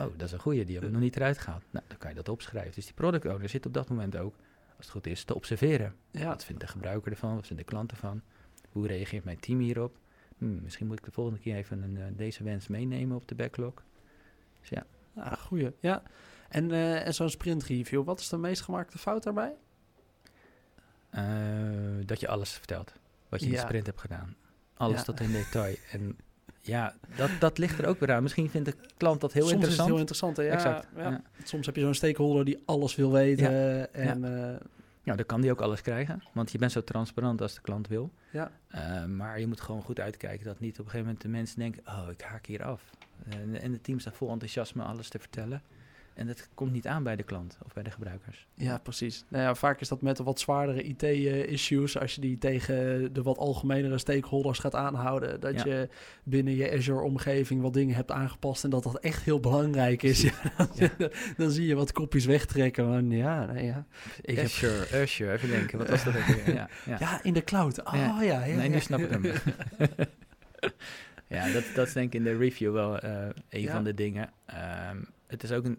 Oh, 0.00 0.06
dat 0.16 0.22
is 0.26 0.32
een 0.32 0.38
goeie, 0.38 0.64
die 0.64 0.72
hebben 0.72 0.90
we 0.90 0.96
nog 0.96 1.04
niet 1.04 1.16
eruit 1.16 1.38
gehaald. 1.38 1.62
Nou, 1.70 1.84
dan 1.88 1.98
kan 1.98 2.10
je 2.10 2.16
dat 2.16 2.28
opschrijven. 2.28 2.74
Dus 2.74 2.84
die 2.84 2.94
product 2.94 3.26
owner 3.26 3.48
zit 3.48 3.66
op 3.66 3.74
dat 3.74 3.88
moment 3.88 4.16
ook, 4.16 4.34
als 4.76 4.86
het 4.86 4.90
goed 4.90 5.06
is, 5.06 5.24
te 5.24 5.34
observeren. 5.34 5.94
Ja, 6.10 6.26
Wat 6.26 6.44
vindt 6.44 6.60
de 6.60 6.66
gebruiker 6.66 7.12
ervan? 7.12 7.34
Wat 7.34 7.46
vindt 7.46 7.62
de 7.62 7.68
klant 7.68 7.90
ervan? 7.90 8.22
Hoe 8.68 8.86
reageert 8.86 9.24
mijn 9.24 9.40
team 9.40 9.58
hierop? 9.58 9.98
Hmm, 10.38 10.62
misschien 10.62 10.86
moet 10.86 10.98
ik 10.98 11.04
de 11.04 11.10
volgende 11.10 11.40
keer 11.40 11.56
even 11.56 11.82
een, 11.82 11.96
eh, 11.96 12.04
deze 12.12 12.44
wens 12.44 12.68
meenemen 12.68 13.16
op 13.16 13.28
de 13.28 13.34
backlog. 13.34 13.74
Dus 14.60 14.68
ja, 14.68 14.86
ah, 15.14 15.32
goeie. 15.32 15.72
Ja. 15.80 16.02
En, 16.48 16.70
eh, 16.70 17.06
en 17.06 17.14
zo'n 17.14 17.30
sprint 17.30 17.64
review, 17.64 18.04
wat 18.04 18.20
is 18.20 18.28
de 18.28 18.36
meest 18.36 18.62
gemaakte 18.62 18.98
fout 18.98 19.22
daarbij? 19.22 19.54
Eh, 21.10 22.06
dat 22.06 22.20
je 22.20 22.28
alles 22.28 22.52
vertelt. 22.52 22.92
Wat 23.28 23.40
je 23.40 23.46
in 23.46 23.52
de 23.52 23.58
sprint 23.58 23.86
hebt 23.86 24.00
gedaan. 24.00 24.36
Alles 24.78 24.96
Ja. 24.98 25.02
tot 25.04 25.20
in 25.20 25.32
detail. 25.32 25.74
En 25.92 26.16
ja, 26.60 26.94
dat, 27.16 27.30
dat 27.38 27.58
ligt 27.58 27.78
er 27.78 27.86
ook 27.86 28.00
weer 28.00 28.12
aan. 28.12 28.22
Misschien 28.22 28.50
vindt 28.50 28.68
de 28.70 28.74
klant 28.96 29.20
dat 29.20 29.32
heel 29.32 29.42
Soms 29.48 29.54
interessant. 29.54 29.88
is 29.90 30.00
het 30.00 30.16
heel 30.16 30.28
interessant. 30.28 30.36
hè? 30.36 30.42
Ja, 30.42 30.52
Exact. 30.52 30.86
Ja. 30.96 31.10
Ja. 31.10 31.22
Soms 31.44 31.66
heb 31.66 31.76
je 31.76 31.82
zo'n 31.82 31.94
stakeholder 31.94 32.44
die 32.44 32.62
alles 32.64 32.94
wil 32.94 33.12
weten. 33.12 33.52
Ja. 33.52 33.86
En 33.86 34.24
eh, 34.24 34.56
Nou, 35.02 35.16
dan 35.16 35.26
kan 35.26 35.40
die 35.40 35.50
ook 35.50 35.60
alles 35.60 35.82
krijgen. 35.82 36.22
Want 36.32 36.52
je 36.52 36.58
bent 36.58 36.72
zo 36.72 36.84
transparant 36.84 37.40
als 37.42 37.54
de 37.54 37.60
klant 37.60 37.88
wil. 37.88 38.10
ja. 38.30 38.50
Eh, 38.68 39.04
maar 39.04 39.40
je 39.40 39.46
moet 39.46 39.60
gewoon 39.60 39.82
goed 39.82 40.00
uitkijken 40.00 40.44
dat 40.46 40.60
niet 40.60 40.72
op 40.72 40.84
een 40.84 40.90
gegeven 40.90 41.04
moment 41.06 41.22
de 41.22 41.28
mensen 41.28 41.58
denken... 41.58 41.82
oh, 41.86 42.10
ik 42.10 42.20
haak 42.20 42.46
hier 42.46 42.64
af. 42.64 42.82
En, 43.28 43.60
en 43.60 43.72
het 43.72 43.84
team 43.84 43.98
staat 44.00 44.16
vol 44.16 44.30
enthousiasme 44.30 44.82
alles 44.82 45.08
te 45.08 45.18
vertellen. 45.18 45.62
En 46.18 46.26
dat 46.26 46.48
komt 46.54 46.72
niet 46.72 46.86
aan 46.86 47.02
bij 47.02 47.16
de 47.16 47.22
klant 47.22 47.58
of 47.64 47.72
bij 47.72 47.82
de 47.82 47.90
gebruikers. 47.90 48.46
Ja, 48.54 48.78
precies. 48.78 49.24
Nou 49.28 49.42
ja, 49.44 49.54
vaak 49.54 49.80
is 49.80 49.88
dat 49.88 50.02
met 50.02 50.16
de 50.16 50.22
wat 50.22 50.40
zwaardere 50.40 50.82
IT-issues. 50.82 51.98
Als 51.98 52.14
je 52.14 52.20
die 52.20 52.38
tegen 52.38 53.12
de 53.12 53.22
wat 53.22 53.38
algemenere 53.38 53.98
stakeholders 53.98 54.58
gaat 54.58 54.74
aanhouden. 54.74 55.40
Dat 55.40 55.54
Ja. 55.54 55.64
je 55.66 55.88
binnen 56.22 56.54
je 56.56 56.72
Azure-omgeving 56.72 57.60
wat 57.62 57.72
dingen 57.74 57.94
hebt 57.94 58.10
aangepast. 58.10 58.64
En 58.64 58.70
dat 58.70 58.82
dat 58.82 58.98
echt 58.98 59.22
heel 59.22 59.40
belangrijk 59.40 60.02
is. 60.02 60.22
Ja, 60.22 60.32
dan, 60.56 60.68
Ja. 60.98 61.08
dan 61.36 61.50
zie 61.50 61.66
je 61.66 61.74
wat 61.74 61.92
kopjes 61.92 62.24
wegtrekken. 62.24 62.84
Van, 62.84 63.10
ja, 63.10 63.44
nee, 63.46 63.64
ja. 63.64 63.86
Ik 64.22 64.36
heb 64.36 64.44
Azure, 64.44 65.02
Azure, 65.02 65.32
even 65.32 65.48
denken. 65.48 65.78
Wat 65.78 65.88
was 65.88 66.04
dat 66.04 66.12
weer? 66.12 66.54
Ja, 66.54 66.68
ja. 66.86 66.96
ja, 67.00 67.22
in 67.22 67.32
de 67.32 67.44
cloud. 67.44 67.84
Oh, 67.84 67.92
Ja. 67.94 68.22
ja. 68.22 68.44
ja, 68.44 68.56
nee, 68.56 68.68
nu 68.68 68.74
ja. 68.74 68.80
snap 68.80 69.00
ik 69.00 69.10
hem. 69.10 69.22
ja, 71.28 71.52
dat, 71.52 71.64
dat 71.74 71.86
is 71.86 71.92
denk 71.92 72.06
ik 72.06 72.14
in 72.14 72.24
de 72.24 72.36
review 72.36 72.72
wel 72.72 72.98
eh, 72.98 73.26
een 73.48 73.60
Ja. 73.60 73.72
van 73.72 73.84
de 73.84 73.94
dingen. 73.94 74.30
Ehm, 74.46 74.96
het, 75.26 75.42
is 75.42 75.52
ook 75.52 75.64
een, 75.64 75.78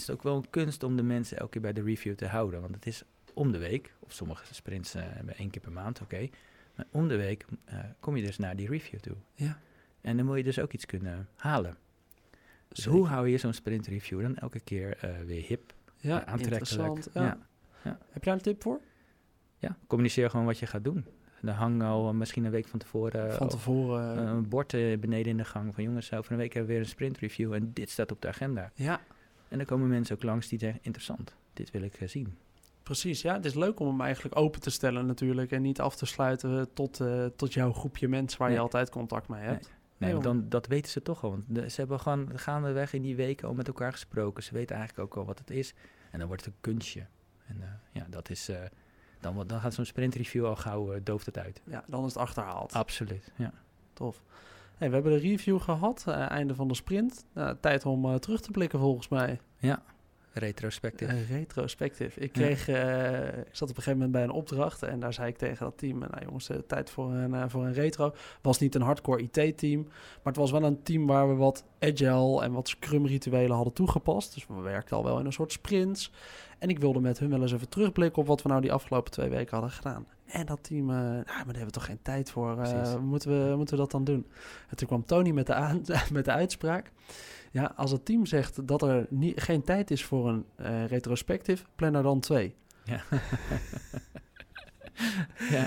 is 0.00 0.10
ook 0.10 0.22
wel 0.22 0.36
een 0.36 0.50
kunst 0.50 0.82
om 0.82 0.96
de 0.96 1.02
mensen 1.02 1.36
elke 1.38 1.50
keer 1.50 1.60
bij 1.60 1.72
de 1.72 1.82
review 1.82 2.14
te 2.14 2.26
houden. 2.26 2.60
Want 2.60 2.74
het 2.74 2.86
is 2.86 3.02
om 3.34 3.52
de 3.52 3.58
week, 3.58 3.94
of 3.98 4.12
sommige 4.12 4.54
sprints 4.54 4.94
eh, 4.94 5.02
hebben 5.06 5.36
één 5.36 5.50
keer 5.50 5.60
per 5.62 5.72
maand, 5.72 6.00
oké. 6.00 6.28
Maar 6.74 6.86
om 6.90 7.08
de 7.08 7.16
week 7.16 7.44
eh, 7.64 7.78
kom 8.00 8.16
je 8.16 8.24
dus 8.24 8.38
naar 8.38 8.56
die 8.56 8.68
review 8.68 9.00
toe. 9.00 9.16
Ja. 9.34 9.58
En 10.00 10.16
dan 10.16 10.26
moet 10.26 10.36
je 10.36 10.42
dus 10.42 10.58
ook 10.58 10.72
iets 10.72 10.86
kunnen 10.86 11.28
halen. 11.36 11.76
Dus 12.68 12.78
Zeker. 12.78 12.92
hoe 12.98 13.06
hou 13.08 13.28
je 13.28 13.38
zo'n 13.38 13.52
sprint 13.52 13.86
review 13.86 14.20
dan 14.22 14.36
elke 14.36 14.60
keer 14.60 14.96
eh, 14.96 15.10
weer 15.26 15.42
hip, 15.46 15.72
Ja, 15.96 16.14
aantrekkelijk? 16.24 16.42
interessant. 16.70 17.08
Ja. 17.14 17.22
Ja. 17.22 17.38
Ja. 17.84 17.98
Heb 18.10 18.22
je 18.24 18.28
daar 18.30 18.34
een 18.34 18.40
tip 18.42 18.62
voor? 18.62 18.80
Ja, 19.58 19.76
communiceer 19.86 20.30
gewoon 20.30 20.46
wat 20.46 20.58
je 20.58 20.66
gaat 20.66 20.84
doen. 20.84 21.04
Dan 21.42 21.54
hang 21.54 21.82
al 21.82 22.14
misschien 22.14 22.44
een 22.44 22.50
week 22.50 22.68
van 22.68 22.78
tevoren 22.78 23.32
Van 23.34 23.48
tevoren. 23.48 24.18
een 24.26 24.48
bord 24.48 24.70
beneden 25.00 25.26
in 25.26 25.36
de 25.36 25.44
gang 25.44 25.74
van 25.74 25.84
jongens, 25.84 26.12
over 26.12 26.32
een 26.32 26.38
week 26.38 26.52
hebben 26.52 26.70
we 26.70 26.76
weer 26.76 26.84
een 26.86 26.90
sprint 26.90 27.18
review 27.18 27.52
en 27.52 27.72
dit 27.72 27.90
staat 27.90 28.12
op 28.12 28.22
de 28.22 28.28
agenda. 28.28 28.70
ja, 28.74 29.00
En 29.50 29.56
dan 29.56 29.66
komen 29.66 29.88
mensen 29.88 30.16
ook 30.16 30.22
langs 30.22 30.48
die 30.48 30.58
zeggen, 30.58 30.80
interessant, 30.82 31.34
dit 31.52 31.70
wil 31.70 31.82
ik 31.82 31.94
eh, 31.94 32.08
zien. 32.08 32.36
precies. 32.82 33.22
Ja, 33.22 33.34
het 33.34 33.44
is 33.44 33.54
leuk 33.54 33.80
om 33.80 33.86
hem 33.86 34.00
eigenlijk 34.00 34.36
open 34.36 34.60
te 34.60 34.70
stellen 34.70 35.06
natuurlijk. 35.06 35.50
En 35.52 35.62
niet 35.62 35.80
af 35.80 35.96
te 35.96 36.06
sluiten 36.06 36.72
tot, 36.74 37.00
eh, 37.00 37.26
tot 37.36 37.52
jouw 37.52 37.72
groepje 37.72 38.08
mensen 38.08 38.38
waar 38.38 38.50
je 38.50 38.58
altijd 38.58 38.90
contact 38.90 39.28
mee 39.28 39.42
hebt. 39.42 39.66
Nee, 39.66 39.78
Nee, 39.96 40.12
want 40.12 40.24
dan, 40.24 40.48
dat 40.48 40.66
weten 40.66 40.90
ze 40.90 41.02
toch 41.02 41.24
al. 41.24 41.30
Want 41.30 41.72
ze 41.72 41.80
hebben 41.80 42.00
gewoon 42.00 42.30
gaandeweg 42.38 42.92
in 42.92 43.02
die 43.02 43.16
weken 43.16 43.48
al 43.48 43.54
met 43.54 43.66
elkaar 43.66 43.92
gesproken. 43.92 44.42
Ze 44.42 44.54
weten 44.54 44.76
eigenlijk 44.76 45.06
ook 45.08 45.18
al 45.20 45.24
wat 45.26 45.38
het 45.38 45.50
is. 45.50 45.74
En 46.10 46.18
dan 46.18 46.28
wordt 46.28 46.44
het 46.44 46.54
een 46.54 46.60
kunstje. 46.60 47.06
En 47.46 47.62
eh, 47.62 47.68
ja, 47.92 48.06
dat 48.10 48.30
is... 48.30 48.48
eh, 48.48 48.56
dan, 49.20 49.46
dan 49.46 49.60
gaat 49.60 49.74
zo'n 49.74 49.84
sprint 49.84 50.14
review 50.14 50.44
al 50.46 50.56
gauw, 50.56 50.92
eh, 50.92 51.00
dooft 51.04 51.26
het 51.26 51.38
uit. 51.38 51.62
Ja, 51.64 51.84
dan 51.86 52.04
is 52.04 52.12
het 52.14 52.22
achterhaald. 52.22 52.72
Absoluut, 52.72 53.32
ja. 53.36 53.52
Tof. 53.92 54.22
Hey, 54.80 54.88
we 54.88 54.94
hebben 54.94 55.12
de 55.12 55.28
review 55.28 55.60
gehad, 55.60 56.04
eh, 56.06 56.30
einde 56.30 56.54
van 56.54 56.68
de 56.68 56.74
sprint. 56.74 57.24
Nou, 57.34 57.56
tijd 57.60 57.86
om 57.86 58.04
eh, 58.04 58.14
terug 58.14 58.40
te 58.40 58.50
blikken 58.50 58.78
volgens 58.78 59.08
mij. 59.08 59.40
Retrospectief. 60.32 61.08
Eh, 61.08 61.30
retrospective. 61.30 62.20
Ik, 62.20 62.36
Ja. 62.36 62.42
kreeg, 62.42 62.68
ik 62.68 63.56
zat 63.56 63.70
op 63.70 63.76
een 63.76 63.82
gegeven 63.82 63.92
moment 63.92 64.12
bij 64.12 64.22
een 64.22 64.30
opdracht 64.30 64.82
en 64.82 65.00
daar 65.00 65.12
zei 65.12 65.28
ik 65.28 65.36
tegen 65.36 65.64
dat 65.64 65.78
team... 65.78 65.98
Nou 65.98 66.24
jongens, 66.24 66.50
tijd 66.66 66.90
voor 66.90 67.12
een, 67.12 67.50
voor 67.50 67.64
een 67.64 67.72
retro. 67.72 68.14
was 68.42 68.58
niet 68.58 68.74
een 68.74 68.82
hardcore 68.82 69.22
IT-team, 69.30 69.82
maar 69.82 70.32
het 70.32 70.36
was 70.36 70.50
wel 70.50 70.62
een 70.62 70.82
team 70.82 71.06
waar 71.06 71.28
we 71.28 71.34
wat 71.34 71.64
agile 71.80 72.42
en 72.42 72.52
wat 72.52 72.68
scrum-rituelen 72.68 73.56
hadden 73.56 73.74
toegepast. 73.74 74.34
Dus 74.34 74.46
we 74.46 74.60
werkten 74.60 74.96
al 74.96 75.04
wel 75.04 75.18
in 75.18 75.26
een 75.26 75.32
soort 75.32 75.52
sprints. 75.52 76.12
En 76.58 76.68
ik 76.68 76.78
wilde 76.78 77.00
met 77.00 77.18
hun 77.18 77.30
wel 77.30 77.42
eens 77.42 77.52
even 77.52 77.68
terugblikken 77.68 78.22
op 78.22 78.28
wat 78.28 78.42
we 78.42 78.48
nou 78.48 78.60
die 78.60 78.72
afgelopen 78.72 79.10
twee 79.10 79.28
weken 79.28 79.52
hadden 79.52 79.70
gedaan. 79.70 80.06
En 80.32 80.46
dat 80.46 80.58
team, 80.62 80.90
eh, 80.90 80.96
nou, 80.96 81.14
maar 81.24 81.24
daar 81.24 81.44
hebben 81.44 81.64
we 81.64 81.70
toch 81.70 81.84
geen 81.84 82.02
tijd 82.02 82.30
voor. 82.30 82.58
eh, 82.58 82.96
moeten, 82.96 83.48
we, 83.48 83.56
moeten 83.56 83.74
we 83.74 83.80
dat 83.80 83.90
dan 83.90 84.04
doen? 84.04 84.26
En 84.68 84.76
toen 84.76 84.86
kwam 84.88 85.04
Tony 85.04 85.30
met 85.30 85.46
de, 85.46 85.54
aan, 85.54 85.82
met 86.12 86.24
de 86.24 86.32
uitspraak. 86.32 86.90
Ja, 87.52 87.72
als 87.76 87.90
het 87.90 88.04
team 88.04 88.26
zegt 88.26 88.66
dat 88.66 88.82
er 88.82 89.06
niet, 89.08 89.40
geen 89.40 89.62
tijd 89.62 89.90
is 89.90 90.04
voor 90.04 90.28
een 90.28 90.44
eh 90.56 90.86
retrospectief, 90.86 91.66
plan 91.76 91.94
er 91.94 92.02
dan 92.02 92.20
twee. 92.20 92.54
Ja. 92.84 93.00
ja. 95.56 95.66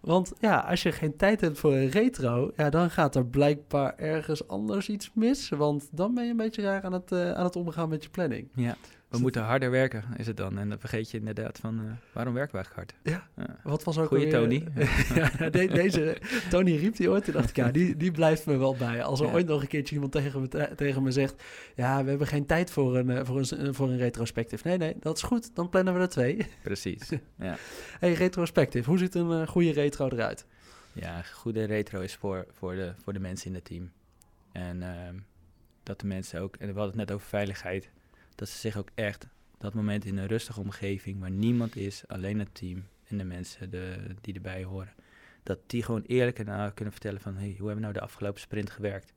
Want 0.00 0.32
ja, 0.40 0.58
als 0.58 0.82
je 0.82 0.92
geen 0.92 1.16
tijd 1.16 1.40
hebt 1.40 1.58
voor 1.58 1.72
een 1.72 1.88
retro, 1.88 2.52
ja, 2.56 2.70
dan 2.70 2.90
gaat 2.90 3.14
er 3.14 3.26
blijkbaar 3.26 3.96
ergens 3.96 4.48
anders 4.48 4.88
iets 4.88 5.10
mis. 5.14 5.48
Want 5.48 5.88
dan 5.90 6.14
ben 6.14 6.24
je 6.24 6.30
een 6.30 6.36
beetje 6.36 6.62
raar 6.62 6.82
aan 6.82 6.92
het, 6.92 7.12
uh, 7.12 7.32
aan 7.32 7.44
het 7.44 7.56
omgaan 7.56 7.88
met 7.88 8.02
je 8.02 8.10
planning. 8.10 8.48
Ja. 8.54 8.76
We 9.16 9.22
moeten 9.22 9.42
harder 9.42 9.70
werken, 9.70 10.04
is 10.16 10.26
het 10.26 10.36
dan. 10.36 10.58
En 10.58 10.68
dan 10.68 10.78
vergeet 10.78 11.10
je 11.10 11.18
inderdaad 11.18 11.58
van, 11.58 11.80
uh, 11.80 11.92
waarom 12.12 12.34
werken 12.34 12.58
we 12.58 12.64
eigenlijk 12.64 12.94
hard? 13.04 13.26
Ja, 13.36 13.48
wat 13.62 13.84
was 13.84 13.98
ook 13.98 14.08
Goeie 14.08 14.30
Tony. 14.30 14.64
ja, 15.38 15.50
de, 15.50 15.66
deze, 15.66 16.16
Tony 16.50 16.76
riep 16.76 16.96
die 16.96 17.10
ooit, 17.10 17.24
toen 17.24 17.32
dacht 17.32 17.48
ik, 17.48 17.56
ja, 17.56 17.70
die, 17.70 17.96
die 17.96 18.10
blijft 18.10 18.46
me 18.46 18.56
wel 18.56 18.76
bij. 18.76 19.02
Als 19.02 19.20
er 19.20 19.32
ooit 19.32 19.46
nog 19.46 19.62
een 19.62 19.68
keertje 19.68 19.94
iemand 19.94 20.12
tegen 20.12 20.40
me, 20.40 20.74
tegen 20.76 21.02
me 21.02 21.10
zegt, 21.10 21.42
ja, 21.74 22.02
we 22.02 22.08
hebben 22.08 22.26
geen 22.26 22.46
tijd 22.46 22.70
voor 22.70 22.96
een, 22.96 23.10
eh, 23.10 23.24
voor, 23.24 23.38
een, 23.38 23.74
voor 23.74 23.88
een 23.88 23.98
retrospectief. 23.98 24.64
Nee, 24.64 24.76
nee, 24.76 24.94
dat 25.00 25.16
is 25.16 25.22
goed, 25.22 25.54
dan 25.54 25.68
plannen 25.68 25.94
we 25.94 26.00
er 26.00 26.08
twee. 26.08 26.46
Precies, 26.62 27.08
ja. 27.38 27.56
hey, 27.98 28.12
retrospectief, 28.12 28.84
hoe 28.84 28.98
ziet 28.98 29.14
een 29.14 29.30
uh, 29.30 29.46
goede 29.46 29.72
retro 29.72 30.08
eruit? 30.08 30.46
Ja, 30.92 31.22
goede 31.22 31.64
retro 31.64 32.00
is 32.00 32.14
voor, 32.14 32.46
voor, 32.52 32.74
de, 32.74 32.92
voor 33.02 33.12
de 33.12 33.20
mensen 33.20 33.46
in 33.46 33.54
het 33.54 33.64
team. 33.64 33.90
En 34.52 34.76
uh, 34.76 34.88
dat 35.82 36.00
de 36.00 36.06
mensen 36.06 36.40
ook, 36.40 36.56
en 36.56 36.66
we 36.66 36.78
hadden 36.78 36.98
het 36.98 37.08
net 37.08 37.12
over 37.12 37.26
veiligheid 37.26 37.90
dat 38.34 38.48
ze 38.48 38.58
zich 38.58 38.76
ook 38.76 38.88
echt 38.94 39.28
dat 39.58 39.74
moment 39.74 40.04
in 40.04 40.16
een 40.16 40.26
rustige 40.26 40.60
omgeving 40.60 41.20
waar 41.20 41.30
niemand 41.30 41.76
is, 41.76 42.08
alleen 42.08 42.38
het 42.38 42.54
team 42.54 42.84
en 43.04 43.18
de 43.18 43.24
mensen 43.24 43.70
de, 43.70 43.96
die 44.20 44.34
erbij 44.34 44.64
horen, 44.64 44.92
dat 45.42 45.58
die 45.66 45.82
gewoon 45.82 46.02
eerlijk 46.06 46.38
en 46.38 46.74
kunnen 46.74 46.92
vertellen 46.92 47.20
van 47.20 47.36
hey, 47.36 47.46
hoe 47.46 47.56
hebben 47.56 47.74
we 47.74 47.80
nou 47.80 47.92
de 47.92 48.00
afgelopen 48.00 48.40
sprint 48.40 48.70
gewerkt? 48.70 49.12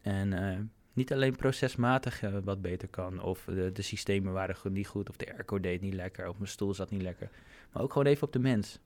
En 0.00 0.32
uh, 0.32 0.58
niet 0.92 1.12
alleen 1.12 1.36
procesmatig 1.36 2.22
uh, 2.22 2.36
wat 2.44 2.62
beter 2.62 2.88
kan, 2.88 3.22
of 3.22 3.44
de, 3.44 3.72
de 3.72 3.82
systemen 3.82 4.32
waren 4.32 4.56
goed, 4.56 4.72
niet 4.72 4.86
goed, 4.86 5.08
of 5.08 5.16
de 5.16 5.32
airco 5.32 5.60
deed 5.60 5.80
niet 5.80 5.94
lekker, 5.94 6.28
of 6.28 6.36
mijn 6.36 6.50
stoel 6.50 6.74
zat 6.74 6.90
niet 6.90 7.02
lekker, 7.02 7.30
maar 7.72 7.82
ook 7.82 7.92
gewoon 7.92 8.06
even 8.06 8.26
op 8.26 8.32
de 8.32 8.38
mens. 8.38 8.78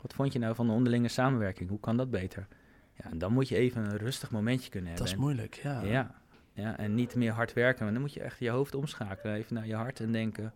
Wat 0.00 0.14
vond 0.14 0.32
je 0.32 0.38
nou 0.38 0.54
van 0.54 0.66
de 0.66 0.72
onderlinge 0.72 1.08
samenwerking? 1.08 1.68
Hoe 1.68 1.80
kan 1.80 1.96
dat 1.96 2.10
beter? 2.10 2.46
Ja, 2.92 3.10
en 3.10 3.18
dan 3.18 3.32
moet 3.32 3.48
je 3.48 3.56
even 3.56 3.84
een 3.84 3.96
rustig 3.96 4.30
momentje 4.30 4.70
kunnen 4.70 4.88
hebben. 4.88 5.06
Dat 5.06 5.16
is 5.16 5.20
moeilijk, 5.22 5.54
ja. 5.54 5.82
Ja, 5.82 6.14
ja, 6.56 6.78
en 6.78 6.94
niet 6.94 7.14
meer 7.14 7.32
hard 7.32 7.52
werken. 7.52 7.92
Dan 7.92 8.00
moet 8.00 8.14
je 8.14 8.20
echt 8.20 8.38
je 8.38 8.50
hoofd 8.50 8.74
omschakelen. 8.74 9.34
Even 9.34 9.54
naar 9.54 9.66
je 9.66 9.74
hart 9.74 10.00
en 10.00 10.12
denken: 10.12 10.52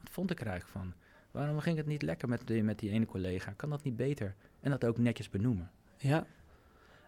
wat 0.00 0.10
vond 0.10 0.30
ik 0.30 0.40
er 0.40 0.46
eigenlijk 0.46 0.78
van? 0.78 0.92
Waarom 1.30 1.60
ging 1.60 1.76
het 1.76 1.86
niet 1.86 2.02
lekker 2.02 2.28
met 2.28 2.46
die, 2.46 2.62
met 2.62 2.78
die 2.78 2.90
ene 2.90 3.06
collega? 3.06 3.52
Kan 3.56 3.70
dat 3.70 3.82
niet 3.82 3.96
beter? 3.96 4.34
En 4.60 4.70
dat 4.70 4.84
ook 4.84 4.98
netjes 4.98 5.30
benoemen. 5.30 5.70
Ja. 5.96 6.26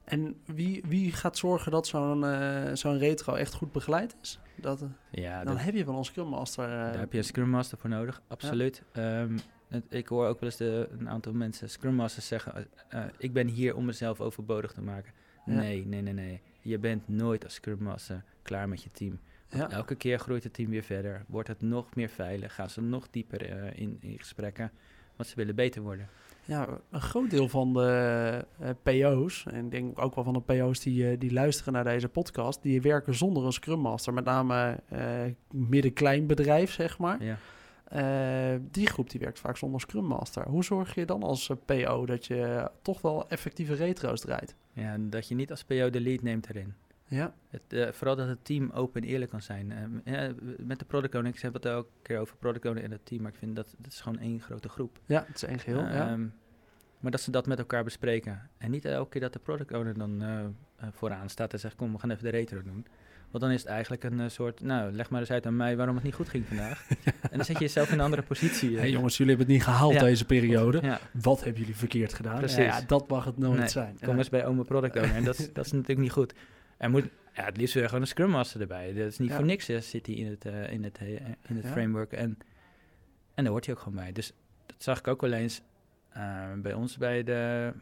En 0.05 0.37
wie, 0.45 0.83
wie 0.87 1.13
gaat 1.13 1.37
zorgen 1.37 1.73
dat 1.73 1.87
zo'n 1.87 2.23
uh, 2.23 2.71
zo'n 2.73 2.99
retro 2.99 3.35
echt 3.35 3.55
goed 3.55 3.73
begeleid 3.73 4.17
is? 4.23 4.39
Dat, 4.57 4.83
uh, 4.83 4.89
ja, 5.11 5.45
dan 5.45 5.57
heb 5.57 5.75
je 5.75 5.85
wel 5.85 5.97
een 5.97 6.05
Scrum 6.05 6.29
Master. 6.29 6.69
Uh, 6.69 6.71
daar 6.71 6.99
heb 6.99 7.13
je 7.13 7.19
een 7.19 7.25
Scrum 7.25 7.49
Master 7.49 7.79
voor 7.79 7.91
nodig, 7.91 8.23
absoluut. 8.29 8.83
Ja. 8.93 9.21
Um, 9.21 9.39
ik 9.89 10.09
hoor 10.09 10.27
ook 10.27 10.41
wel 10.41 10.49
eens 10.49 10.59
de, 10.59 10.89
een 10.99 11.09
aantal 11.09 11.33
mensen, 11.33 11.71
Scrum 11.71 11.95
Masters, 11.95 12.27
zeggen: 12.27 12.69
Ik 13.19 13.33
ben 13.33 13.49
hier 13.49 13.77
om 13.77 13.85
mezelf 13.85 14.21
overbodig 14.21 14.73
te 14.73 14.83
maken. 14.83 15.13
Ja. 15.47 15.53
Nee, 15.53 15.87
nee, 15.87 16.03
nee, 16.03 16.13
nee. 16.13 16.43
Je 16.65 16.79
bent 16.79 17.09
nooit 17.09 17.45
als 17.45 17.55
Scrum 17.55 17.83
Master 17.83 18.25
klaar 18.43 18.69
met 18.69 18.83
je 18.83 18.91
team. 18.91 19.19
Ja. 19.49 19.71
Elke 19.71 19.95
keer 19.95 20.19
groeit 20.19 20.45
het 20.45 20.55
team 20.55 20.71
weer 20.71 20.83
verder. 20.83 21.25
Wordt 21.29 21.49
het 21.49 21.63
nog 21.63 21.95
meer 21.95 22.09
veilig. 22.09 22.55
Gaan 22.55 22.71
ze 22.71 22.81
nog 22.81 23.09
dieper 23.11 23.51
uh, 23.51 23.81
in, 23.81 23.97
in 24.01 24.19
gesprekken. 24.19 24.71
Want 25.17 25.29
ze 25.29 25.35
willen 25.37 25.55
beter 25.55 25.83
worden. 25.83 26.09
Ja, 26.45 26.69
een 26.91 27.01
groot 27.01 27.31
deel 27.31 27.49
van 27.49 27.73
de 27.73 28.45
uh, 28.61 28.69
PO's, 28.83 29.47
en 29.47 29.65
ik 29.65 29.71
denk 29.71 29.99
ook 29.99 30.15
wel 30.15 30.25
van 30.25 30.33
de 30.33 30.41
PO's 30.41 30.81
die, 30.81 31.11
uh, 31.13 31.19
die 31.19 31.33
luisteren 31.33 31.73
naar 31.73 31.85
deze 31.85 32.09
podcast, 32.09 32.63
die 32.63 32.81
werken 32.81 33.15
zonder 33.15 33.45
een 33.45 33.53
Scrum 33.53 33.79
Master. 33.79 34.13
Met 34.13 34.25
name 34.25 34.81
midden-klein 35.51 36.27
bedrijf, 36.27 36.73
zeg 36.73 36.99
maar. 36.99 37.25
Ja. 37.25 37.39
Die 38.71 38.87
groep 38.87 39.11
die 39.11 39.21
werkt 39.21 39.39
vaak 39.39 39.57
zonder 39.57 39.81
Scrum 39.81 40.05
Master. 40.05 40.49
Hoe 40.49 40.65
zorg 40.65 40.95
je 40.95 41.07
dan 41.07 41.23
als 41.23 41.51
PO 41.65 42.07
dat 42.07 42.27
je 42.27 42.71
toch 42.83 43.01
wel 43.01 43.29
effectieve 43.29 43.75
retro's 43.75 44.21
draait? 44.21 44.55
Ja, 44.73 44.97
dat 44.99 45.29
je 45.29 45.35
niet 45.35 45.51
als 45.51 45.65
PO 45.65 45.91
de 45.91 46.01
lead 46.01 46.23
neemt 46.23 46.49
erin. 46.49 46.75
Ja. 47.09 47.35
Het, 47.51 47.63
uh, 47.69 47.89
vooral 47.93 48.17
dat 48.17 48.29
het 48.29 48.45
team 48.45 48.71
open 48.71 49.03
en 49.03 49.09
eerlijk 49.09 49.31
kan 49.31 49.43
zijn. 49.43 49.71
Uh, 50.05 50.15
ja, 50.15 50.33
met 50.59 50.79
de 50.79 50.85
product 50.85 51.15
owner, 51.15 51.35
ik 51.35 51.41
heb 51.41 51.53
het 51.53 51.65
elke 51.65 51.89
keer 52.03 52.19
over 52.19 52.37
product 52.37 52.67
owner 52.67 52.83
en 52.83 52.91
het 52.91 53.07
team, 53.07 53.23
maar 53.23 53.33
ik 53.33 53.39
vind 53.39 53.57
dat 53.57 53.75
dat 53.79 53.93
is 53.93 54.01
gewoon 54.01 54.19
één 54.19 54.41
grote 54.41 54.69
groep. 54.69 55.01
Ja, 55.07 55.25
het 55.27 55.35
is 55.35 55.43
één 55.43 55.59
geheel. 55.59 55.81
ja. 55.81 56.09
Ehm, 56.11 56.27
maar 56.99 57.11
dat 57.11 57.21
ze 57.21 57.31
dat 57.31 57.47
met 57.47 57.59
elkaar 57.59 57.85
bespreken. 57.85 58.51
En 58.59 58.71
niet 58.71 58.85
elke 58.85 59.11
keer 59.11 59.21
dat 59.21 59.33
de 59.33 59.39
product 59.39 59.73
owner 59.73 59.99
dan 59.99 60.23
vooraan 60.93 61.29
staat 61.29 61.53
en 61.53 61.61
zegt, 61.61 61.77
kom, 61.77 61.93
we 61.93 61.99
gaan 61.99 62.11
even 62.11 62.25
de 62.25 62.31
retro 62.31 62.63
doen. 62.63 62.87
Want 63.35 63.47
dan 63.47 63.55
is 63.55 63.63
het 63.63 63.71
eigenlijk 63.71 64.05
een 64.05 64.31
soort, 64.31 64.61
nou, 64.61 64.93
leg 64.93 65.11
maar 65.11 65.21
eens 65.21 65.31
uit 65.31 65.47
aan 65.47 65.57
mij 65.57 65.77
waarom 65.77 65.95
het 65.95 66.05
niet 66.05 66.15
goed 66.15 66.29
ging 66.29 66.47
vandaag. 66.47 66.87
en 67.31 67.37
dan 67.37 67.45
zet 67.45 67.57
je 67.57 67.65
jezelf 67.65 67.89
in 67.89 67.95
een 67.95 68.05
andere 68.05 68.23
positie. 68.23 68.79
hey, 68.79 68.91
jongens, 68.91 69.17
jullie 69.17 69.37
hebben 69.37 69.55
het 69.55 69.65
niet 69.65 69.75
gehaald 69.75 70.01
deze 70.01 70.25
periode. 70.25 70.99
Wat 71.13 71.45
hebben 71.45 71.61
jullie 71.61 71.77
verkeerd 71.77 72.15
gedaan? 72.15 72.39
Precies. 72.39 72.65
Ja, 72.65 72.81
dat 72.81 73.09
mag 73.09 73.25
het 73.25 73.39
nooit 73.39 73.71
zijn. 73.71 73.99
Kom 74.05 74.19
eens 74.19 74.29
bij 74.29 74.47
oma 74.47 74.63
product 74.63 74.97
owner. 74.97 75.15
En 75.15 75.25
dat, 75.25 75.37
dat 75.53 75.65
is 75.65 75.73
natuurlijk 75.73 76.01
niet 76.01 76.11
goed. 76.11 76.35
Er 76.77 76.91
moet 76.91 77.05
ja, 77.35 77.45
het 77.45 77.57
liefst 77.57 77.75
weer 77.75 77.85
gewoon 77.85 78.01
een 78.01 78.07
Scrum 78.07 78.31
Master 78.31 78.61
erbij. 78.61 78.93
Dat 78.93 79.07
is 79.07 79.19
niet 79.19 79.33
voor 79.33 79.45
niks, 79.45 79.65
zit 79.65 80.07
hij 80.07 80.15
in 80.15 80.27
het, 80.27 80.45
uh, 80.45 80.73
in 80.73 80.85
het, 80.85 81.01
uh, 81.03 81.09
in 81.49 81.57
het 81.57 81.67
framework. 81.67 82.13
En, 82.13 82.39
en 83.35 83.45
daar 83.45 83.53
hoort 83.53 83.67
hij 83.67 83.75
ook 83.75 83.81
gewoon 83.81 83.99
bij. 83.99 84.13
Dus 84.13 84.33
dat 84.67 84.83
zag 84.83 84.99
ik 84.99 85.07
ook 85.07 85.21
wel 85.21 85.33
eens 85.33 85.63
uh, 86.17 86.53
bij 86.57 86.73
ons 86.73 86.97
bij 86.97 87.23
de, 87.23 87.73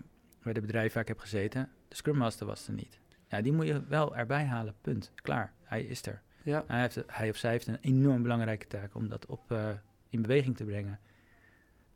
bij 0.42 0.52
de 0.52 0.60
bedrijven 0.60 0.92
waar 0.92 1.02
ik 1.02 1.08
heb 1.08 1.18
gezeten. 1.18 1.68
De 1.88 1.96
Scrum 1.96 2.16
Master 2.16 2.46
was 2.46 2.66
er 2.66 2.72
niet. 2.72 3.00
Ja, 3.32 3.42
die 3.42 3.52
moet 3.52 3.66
je 3.66 3.82
wel 3.88 4.16
erbij 4.16 4.44
halen, 4.44 4.74
punt. 4.80 5.12
Klaar, 5.14 5.52
hij 5.62 5.82
is 5.82 6.06
er. 6.06 6.22
Ja. 6.42 6.64
Hij, 6.66 6.80
heeft, 6.80 7.02
hij 7.06 7.30
of 7.30 7.36
zij 7.36 7.50
heeft 7.50 7.66
een 7.66 7.78
enorm 7.80 8.22
belangrijke 8.22 8.66
taak 8.66 8.94
om 8.94 9.08
dat 9.08 9.26
op, 9.26 9.54
in 10.08 10.22
beweging 10.22 10.56
te 10.56 10.64
brengen. 10.64 10.98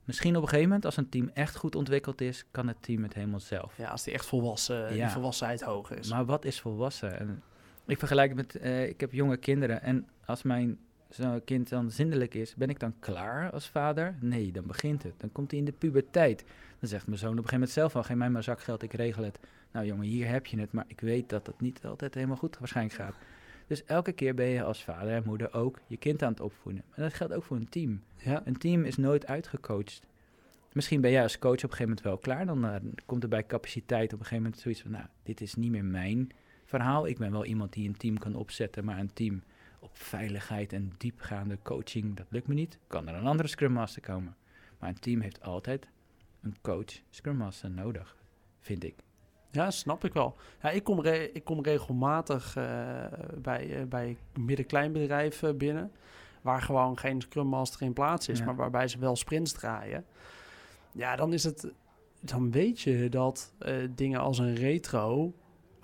Misschien 0.04 0.36
op 0.36 0.42
een 0.42 0.48
gegeven 0.48 0.68
moment, 0.68 0.84
als 0.84 0.96
een 0.96 1.08
team 1.08 1.30
echt 1.34 1.56
goed 1.56 1.74
ontwikkeld 1.74 2.20
is, 2.20 2.44
kan 2.50 2.68
het 2.68 2.76
team 2.80 3.02
het 3.02 3.14
helemaal 3.14 3.40
zelf. 3.40 3.76
Ja, 3.76 3.88
als 3.88 4.02
die 4.02 4.12
echt 4.14 4.26
volwassen, 4.26 4.94
ja. 4.94 5.04
die 5.04 5.12
volwassenheid 5.12 5.62
hoog 5.62 5.90
is. 5.90 6.08
Maar 6.08 6.24
wat 6.24 6.44
is 6.44 6.60
volwassen? 6.60 7.18
En 7.18 7.42
ik 7.86 7.98
vergelijk 7.98 8.28
het 8.28 8.36
met, 8.36 8.62
uh, 8.62 8.88
ik 8.88 9.00
heb 9.00 9.12
jonge 9.12 9.36
kinderen 9.36 9.82
en 9.82 10.08
als 10.24 10.42
mijn 10.42 10.78
zo'n 11.08 11.44
kind 11.44 11.68
dan 11.68 11.90
zindelijk 11.90 12.34
is, 12.34 12.54
ben 12.54 12.68
ik 12.68 12.80
dan 12.80 12.94
klaar 12.98 13.50
als 13.50 13.68
vader? 13.68 14.16
Nee, 14.20 14.52
dan 14.52 14.66
begint 14.66 15.02
het. 15.02 15.14
Dan 15.16 15.32
komt 15.32 15.50
hij 15.50 15.60
in 15.60 15.66
de 15.66 15.72
puberteit. 15.72 16.44
Dan 16.78 16.88
zegt 16.88 17.06
mijn 17.06 17.18
zoon 17.18 17.30
op 17.30 17.36
een 17.36 17.48
gegeven 17.48 17.58
moment 17.58 17.78
zelf 17.78 17.96
al, 17.96 18.02
geef 18.02 18.16
mij 18.16 18.30
maar 18.30 18.42
zakgeld, 18.42 18.82
ik 18.82 18.92
regel 18.92 19.24
het. 19.24 19.38
Nou 19.72 19.86
jongen, 19.86 20.06
hier 20.06 20.28
heb 20.28 20.46
je 20.46 20.60
het, 20.60 20.72
maar 20.72 20.84
ik 20.86 21.00
weet 21.00 21.28
dat 21.28 21.46
het 21.46 21.60
niet 21.60 21.84
altijd 21.84 22.14
helemaal 22.14 22.36
goed 22.36 22.58
waarschijnlijk 22.58 22.96
gaat. 22.96 23.14
Dus 23.66 23.84
elke 23.84 24.12
keer 24.12 24.34
ben 24.34 24.46
je 24.46 24.62
als 24.62 24.84
vader 24.84 25.12
en 25.12 25.22
moeder 25.26 25.52
ook 25.52 25.78
je 25.86 25.96
kind 25.96 26.22
aan 26.22 26.30
het 26.30 26.40
opvoeden. 26.40 26.82
En 26.94 27.02
dat 27.02 27.14
geldt 27.14 27.32
ook 27.32 27.42
voor 27.42 27.56
een 27.56 27.68
team. 27.68 28.02
Ja. 28.16 28.42
Een 28.44 28.56
team 28.58 28.84
is 28.84 28.96
nooit 28.96 29.26
uitgecoacht. 29.26 30.02
Misschien 30.72 31.00
ben 31.00 31.10
jij 31.10 31.22
als 31.22 31.38
coach 31.38 31.52
op 31.52 31.62
een 31.62 31.70
gegeven 31.70 31.88
moment 31.88 32.04
wel 32.04 32.18
klaar. 32.18 32.46
Dan 32.46 32.64
uh, 32.64 32.74
komt 33.06 33.22
er 33.22 33.28
bij 33.28 33.46
capaciteit 33.46 34.12
op 34.12 34.18
een 34.18 34.24
gegeven 34.24 34.42
moment 34.42 34.60
zoiets 34.60 34.82
van... 34.82 34.90
nou, 34.90 35.04
dit 35.22 35.40
is 35.40 35.54
niet 35.54 35.70
meer 35.70 35.84
mijn 35.84 36.28
verhaal. 36.64 37.06
Ik 37.06 37.18
ben 37.18 37.32
wel 37.32 37.44
iemand 37.44 37.72
die 37.72 37.88
een 37.88 37.96
team 37.96 38.18
kan 38.18 38.34
opzetten... 38.34 38.84
maar 38.84 38.98
een 38.98 39.12
team 39.12 39.42
op 39.86 39.96
veiligheid 39.96 40.72
en 40.72 40.92
diepgaande 40.96 41.58
coaching, 41.62 42.16
dat 42.16 42.26
lukt 42.28 42.46
me 42.46 42.54
niet. 42.54 42.78
Kan 42.86 43.08
er 43.08 43.14
een 43.14 43.26
andere 43.26 43.48
Scrum 43.48 43.72
Master 43.72 44.02
komen. 44.02 44.36
Maar 44.78 44.88
een 44.88 44.98
team 44.98 45.20
heeft 45.20 45.42
altijd 45.42 45.88
een 46.42 46.56
coach 46.60 47.00
Scrum 47.10 47.36
Master 47.36 47.70
nodig, 47.70 48.16
vind 48.60 48.84
ik. 48.84 48.94
Ja, 49.50 49.70
snap 49.70 50.04
ik 50.04 50.12
wel. 50.12 50.36
Ja, 50.62 50.70
ik, 50.70 50.84
kom 50.84 51.04
ik 51.04 51.44
kom 51.44 51.62
regelmatig 51.62 52.56
uh, 52.56 53.04
bij, 53.42 53.80
uh, 53.80 53.84
bij 53.84 54.16
midden-kleinbedrijven 54.38 55.56
binnen, 55.56 55.92
waar 56.40 56.62
gewoon 56.62 56.98
geen 56.98 57.20
Scrum 57.20 57.46
Master 57.46 57.82
in 57.82 57.92
plaats 57.92 58.28
is, 58.28 58.42
maar 58.42 58.56
waarbij 58.56 58.88
ze 58.88 58.98
wel 58.98 59.16
sprints 59.16 59.52
draaien. 59.52 60.04
Ja, 60.92 61.16
dan 61.16 61.32
is 61.32 61.44
het, 61.44 61.72
dan 62.20 62.50
weet 62.50 62.80
je 62.80 63.08
dat 63.08 63.54
uh, 63.58 63.88
dingen 63.90 64.20
als 64.20 64.38
een 64.38 64.54
retro 64.54 65.34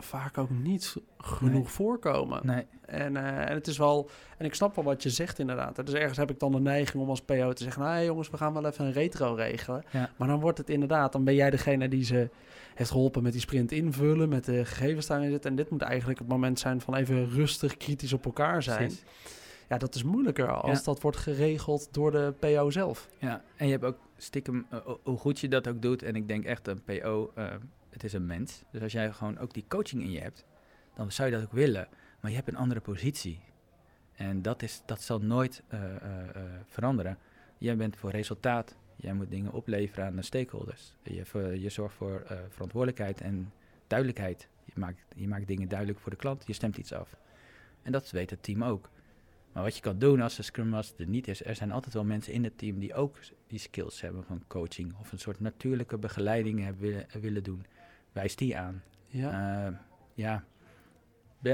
vaak 0.03 0.39
ook 0.39 0.51
niet 0.51 0.97
genoeg 1.19 1.53
nee. 1.53 1.65
voorkomen. 1.65 2.47
Nee. 2.47 2.67
En, 2.81 3.15
uh, 3.15 3.49
en 3.49 3.55
het 3.55 3.67
is 3.67 3.79
wel, 3.79 4.11
en 4.39 4.45
ik 4.45 4.55
snap 4.55 4.75
wel 4.75 4.85
wat 4.85 5.03
je 5.03 5.11
zegt 5.11 5.39
inderdaad. 5.39 5.87
Dus 5.87 5.95
ergens 5.95 6.19
heb 6.19 6.31
ik 6.31 6.39
dan 6.39 6.53
de 6.53 6.61
neiging 6.61 7.03
om 7.03 7.09
als 7.09 7.21
PO 7.21 7.53
te 7.53 7.63
zeggen, 7.63 7.83
nou 7.83 8.05
jongens, 8.05 8.31
we 8.31 8.37
gaan 8.37 8.53
wel 8.53 8.67
even 8.67 8.85
een 8.85 8.93
retro 8.93 9.35
regelen. 9.35 9.85
Ja. 9.91 10.11
Maar 10.17 10.29
dan 10.29 10.41
wordt 10.41 10.59
het 10.59 10.71
inderdaad, 10.71 11.13
dan 11.13 11.25
ben 11.25 11.35
jij 11.35 11.51
degene 11.51 11.89
die 11.89 12.05
ze 12.05 12.31
heeft 12.75 12.91
geholpen 12.91 13.23
met 13.23 13.33
die 13.33 13.41
sprint 13.41 13.73
invullen, 13.73 14.29
met 14.29 14.45
de 14.45 14.65
gegevens 14.65 15.07
daarin 15.07 15.31
zitten. 15.31 15.51
En 15.51 15.57
dit 15.57 15.71
moet 15.71 15.83
eigenlijk 15.83 16.19
het 16.19 16.29
moment 16.29 16.59
zijn 16.59 16.81
van 16.81 16.95
even 16.95 17.31
rustig, 17.31 17.77
kritisch 17.77 18.13
op 18.13 18.25
elkaar 18.25 18.63
zijn. 18.63 18.87
Precies. 18.87 19.05
Ja, 19.69 19.79
dat 19.79 19.95
is 19.95 20.03
moeilijker 20.03 20.53
als 20.53 20.79
ja. 20.79 20.85
dat 20.85 21.01
wordt 21.01 21.17
geregeld 21.17 21.89
door 21.91 22.11
de 22.11 22.35
PO 22.39 22.71
zelf. 22.71 23.09
Ja, 23.19 23.43
en 23.57 23.67
je 23.67 23.73
hebt 23.73 23.85
ook 23.85 23.99
stiekem, 24.17 24.67
uh, 24.73 24.79
hoe 25.03 25.19
goed 25.19 25.41
je 25.41 25.49
dat 25.49 25.69
ook 25.69 25.83
doet. 25.83 26.03
En 26.03 26.15
ik 26.15 26.29
denk 26.29 26.45
echt 26.45 26.69
een 26.69 26.83
PO, 26.83 27.33
uh, 27.39 27.45
het 27.93 28.05
is 28.05 28.13
een 28.13 28.27
mens. 28.27 28.63
Dus 28.71 28.83
als 28.83 28.93
jij 28.93 29.13
gewoon 29.13 29.39
ook 29.39 29.55
die 29.55 29.65
coaching 29.69 30.03
in 30.03 30.11
je 30.11 30.21
hebt, 30.21 30.45
dan 30.95 31.13
zou 31.13 31.29
je 31.29 31.35
dat 31.35 31.45
ook 31.45 31.53
willen. 31.53 31.89
Maar 32.21 32.31
je 32.31 32.37
hebt 32.37 32.49
een 32.49 32.57
andere 32.57 32.81
positie. 32.81 33.41
En 34.13 34.43
dat, 34.43 34.63
is, 34.63 34.83
dat 34.87 35.03
zal 35.03 35.19
nooit 35.19 35.63
uh, 35.75 35.81
veranderen. 36.67 37.19
Jij 37.59 37.77
bent 37.77 37.97
voor 37.97 38.11
resultaat. 38.11 38.77
Jij 38.97 39.13
moet 39.13 39.31
dingen 39.31 39.53
opleveren 39.53 40.05
aan 40.05 40.17
de 40.17 40.23
stakeholders. 40.23 40.97
Je, 41.03 41.61
je 41.61 41.69
zorgt 41.69 41.95
voor 41.95 42.23
verantwoordelijkheid 42.49 43.21
en 43.21 43.53
duidelijkheid. 43.87 44.49
Je 44.65 44.73
maakt, 44.75 45.05
je 45.15 45.29
maakt 45.29 45.47
dingen 45.47 45.69
duidelijk 45.69 45.99
voor 45.99 46.11
de 46.11 46.17
klant. 46.17 46.47
Je 46.47 46.53
stemt 46.53 46.77
iets 46.77 46.93
af. 46.93 47.17
En 47.83 47.93
dat 47.93 48.11
weet 48.11 48.31
het 48.31 48.43
team 48.43 48.65
ook. 48.65 48.91
Maar 49.53 49.63
wat 49.63 49.75
je 49.77 49.83
kan 49.83 49.99
doen 49.99 50.21
als 50.21 50.37
de 50.37 50.43
Scrum 50.43 50.69
Master 50.69 51.01
er 51.01 51.11
niet 51.11 51.29
is, 51.29 51.45
er 51.45 51.55
zijn 51.55 51.73
altijd 51.73 51.95
wel 51.95 52.05
mensen 52.05 52.33
in 52.33 52.45
het 52.45 52.59
team 52.59 52.79
die 52.79 52.95
ook 52.95 53.19
die 53.47 53.59
skills 53.59 54.01
hebben 54.01 54.25
van 54.25 54.45
coaching 54.47 54.95
of 55.01 55.13
een 55.13 55.19
soort 55.19 55.41
natuurlijke 55.41 55.99
begeleiding 55.99 56.65
hebben 56.65 57.07
willen 57.21 57.43
doen. 57.43 57.65
Wijs 58.13 58.37
die 58.37 58.57
aan. 58.57 58.83
Ja. 59.07 59.67
Uh, 59.69 59.77
ja. 60.15 60.45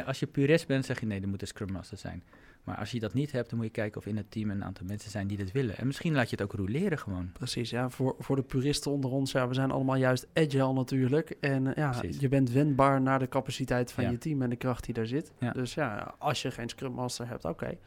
Als 0.06 0.20
je 0.20 0.26
purist 0.26 0.66
bent, 0.66 0.84
zeg 0.84 1.00
je 1.00 1.06
nee, 1.06 1.20
er 1.20 1.28
moet 1.28 1.40
een 1.40 1.46
Scrum 1.46 1.72
Master 1.72 1.98
zijn. 1.98 2.22
Maar 2.64 2.76
als 2.76 2.90
je 2.90 3.00
dat 3.00 3.14
niet 3.14 3.32
hebt, 3.32 3.48
dan 3.48 3.58
moet 3.58 3.66
je 3.66 3.72
kijken 3.72 4.00
of 4.00 4.06
in 4.06 4.16
het 4.16 4.30
team 4.30 4.50
een 4.50 4.64
aantal 4.64 4.86
mensen 4.86 5.10
zijn 5.10 5.26
die 5.26 5.36
dit 5.36 5.52
willen. 5.52 5.76
En 5.76 5.86
misschien 5.86 6.14
laat 6.14 6.30
je 6.30 6.36
het 6.36 6.44
ook 6.44 6.52
roleren 6.52 6.98
gewoon. 6.98 7.30
Precies, 7.32 7.70
ja. 7.70 7.90
Voor, 7.90 8.16
voor 8.18 8.36
de 8.36 8.42
puristen 8.42 8.90
onder 8.90 9.10
ons, 9.10 9.32
ja, 9.32 9.48
we 9.48 9.54
zijn 9.54 9.70
allemaal 9.70 9.96
juist 9.96 10.26
agile 10.34 10.72
natuurlijk. 10.72 11.30
En 11.40 11.66
uh, 11.66 11.74
ja, 11.74 11.94
je 12.18 12.28
bent 12.28 12.50
wendbaar 12.50 13.00
naar 13.00 13.18
de 13.18 13.28
capaciteit 13.28 13.92
van 13.92 14.04
Ja. 14.04 14.10
je 14.10 14.18
team 14.18 14.42
en 14.42 14.50
de 14.50 14.56
kracht 14.56 14.84
die 14.84 14.94
daar 14.94 15.06
zit. 15.06 15.32
Ja. 15.38 15.52
Dus 15.52 15.74
ja, 15.74 16.14
als 16.18 16.42
je 16.42 16.50
geen 16.50 16.68
Scrum 16.68 16.92
Master 16.92 17.28
hebt, 17.28 17.44
oké. 17.44 17.78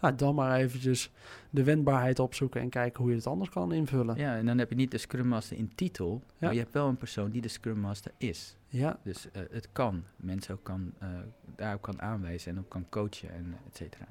Nou, 0.00 0.14
dan 0.14 0.34
maar 0.34 0.56
eventjes 0.58 1.10
de 1.50 1.64
wendbaarheid 1.64 2.18
opzoeken 2.18 2.60
en 2.60 2.68
kijken 2.68 3.00
hoe 3.02 3.10
je 3.10 3.16
het 3.16 3.26
anders 3.26 3.50
kan 3.50 3.72
invullen. 3.72 4.16
Ja, 4.16 4.36
en 4.36 4.46
dan 4.46 4.58
heb 4.58 4.68
je 4.70 4.74
niet 4.76 4.90
de 4.90 4.98
Scrum 4.98 5.26
Master 5.26 5.56
in 5.56 5.74
titel, 5.74 6.22
Ja. 6.26 6.32
maar 6.38 6.52
je 6.52 6.58
hebt 6.60 6.72
wel 6.72 6.88
een 6.88 6.96
persoon 6.96 7.30
die 7.30 7.40
de 7.40 7.48
Scrum 7.48 7.78
Master 7.78 8.12
is. 8.18 8.56
Ja, 8.68 8.98
Dus 9.02 9.30
eh, 9.30 9.42
het 9.50 9.68
kan. 9.72 10.04
Mensen 10.16 10.54
ook 10.54 10.62
kan, 10.64 10.92
eh, 10.98 11.08
daarop 11.56 11.82
kan 11.82 12.00
aanwijzen 12.02 12.52
en 12.52 12.58
ook 12.58 12.68
kan 12.68 12.86
coachen 12.88 13.30
en 13.30 13.56
et 13.66 13.76
cetera. 13.76 14.06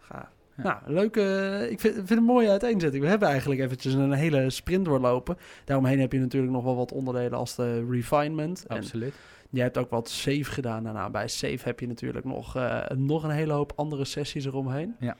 gaaf. 0.00 0.28
Ja. 0.62 0.64
Nou, 0.64 0.94
leuke. 0.94 1.66
Ik 1.70 1.80
vind, 1.80 1.94
vind 1.94 2.08
het 2.08 2.18
een 2.18 2.24
mooie 2.24 2.50
uiteenzetting. 2.50 3.02
We 3.02 3.08
hebben 3.08 3.28
eigenlijk 3.28 3.60
eventjes 3.60 3.94
een 3.94 4.12
hele 4.12 4.50
sprint 4.50 4.84
doorlopen. 4.84 5.36
Daaromheen 5.64 6.00
heb 6.00 6.12
je 6.12 6.18
natuurlijk 6.18 6.52
nog 6.52 6.64
wel 6.64 6.76
wat 6.76 6.92
onderdelen 6.92 7.38
als 7.38 7.54
de 7.54 7.86
refinement. 7.90 8.66
En 8.66 8.76
Absoluut. 8.76 9.14
Je 9.50 9.60
hebt 9.60 9.78
ook 9.78 9.90
wat 9.90 10.08
save 10.08 10.44
gedaan 10.44 10.84
daarna. 10.84 11.10
Bij 11.10 11.28
save 11.28 11.58
heb 11.62 11.80
je 11.80 11.86
natuurlijk 11.86 12.24
nog, 12.24 12.56
eh, 12.56 12.88
nog 12.96 13.22
een 13.22 13.30
hele 13.30 13.52
hoop 13.52 13.72
andere 13.76 14.04
sessies 14.04 14.44
eromheen. 14.44 14.96
Ja. 15.00 15.16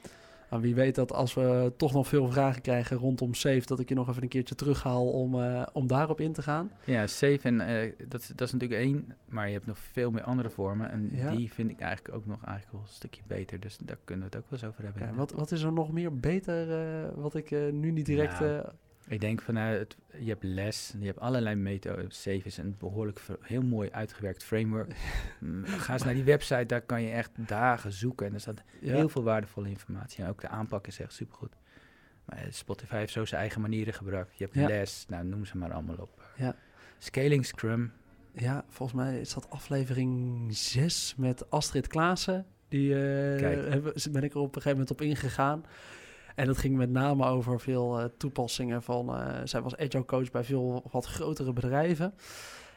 Maar 0.49 0.61
wie 0.61 0.75
weet 0.75 0.95
dat 0.95 1.13
als 1.13 1.33
we 1.33 1.73
toch 1.77 1.93
nog 1.93 2.07
veel 2.07 2.31
vragen 2.31 2.61
krijgen 2.61 2.97
rondom 2.97 3.33
save, 3.33 3.61
dat 3.65 3.79
ik 3.79 3.89
je 3.89 3.95
nog 3.95 4.09
even 4.09 4.23
een 4.23 4.27
keertje 4.29 4.55
terughaal 4.55 5.09
om, 5.11 5.41
eh, 5.41 5.65
om 5.73 5.87
daarop 5.87 6.19
in 6.19 6.33
te 6.33 6.41
gaan. 6.41 6.71
Ja, 6.85 7.07
safe 7.07 7.39
en 7.41 7.61
eh, 7.61 7.91
dat, 8.07 8.21
is- 8.21 8.27
dat 8.35 8.47
is 8.47 8.53
natuurlijk 8.53 8.81
één, 8.81 9.13
maar 9.27 9.47
je 9.47 9.53
hebt 9.53 9.65
nog 9.65 9.77
veel 9.77 10.11
meer 10.11 10.23
andere 10.23 10.49
vormen. 10.49 10.91
En 10.91 11.09
Ja. 11.13 11.35
die 11.35 11.51
vind 11.53 11.69
ik 11.69 11.79
eigenlijk 11.79 12.15
ook 12.15 12.25
nog 12.25 12.43
eigenlijk 12.43 12.71
wel 12.71 12.81
een 12.81 12.87
stukje 12.93 13.21
beter. 13.27 13.59
Dus 13.59 13.77
daar 13.83 13.97
kunnen 14.03 14.29
we 14.29 14.35
het 14.35 14.43
ook 14.43 14.49
wel 14.51 14.59
eens 14.59 14.69
over 14.69 14.83
hebben. 14.83 15.01
Kijk, 15.01 15.15
wat, 15.15 15.31
wat 15.31 15.51
is 15.51 15.61
er 15.61 15.73
nog 15.73 15.91
meer 15.91 16.19
beter 16.19 16.71
eh, 16.71 17.09
wat 17.15 17.35
ik 17.35 17.51
eh, 17.51 17.71
nu 17.71 17.91
niet 17.91 18.05
direct... 18.05 18.39
Nou, 18.39 18.57
eh, 18.57 18.67
Ik 19.09 19.19
denk 19.21 19.41
vanuit, 19.41 19.97
je 20.19 20.29
hebt 20.29 20.43
les, 20.43 20.93
je 20.99 21.05
hebt 21.05 21.19
allerlei 21.19 21.55
methodes. 21.55 22.21
Safe 22.21 22.41
is 22.43 22.57
een 22.57 22.75
behoorlijk 22.79 23.21
heel 23.41 23.61
mooi 23.61 23.89
uitgewerkt 23.91 24.43
framework. 24.43 24.95
Mm, 25.39 25.65
Ga 25.65 25.93
eens 25.93 26.03
naar 26.03 26.13
die 26.13 26.23
website, 26.23 26.65
daar 26.65 26.81
kan 26.81 27.01
je 27.01 27.09
echt 27.11 27.31
dagen 27.35 27.91
zoeken. 27.91 28.27
En 28.27 28.33
er 28.33 28.39
staat 28.39 28.63
ja. 28.81 28.93
heel 28.95 29.09
veel 29.09 29.23
waardevolle 29.23 29.69
informatie. 29.69 30.23
En 30.23 30.29
ook 30.29 30.41
de 30.41 30.47
aanpak 30.47 30.87
is 30.87 30.99
echt 30.99 31.13
supergoed. 31.13 31.55
Maar 32.25 32.45
Spotify 32.49 32.95
heeft 32.95 33.11
zo 33.13 33.25
zijn 33.25 33.41
eigen 33.41 33.61
manieren 33.61 33.93
gebruikt. 33.93 34.37
Je 34.37 34.43
hebt 34.43 34.55
Ja. 34.55 34.67
les, 34.67 35.05
nou 35.07 35.25
noem 35.25 35.45
ze 35.45 35.57
maar 35.57 35.71
allemaal 35.73 35.95
op. 35.95 36.23
Ja. 36.37 36.55
Scaling 36.97 37.45
Scrum, 37.45 37.91
Ja, 38.33 38.65
volgens 38.69 38.97
mij 39.01 39.19
is 39.19 39.33
dat 39.33 39.49
aflevering 39.49 40.45
6 40.55 41.13
met 41.17 41.49
Astrid 41.51 41.87
Klaassen. 41.87 42.45
Die 42.67 42.93
hebben, 42.93 43.93
ben 44.11 44.23
ik 44.23 44.33
er 44.33 44.39
op 44.39 44.55
een 44.55 44.61
gegeven 44.61 44.71
moment 44.71 44.91
op 44.91 45.01
ingegaan. 45.01 45.65
En 46.39 46.45
dat 46.45 46.57
ging 46.57 46.75
met 46.77 46.89
name 46.89 47.25
over 47.25 47.59
veel 47.59 47.99
eh, 47.99 48.05
toepassingen 48.17 48.83
van... 48.83 49.09
eh, 49.15 49.35
zij 49.43 49.61
was 49.61 49.77
agile 49.77 50.05
coach 50.05 50.31
bij 50.31 50.43
veel 50.43 50.87
wat 50.91 51.05
grotere 51.05 51.53
bedrijven. 51.53 52.13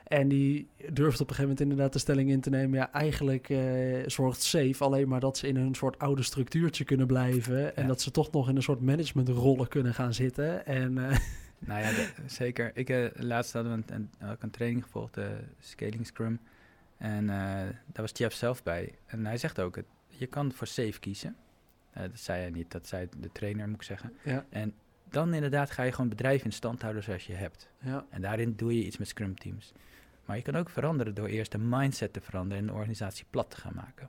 En 0.07 0.29
die 0.29 0.69
durfde 0.79 1.23
op 1.23 1.29
een 1.31 1.35
gegeven 1.35 1.43
moment 1.43 1.61
inderdaad 1.61 1.93
de 1.93 1.99
stelling 1.99 2.31
in 2.31 2.41
te 2.41 2.51
nemen... 2.51 2.79
ja, 2.79 2.93
eigenlijk 2.93 3.49
eh, 3.49 3.59
zorgt 4.07 4.43
Safe 4.43 4.85
alleen 4.85 5.09
maar 5.09 5.21
dat 5.21 5.37
ze 5.39 5.49
in 5.49 5.57
een 5.57 5.75
soort 5.75 5.99
oude 5.99 6.23
structuurtje 6.23 6.85
kunnen 6.85 7.07
blijven... 7.07 7.77
en 7.77 7.83
Ja. 7.83 7.89
dat 7.89 8.01
ze 8.01 8.11
toch 8.11 8.31
nog 8.31 8.49
in 8.49 8.57
een 8.57 8.63
soort 8.63 8.81
managementrollen 8.81 9.69
kunnen 9.69 9.95
gaan 9.95 10.15
zitten. 10.15 10.67
En 10.67 10.99
eh, 11.11 11.17
Nou 11.59 11.81
ja, 11.81 11.91
de- 11.91 12.09
zeker. 12.27 12.71
Ik, 12.75 12.89
eh, 12.91 13.05
laatst 13.15 13.53
hadden 13.53 13.73
we 13.87 13.93
een, 13.95 14.09
een, 14.21 14.37
een 14.41 14.51
training 14.51 14.83
gevolgd, 14.85 15.15
de 15.15 15.37
Scaling 15.59 16.07
Scrum. 16.07 16.41
En 16.97 17.27
daar 17.27 17.83
was 17.95 18.11
Jeff 18.15 18.37
zelf 18.37 18.63
bij. 18.63 18.95
En 19.07 19.27
hij 19.27 19.37
zegt 19.39 19.61
ook, 19.61 19.77
het, 19.77 19.87
je 20.07 20.27
kan 20.27 20.53
voor 20.53 20.67
safe 20.67 20.99
kiezen. 21.01 21.37
Eh, 21.93 22.03
dat 22.03 22.19
zei 22.19 22.41
hij 22.41 22.51
niet, 22.51 22.71
dat 22.71 22.87
zei 22.87 23.09
de 23.17 23.33
trainer, 23.33 23.67
moet 23.69 23.77
ik 23.77 23.83
zeggen. 23.83 24.13
ja, 24.25 24.45
En 24.51 24.75
dan 25.09 25.35
inderdaad 25.35 25.71
ga 25.71 25.83
je 25.83 25.91
gewoon 25.91 26.07
het 26.07 26.17
bedrijf 26.17 26.45
in 26.45 26.53
stand 26.53 26.83
houden 26.83 27.03
zoals 27.03 27.27
je 27.27 27.33
hebt. 27.35 27.71
ja, 27.79 28.05
En 28.11 28.21
daarin 28.23 28.55
doe 28.57 28.77
je 28.77 28.85
iets 28.85 28.97
met 28.99 29.09
Scrum 29.09 29.39
teams. 29.39 29.73
Maar 30.25 30.37
je 30.37 30.43
kan 30.43 30.57
ook 30.57 30.69
veranderen 30.71 31.15
door 31.15 31.27
eerst 31.29 31.53
de 31.53 31.59
mindset 31.59 32.13
te 32.13 32.21
veranderen 32.21 32.59
en 32.63 32.67
de 32.67 32.73
organisatie 32.73 33.25
plat 33.31 33.51
te 33.51 33.57
gaan 33.57 33.75
maken. 33.75 34.09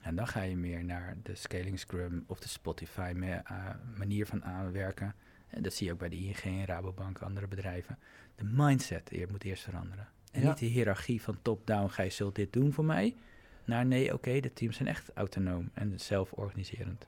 En 0.00 0.14
dan 0.16 0.26
ga 0.28 0.42
je 0.42 0.56
meer 0.56 0.84
naar 0.84 1.16
de 1.22 1.34
Scaling 1.34 1.78
Scrum 1.78 2.24
of 2.26 2.40
de 2.40 2.48
Spotify 2.48 3.12
me- 3.14 3.30
eh, 3.44 3.66
manier 3.96 4.26
van 4.26 4.44
aanwerken. 4.44 5.14
En 5.48 5.62
dat 5.62 5.72
zie 5.74 5.86
je 5.86 5.92
ook 5.92 5.98
bij 5.98 6.08
de 6.08 6.16
ING 6.16 6.36
en 6.42 6.64
Rabobank 6.64 7.18
andere 7.18 7.46
bedrijven. 7.48 7.98
De 8.34 8.44
mindset 8.44 9.10
moet 9.30 9.44
eerst 9.44 9.62
veranderen. 9.62 10.08
En 10.32 10.40
Ja. 10.42 10.48
niet 10.48 10.58
de 10.58 10.66
hiërarchie 10.66 11.22
van 11.22 11.38
top-down, 11.42 11.88
gij 11.88 12.10
zult 12.10 12.34
dit 12.34 12.52
doen 12.52 12.72
voor 12.72 12.84
mij. 12.84 13.16
Naar 13.64 13.86
nee, 13.86 14.14
oké, 14.14 14.40
de 14.40 14.52
teams 14.52 14.76
zijn 14.76 14.88
echt 14.88 15.10
autonoom 15.14 15.70
en 15.74 16.00
zelforganiserend. 16.00 17.06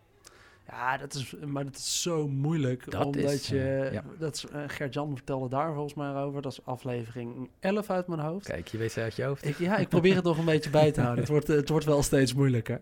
Ja, 0.68 0.96
dat 0.96 1.14
is, 1.14 1.34
maar 1.46 1.64
dat 1.64 1.76
is 1.76 2.02
zo 2.02 2.28
moeilijk. 2.28 2.90
Dat 2.90 3.04
omdat 3.04 3.30
is, 3.30 3.48
je. 3.48 3.60
eh, 3.62 3.92
ja. 3.92 4.04
dat 4.18 4.34
is, 4.34 4.46
eh, 4.46 4.60
Gert-Jan 4.66 5.16
vertelde 5.16 5.48
daar 5.48 5.72
volgens 5.72 5.94
mij 5.94 6.14
over. 6.14 6.42
Dat 6.42 6.52
is 6.52 6.64
aflevering 6.64 7.48
11 7.60 7.90
uit 7.90 8.06
mijn 8.06 8.20
hoofd. 8.20 8.46
Kijk, 8.46 8.68
je 8.68 8.78
weet 8.78 8.92
ze 8.92 9.00
uit 9.00 9.16
je 9.16 9.22
hoofd. 9.24 9.46
Ik, 9.46 9.58
ja, 9.58 9.76
ik 9.76 9.88
probeer 9.88 10.14
het 10.14 10.24
nog 10.24 10.38
een 10.38 10.44
beetje 10.44 10.70
bij 10.70 10.92
te 10.92 11.00
houden. 11.00 11.20
Het 11.20 11.32
wordt, 11.36 11.46
het 11.46 11.68
wordt 11.68 11.84
wel 11.84 12.02
steeds 12.02 12.34
moeilijker. 12.34 12.80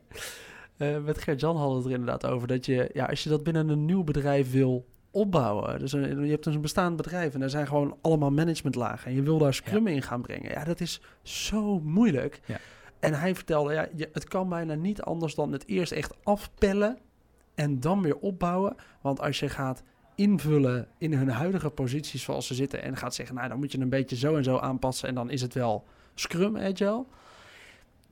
Eh, 0.76 0.98
met 0.98 1.18
Gert-Jan 1.18 1.56
hadden 1.56 1.76
we 1.76 1.82
het 1.82 1.92
er 1.92 1.98
inderdaad 1.98 2.26
over 2.26 2.48
dat 2.48 2.66
je, 2.66 2.90
ja, 2.92 3.04
als 3.04 3.22
je 3.22 3.28
dat 3.28 3.42
binnen 3.42 3.68
een 3.68 3.84
nieuw 3.84 4.04
bedrijf 4.04 4.52
wil 4.52 4.86
opbouwen. 5.10 5.78
Dus 5.78 5.92
een, 5.92 6.24
je 6.24 6.30
hebt 6.30 6.44
dus 6.44 6.54
een 6.54 6.60
bestaand 6.60 6.96
bedrijf 6.96 7.34
en 7.34 7.42
er 7.42 7.50
zijn 7.50 7.66
gewoon 7.66 7.96
allemaal 8.00 8.30
managementlagen. 8.30 9.06
En 9.10 9.14
je 9.14 9.22
wil 9.22 9.38
daar 9.38 9.54
Scrum 9.54 9.86
in 9.86 10.02
gaan 10.02 10.22
brengen. 10.22 10.50
Ja, 10.50 10.64
dat 10.64 10.80
is 10.80 11.00
zo 11.22 11.80
moeilijk. 11.80 12.40
Ja. 12.44 12.58
En 13.00 13.14
hij 13.14 13.34
vertelde, 13.34 13.72
ja, 13.72 13.88
je, 13.96 14.08
het 14.12 14.24
kan 14.24 14.48
bijna 14.48 14.74
niet 14.74 15.02
anders 15.02 15.34
dan 15.34 15.52
het 15.52 15.66
eerst 15.66 15.92
echt 15.92 16.14
afpellen 16.22 16.98
en 17.55 17.80
dan 17.80 18.03
weer 18.03 18.16
opbouwen. 18.16 18.76
Want 19.01 19.20
als 19.20 19.40
je 19.40 19.48
gaat 19.48 19.82
invullen 20.14 20.88
in 20.98 21.12
hun 21.12 21.28
huidige 21.28 21.70
posities 21.70 22.22
zoals 22.22 22.46
ze 22.46 22.55
zitten 22.55 22.82
en 22.82 22.96
gaat 22.96 23.14
zeggen, 23.14 23.34
nou 23.34 23.48
dan 23.48 23.59
moet 23.59 23.72
je 23.72 23.78
een 23.78 23.88
beetje 23.88 24.16
zo 24.16 24.36
en 24.36 24.44
zo 24.44 24.59
aanpassen 24.59 25.09
en 25.09 25.14
dan 25.14 25.30
is 25.30 25.42
het 25.42 25.55
wel 25.55 25.84
Scrum 26.14 26.57
Agile. 26.57 27.05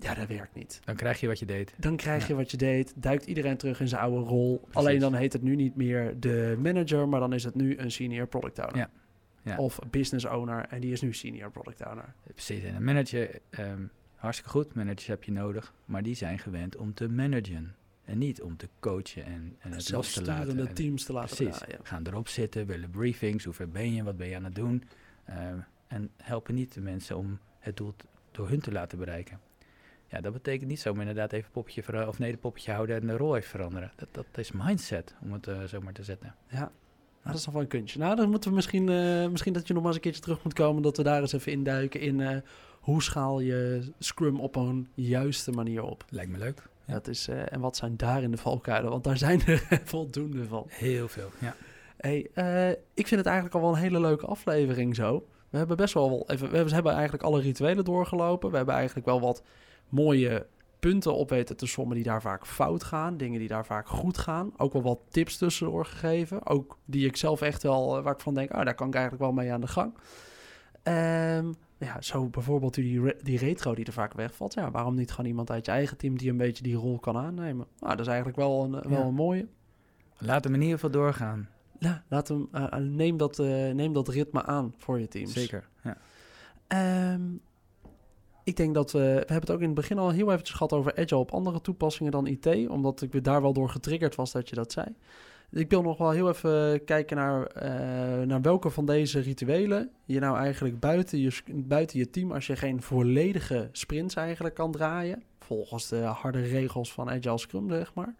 Ja, 0.00 0.14
dat 0.14 0.28
werkt 0.28 0.54
niet. 0.54 0.80
Dan 0.84 0.94
krijg 0.94 1.20
je 1.20 1.26
wat 1.26 1.38
je 1.38 1.46
deed. 1.46 1.74
Dan 1.76 1.96
krijg 1.96 2.26
je 2.26 2.34
wat 2.34 2.50
je 2.50 2.56
deed, 2.56 2.92
duikt 2.96 3.26
iedereen 3.26 3.56
terug 3.56 3.80
in 3.80 3.88
zijn 3.88 4.00
oude 4.00 4.28
rol. 4.28 4.68
Alleen 4.72 4.98
dan 4.98 5.14
heet 5.14 5.32
het 5.32 5.42
nu 5.42 5.56
niet 5.56 5.76
meer 5.76 6.20
de 6.20 6.56
manager, 6.62 7.08
maar 7.08 7.20
dan 7.20 7.32
is 7.32 7.44
het 7.44 7.54
nu 7.54 7.78
een 7.78 7.90
senior 7.90 8.26
product 8.26 8.58
owner. 8.58 8.76
Ja. 8.76 8.90
Ja. 9.42 9.56
Of 9.56 9.78
business 9.90 10.24
owner 10.24 10.66
en 10.68 10.80
die 10.80 10.92
is 10.92 11.00
nu 11.00 11.12
senior 11.12 11.50
product 11.50 11.86
owner. 11.86 12.14
Precies, 12.34 12.62
en 12.62 12.74
een 12.74 12.84
manager, 12.84 13.40
ehm, 13.50 13.82
hartstikke 14.14 14.50
goed, 14.50 14.74
managers 14.74 15.06
heb 15.06 15.24
je 15.24 15.32
nodig, 15.32 15.74
maar 15.84 16.02
die 16.02 16.14
zijn 16.14 16.38
gewend 16.38 16.76
om 16.76 16.94
te 16.94 17.08
managen. 17.08 17.74
En 18.08 18.18
niet 18.18 18.42
om 18.42 18.56
te 18.56 18.68
coachen 18.80 19.24
en, 19.24 19.56
en 19.58 19.72
het 19.72 19.90
los 19.90 20.12
te 20.12 20.24
laten. 20.24 20.66
En- 20.66 20.74
teams 20.74 21.04
te 21.04 21.12
laten 21.12 21.36
Precies, 21.36 21.60
gaan 21.82 22.06
erop 22.06 22.28
zitten, 22.28 22.66
willen 22.66 22.90
briefings, 22.90 23.44
hoe 23.44 23.54
ver 23.54 23.68
ben 23.68 23.94
je, 23.94 24.02
wat 24.02 24.16
ben 24.16 24.28
je 24.28 24.36
aan 24.36 24.44
het 24.44 24.54
doen. 24.54 24.84
Ehm, 25.24 25.58
en 25.86 26.10
helpen 26.16 26.54
niet 26.54 26.74
de 26.74 26.80
mensen 26.80 27.16
om 27.16 27.38
het 27.58 27.76
doel 27.76 27.94
door 28.30 28.48
hun 28.48 28.60
te 28.60 28.72
laten 28.72 28.98
bereiken. 28.98 29.40
Ja, 30.06 30.20
dat 30.20 30.32
betekent 30.32 30.68
niet 30.68 30.80
zomaar 30.80 31.00
inderdaad 31.00 31.32
even 31.32 31.50
poppetje 31.50 31.82
vera- 31.82 32.08
of 32.08 32.18
nee, 32.18 32.32
de 32.32 32.38
poppetje 32.38 32.72
houden 32.72 33.00
en 33.00 33.06
de 33.06 33.16
rol 33.16 33.36
even 33.36 33.48
veranderen. 33.48 33.92
Dat, 33.96 34.08
dat 34.12 34.26
is 34.32 34.52
mindset, 34.52 35.14
om 35.22 35.32
het 35.32 35.46
eh, 35.46 35.64
zo 35.64 35.80
maar 35.80 35.92
te 35.92 36.02
zetten. 36.02 36.34
Ja, 36.48 36.58
nou, 36.58 36.70
dat 37.22 37.34
is 37.34 37.44
nog 37.44 37.54
wel 37.54 37.62
een 37.62 37.68
kunstje. 37.68 37.98
Nou, 37.98 38.16
dan 38.16 38.30
moeten 38.30 38.50
we 38.50 38.56
misschien, 38.56 38.88
eh, 38.88 39.28
misschien 39.28 39.52
dat 39.52 39.66
je 39.66 39.72
nog 39.72 39.82
maar 39.82 39.92
eens 39.92 39.96
een 39.96 40.10
keertje 40.10 40.22
terug 40.22 40.44
moet 40.44 40.52
komen, 40.54 40.82
dat 40.82 40.96
we 40.96 41.02
daar 41.02 41.20
eens 41.20 41.32
even 41.32 41.52
induiken 41.52 42.00
in 42.00 42.20
eh, 42.20 42.36
hoe 42.80 43.02
schaal 43.02 43.40
je 43.40 43.92
Scrum 43.98 44.40
op 44.40 44.56
een 44.56 44.88
juiste 44.94 45.50
manier 45.50 45.82
op. 45.82 46.04
Lijkt 46.08 46.30
me 46.30 46.38
leuk. 46.38 46.68
Ja. 46.88 46.94
Dat 46.94 47.08
is, 47.08 47.28
eh, 47.28 47.52
en 47.52 47.60
wat 47.60 47.76
zijn 47.76 47.96
daarin 47.96 48.30
de 48.30 48.36
valkuilen? 48.36 48.90
Want 48.90 49.04
daar 49.04 49.16
zijn 49.16 49.42
er 49.46 49.66
voldoende 49.84 50.44
van. 50.44 50.64
Heel 50.68 51.08
veel, 51.08 51.30
ja. 51.38 51.54
Hey, 51.96 52.30
eh, 52.34 52.70
ik 52.70 53.06
vind 53.06 53.20
het 53.20 53.26
eigenlijk 53.26 53.54
al 53.54 53.60
wel 53.60 53.70
een 53.70 53.82
hele 53.82 54.00
leuke 54.00 54.26
aflevering 54.26 54.94
zo. 54.94 55.26
We 55.50 55.58
hebben 55.58 55.76
best 55.76 55.94
wel 55.94 56.08
wel 56.08 56.24
even. 56.26 56.50
We 56.50 56.54
hebben, 56.54 56.68
we 56.68 56.74
hebben 56.74 56.92
eigenlijk 56.92 57.22
alle 57.22 57.40
rituelen 57.40 57.84
doorgelopen. 57.84 58.50
We 58.50 58.56
hebben 58.56 58.74
eigenlijk 58.74 59.06
wel 59.06 59.20
wat 59.20 59.42
mooie 59.88 60.46
punten 60.78 61.14
op 61.14 61.30
weten 61.30 61.56
te 61.56 61.66
sommen 61.66 61.94
die 61.94 62.04
daar 62.04 62.22
vaak 62.22 62.46
fout 62.46 62.84
gaan. 62.84 63.16
Dingen 63.16 63.38
die 63.38 63.48
daar 63.48 63.66
vaak 63.66 63.88
goed 63.88 64.18
gaan. 64.18 64.52
Ook 64.56 64.72
wel 64.72 64.82
wat 64.82 65.00
tips 65.08 65.36
tussendoor 65.36 65.84
gegeven. 65.84 66.46
Ook 66.46 66.78
die 66.84 67.06
ik 67.06 67.16
zelf 67.16 67.40
echt 67.40 67.62
wel, 67.62 67.96
eh, 67.96 68.02
waar 68.02 68.12
ik 68.12 68.20
van 68.20 68.34
denk, 68.34 68.50
ah, 68.50 68.64
daar 68.64 68.74
kan 68.74 68.88
ik 68.88 68.94
eigenlijk 68.94 69.24
wel 69.24 69.32
mee 69.32 69.52
aan 69.52 69.60
de 69.60 69.66
gang. 69.66 69.94
Ehm, 70.82 71.52
ja, 71.78 72.00
zo 72.00 72.26
bijvoorbeeld 72.28 72.74
die, 72.74 73.00
re- 73.02 73.16
die 73.22 73.38
retro 73.38 73.74
die 73.74 73.84
er 73.84 73.92
vaak 73.92 74.12
wegvalt. 74.12 74.54
Ja, 74.54 74.70
waarom 74.70 74.94
niet 74.94 75.10
gewoon 75.10 75.26
iemand 75.30 75.50
uit 75.50 75.66
je 75.66 75.72
eigen 75.72 75.96
team 75.96 76.18
die 76.18 76.30
een 76.30 76.36
beetje 76.36 76.62
die 76.62 76.74
rol 76.76 76.98
kan 76.98 77.16
aannemen? 77.16 77.66
Nou, 77.78 77.90
dat 77.90 78.00
is 78.00 78.06
eigenlijk 78.06 78.36
wel 78.36 78.64
een, 78.64 78.70
wel 78.70 78.90
Ja. 79.00 79.04
een 79.04 79.14
mooie. 79.14 79.46
Laat 80.18 80.44
hem 80.44 80.54
in 80.54 80.60
ieder 80.60 80.74
geval 80.74 80.90
doorgaan. 80.90 81.48
Ja, 81.78 82.02
laat 82.08 82.28
hem, 82.28 82.48
eh, 82.52 82.64
eh, 82.72 82.78
neem, 82.78 83.16
dat, 83.16 83.38
eh, 83.38 83.70
neem 83.70 83.92
dat 83.92 84.08
ritme 84.08 84.42
aan 84.44 84.74
voor 84.76 85.00
je 85.00 85.08
teams. 85.08 85.32
Zeker, 85.32 85.68
ja. 85.82 85.96
Ehm, 86.66 87.22
ik 88.44 88.56
denk 88.56 88.74
dat 88.74 88.92
we... 88.92 88.98
We 88.98 89.04
hebben 89.04 89.40
het 89.40 89.50
ook 89.50 89.60
in 89.60 89.66
het 89.66 89.74
begin 89.74 89.98
al 89.98 90.10
heel 90.10 90.30
eventjes 90.32 90.56
gehad 90.56 90.72
over 90.72 90.96
Agile 90.96 91.16
op 91.20 91.30
andere 91.30 91.60
toepassingen 91.60 92.12
dan 92.12 92.26
IT. 92.26 92.68
Omdat 92.68 93.02
ik 93.02 93.24
daar 93.24 93.42
wel 93.42 93.52
door 93.52 93.68
getriggerd 93.68 94.14
was 94.14 94.32
dat 94.32 94.48
je 94.48 94.54
dat 94.54 94.72
zei. 94.72 94.86
Ik 95.50 95.70
wil 95.70 95.82
nog 95.82 95.98
wel 95.98 96.10
heel 96.10 96.28
even 96.28 96.84
kijken 96.84 97.16
naar, 97.16 97.46
eh, 97.46 98.26
naar 98.26 98.40
welke 98.42 98.70
van 98.70 98.86
deze 98.86 99.20
rituelen 99.20 99.90
je 100.04 100.18
nou 100.18 100.36
eigenlijk 100.36 100.80
buiten 100.80 101.18
je, 101.18 101.42
buiten 101.54 101.98
je 101.98 102.10
team, 102.10 102.32
als 102.32 102.46
je 102.46 102.56
geen 102.56 102.82
volledige 102.82 103.68
sprints 103.72 104.14
eigenlijk 104.14 104.54
kan 104.54 104.72
draaien, 104.72 105.22
volgens 105.38 105.88
de 105.88 105.96
harde 105.96 106.40
regels 106.40 106.92
van 106.92 107.10
Agile 107.10 107.38
Scrum, 107.38 107.70
zeg 107.70 107.94
maar. 107.94 108.14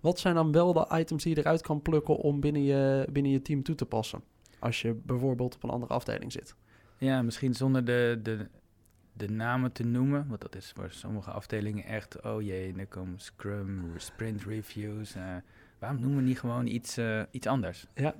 Wat 0.00 0.18
zijn 0.18 0.34
dan 0.34 0.52
wel 0.52 0.72
de 0.72 0.86
items 0.92 1.22
die 1.22 1.34
je 1.34 1.40
eruit 1.40 1.62
kan 1.62 1.82
plukken 1.82 2.16
om 2.16 2.40
binnen 2.40 2.62
je, 2.62 3.06
binnen 3.12 3.32
je 3.32 3.42
team 3.42 3.62
toe 3.62 3.74
te 3.74 3.86
passen? 3.86 4.22
Als 4.58 4.82
je 4.82 4.94
bijvoorbeeld 4.94 5.54
op 5.54 5.62
een 5.62 5.70
andere 5.70 5.92
afdeling 5.92 6.32
zit. 6.32 6.54
Ja, 6.98 7.22
misschien 7.22 7.54
zonder 7.54 7.84
de, 7.84 8.20
de, 8.22 8.48
de 9.12 9.30
namen 9.30 9.72
te 9.72 9.84
noemen. 9.84 10.26
Want 10.28 10.40
dat 10.40 10.56
is 10.56 10.72
voor 10.76 10.90
sommige 10.90 11.30
afdelingen 11.30 11.84
echt, 11.84 12.22
oh 12.22 12.42
jee, 12.42 12.74
er 12.76 12.86
komen 12.86 13.18
Scrum, 13.18 13.92
sprint 13.96 14.44
reviews. 14.44 15.16
Uh, 15.16 15.22
waarom 15.80 16.00
noemen 16.00 16.18
we 16.18 16.24
niet 16.24 16.38
gewoon 16.38 16.66
iets, 16.66 16.98
uh, 16.98 17.22
iets 17.30 17.46
anders? 17.46 17.86
Ja. 17.94 18.14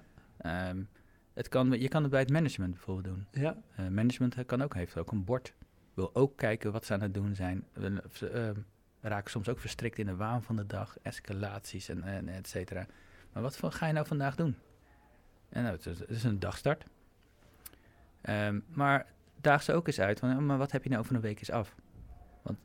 Um, 0.68 0.88
het 1.34 1.48
kan, 1.48 1.70
je 1.80 1.88
kan 1.88 2.02
het 2.02 2.10
bij 2.10 2.20
het 2.20 2.30
management 2.30 2.74
bijvoorbeeld 2.74 3.14
doen. 3.14 3.42
Ja. 3.42 3.56
Uh, 3.80 3.88
management 3.88 4.46
kan 4.46 4.62
ook, 4.62 4.74
heeft 4.74 4.98
ook 4.98 5.12
een 5.12 5.24
bord. 5.24 5.54
Wil 5.94 6.14
ook 6.14 6.36
kijken 6.36 6.72
wat 6.72 6.84
ze 6.84 6.92
aan 6.92 7.00
het 7.00 7.14
doen 7.14 7.34
zijn. 7.34 7.64
We 7.72 8.02
uh, 8.22 8.50
raken 9.00 9.30
soms 9.30 9.48
ook 9.48 9.58
verstrikt 9.58 9.98
in 9.98 10.06
de 10.06 10.16
waan 10.16 10.42
van 10.42 10.56
de 10.56 10.66
dag, 10.66 10.96
escalaties 11.02 11.88
en, 11.88 12.02
en 12.02 12.28
et 12.28 12.48
cetera. 12.48 12.86
Maar 13.32 13.42
wat 13.42 13.74
ga 13.74 13.86
je 13.86 13.92
nou 13.92 14.06
vandaag 14.06 14.36
doen? 14.36 14.56
En 15.48 15.62
nou, 15.62 15.76
het, 15.76 15.86
is, 15.86 15.98
het 15.98 16.10
is 16.10 16.24
een 16.24 16.38
dagstart. 16.38 16.84
Um, 18.22 18.64
maar 18.68 19.06
daag 19.40 19.62
ze 19.62 19.72
ook 19.72 19.86
eens 19.86 20.00
uit, 20.00 20.18
van, 20.18 20.46
maar 20.46 20.58
wat 20.58 20.72
heb 20.72 20.82
je 20.82 20.88
nou 20.88 21.00
over 21.02 21.14
een 21.14 21.20
week 21.20 21.40
is 21.40 21.50
af? 21.50 21.74
Want 22.42 22.58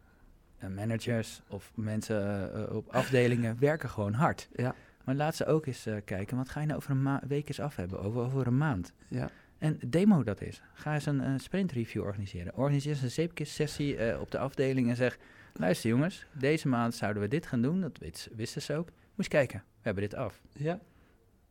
uh, 0.63 0.69
managers 0.69 1.41
of 1.47 1.71
mensen 1.75 2.51
uh, 2.55 2.75
op 2.75 2.87
afdelingen 2.89 3.59
werken 3.59 3.89
gewoon 3.89 4.13
hard. 4.13 4.49
Ja. 4.53 4.75
Maar 5.05 5.15
laat 5.15 5.35
ze 5.35 5.45
ook 5.45 5.65
eens 5.65 5.87
uh, 5.87 5.95
kijken, 6.05 6.37
wat 6.37 6.49
ga 6.49 6.59
je 6.59 6.65
nou 6.65 6.79
over 6.79 6.91
een 6.91 7.19
week 7.27 7.47
eens 7.47 7.59
af 7.59 7.75
hebben, 7.75 7.99
over, 7.99 8.21
over 8.21 8.47
een 8.47 8.57
maand? 8.57 8.93
Ja. 9.07 9.29
En 9.57 9.79
demo 9.87 10.23
dat 10.23 10.41
is. 10.41 10.61
Ga 10.73 10.93
eens 10.93 11.05
een 11.05 11.39
sprint 11.39 11.71
review 11.71 12.03
organiseren. 12.03 12.55
Organiseer 12.55 12.91
eens 12.91 13.01
een 13.01 13.11
zeepkist 13.11 13.53
sessie 13.53 13.97
uh, 13.97 14.21
op 14.21 14.31
de 14.31 14.37
afdeling 14.37 14.89
en 14.89 14.95
zeg... 14.95 15.17
luister 15.53 15.89
jongens, 15.89 16.25
deze 16.31 16.67
maand 16.67 16.95
zouden 16.95 17.21
we 17.21 17.27
dit 17.27 17.45
gaan 17.45 17.61
doen. 17.61 17.81
Dat 17.81 17.99
wisten 18.35 18.61
ze 18.61 18.73
ook. 18.73 18.89
Moest 19.15 19.29
kijken, 19.29 19.59
we 19.59 19.81
hebben 19.81 20.03
dit 20.03 20.15
af. 20.15 20.41
Ja. 20.53 20.79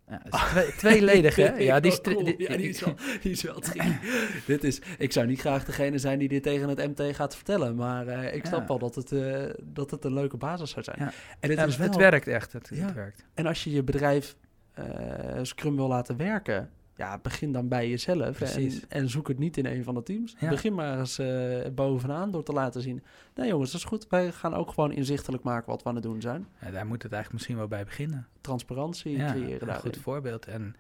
Ja, 0.09 0.23
twee, 0.51 0.75
tweeledig, 0.77 1.37
hè? 1.37 1.55
Ja, 1.63 1.81
die, 1.81 2.01
cool. 2.01 2.25
die, 2.25 2.35
ja, 2.39 2.57
die 2.57 2.69
is 2.69 2.81
wel, 2.81 2.95
die 3.23 3.33
is 3.33 3.43
wel 3.43 3.61
dit 4.47 4.65
is, 4.65 4.81
Ik 4.99 5.13
zou 5.13 5.27
niet 5.27 5.41
graag 5.41 5.65
degene 5.65 5.99
zijn 5.99 6.19
die 6.19 6.29
dit 6.29 6.43
tegen 6.43 6.69
het 6.69 6.99
MT 6.99 7.17
gaat 7.17 7.37
vertellen, 7.37 7.75
maar 7.75 8.07
uh, 8.07 8.35
ik 8.35 8.47
snap 8.47 8.61
ja. 8.61 8.67
wel 8.67 8.79
dat 8.79 8.95
het, 8.95 9.13
uh, 9.13 9.45
dat 9.63 9.91
het 9.91 10.05
een 10.05 10.13
leuke 10.13 10.37
basis 10.37 10.71
zou 10.71 10.85
zijn. 10.85 10.97
Ja. 10.99 11.13
En 11.41 11.51
het, 11.51 11.69
is 11.69 11.77
wel, 11.77 11.87
het 11.87 11.97
werkt 11.97 12.27
echt. 12.27 12.53
Het, 12.53 12.95
werkt. 12.95 13.25
En 13.35 13.47
als 13.47 13.65
je 13.65 13.71
je 13.71 13.83
bedrijf 13.83 14.37
uh, 14.79 14.85
Scrum 15.43 15.77
wil 15.77 15.89
laten 15.89 16.17
werken, 16.17 16.71
ja, 16.97 17.19
begin 17.19 17.53
dan 17.53 17.69
bij 17.69 17.89
jezelf 17.89 18.41
en, 18.41 18.73
en, 18.89 19.09
zoek 19.09 19.29
het 19.29 19.39
niet 19.39 19.57
in 19.57 19.67
een 19.67 19.85
van 19.85 19.95
de 19.95 20.03
teams. 20.03 20.37
Ja. 20.39 20.49
Begin 20.49 20.75
maar 20.75 20.99
eens 20.99 21.19
uh, 21.19 21.67
bovenaan 21.75 22.31
door 22.31 22.43
te 22.43 22.53
laten 22.53 22.83
zien. 22.83 23.03
Nee 23.35 23.49
jongens, 23.49 23.73
dat 23.73 23.81
is 23.81 23.87
goed. 23.87 24.07
Wij 24.09 24.33
gaan 24.33 24.55
ook 24.55 24.69
gewoon 24.69 24.93
inzichtelijk 24.93 25.43
maken 25.43 25.71
wat 25.71 25.83
we 25.83 25.89
aan 25.89 25.95
het 25.95 26.05
doen 26.05 26.21
zijn. 26.21 26.47
Ja, 26.61 26.71
daar 26.71 26.87
moet 26.87 27.03
het 27.03 27.13
eigenlijk 27.13 27.33
misschien 27.33 27.57
wel 27.57 27.69
bij 27.69 27.85
beginnen. 27.85 28.29
Transparantie 28.41 29.17
ja, 29.17 29.31
creëren. 29.31 29.69
Een 29.69 29.75
goed 29.75 29.97
voorbeeld. 29.97 30.47
En, 30.47 30.77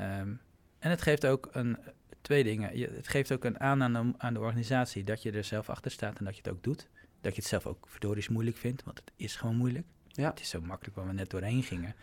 um, 0.00 0.40
en 0.78 0.90
het 0.90 1.02
geeft 1.02 1.26
ook 1.26 1.48
een, 1.52 1.76
twee 2.20 2.44
dingen. 2.44 2.78
Je, 2.78 2.90
het 2.96 3.08
geeft 3.08 3.32
ook 3.32 3.44
een 3.44 3.60
aan 3.60 3.82
aan 3.82 3.92
de, 3.92 4.12
aan 4.18 4.34
de 4.34 4.40
organisatie 4.40 5.04
dat 5.04 5.22
je 5.22 5.32
er 5.32 5.44
zelf 5.44 5.68
achter 5.68 5.90
staat 5.90 6.18
en 6.18 6.24
dat 6.24 6.36
je 6.36 6.42
het 6.42 6.52
ook 6.52 6.62
doet. 6.62 6.88
Dat 7.20 7.34
je 7.34 7.40
het 7.40 7.50
zelf 7.50 7.66
ook 7.66 7.86
verdorie 7.88 8.26
moeilijk 8.30 8.56
vindt, 8.56 8.84
want 8.84 8.98
het 8.98 9.12
is 9.16 9.36
gewoon 9.36 9.56
moeilijk. 9.56 9.86
Ja. 10.08 10.30
Het 10.30 10.40
is 10.40 10.48
zo 10.48 10.60
makkelijk 10.60 10.96
waar 10.96 11.06
we 11.06 11.12
net 11.12 11.30
doorheen 11.30 11.62
gingen. 11.62 11.94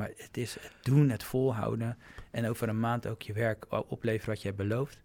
Maar 0.00 0.10
het 0.16 0.36
is 0.36 0.54
het 0.54 0.72
doen, 0.82 1.08
het 1.08 1.22
volhouden 1.22 1.98
en 2.30 2.48
over 2.48 2.68
een 2.68 2.80
maand 2.80 3.06
ook 3.06 3.22
je 3.22 3.32
werk 3.32 3.66
opleveren 3.70 4.28
wat 4.28 4.42
je 4.42 4.46
hebt 4.48 4.60
beloofd. 4.68 5.02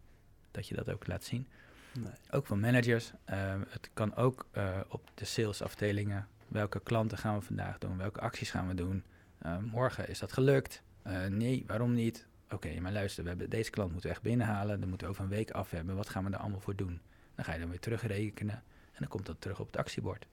Dat 0.52 0.68
je 0.68 0.76
dat 0.76 0.92
ook 0.92 1.08
laat 1.08 1.24
zien. 1.24 1.48
Nee. 1.94 2.14
Ook 2.32 2.46
van 2.46 2.60
managers. 2.60 3.12
Uh, 3.30 3.54
het 3.68 3.90
kan 3.94 4.16
ook 4.16 4.48
uh, 4.58 4.80
op 4.88 5.12
de 5.14 5.26
salesafdelingen. 5.26 6.28
Welke 6.48 6.80
klanten 6.80 7.18
gaan 7.18 7.36
we 7.36 7.46
vandaag 7.46 7.78
doen? 7.78 7.98
Welke 7.98 8.20
acties 8.20 8.52
gaan 8.52 8.68
we 8.68 8.76
doen? 8.76 9.04
Uh, 9.46 9.58
morgen 9.58 10.10
is 10.10 10.20
dat 10.20 10.34
gelukt? 10.34 10.84
nee, 11.30 11.64
waarom 11.68 11.94
niet? 11.94 12.28
Oké, 12.46 12.56
okay, 12.56 12.78
maar 12.78 12.92
luister, 12.92 13.24
we 13.24 13.30
hebben 13.30 13.50
deze 13.50 13.70
klant 13.70 13.92
moeten 13.92 14.10
we 14.10 14.16
echt 14.16 14.26
binnenhalen. 14.26 14.80
Dan 14.80 14.90
moeten 14.90 15.08
we 15.08 15.14
over 15.14 15.26
een 15.26 15.30
week 15.30 15.52
af 15.52 15.72
hebben. 15.72 15.96
Wat 15.96 16.10
gaan 16.10 16.26
we 16.26 16.32
er 16.32 16.38
allemaal 16.38 16.60
voor 16.60 16.76
doen? 16.76 17.02
Dan 17.36 17.46
ga 17.46 17.54
je 17.54 17.60
dan 17.60 17.70
weer 17.70 17.80
terugrekenen. 17.80 18.56
En 18.92 19.00
dan 19.00 19.08
komt 19.08 19.26
dat 19.26 19.42
terug 19.42 19.60
op 19.60 19.68
het 19.68 19.78
actiebord. 19.78 20.26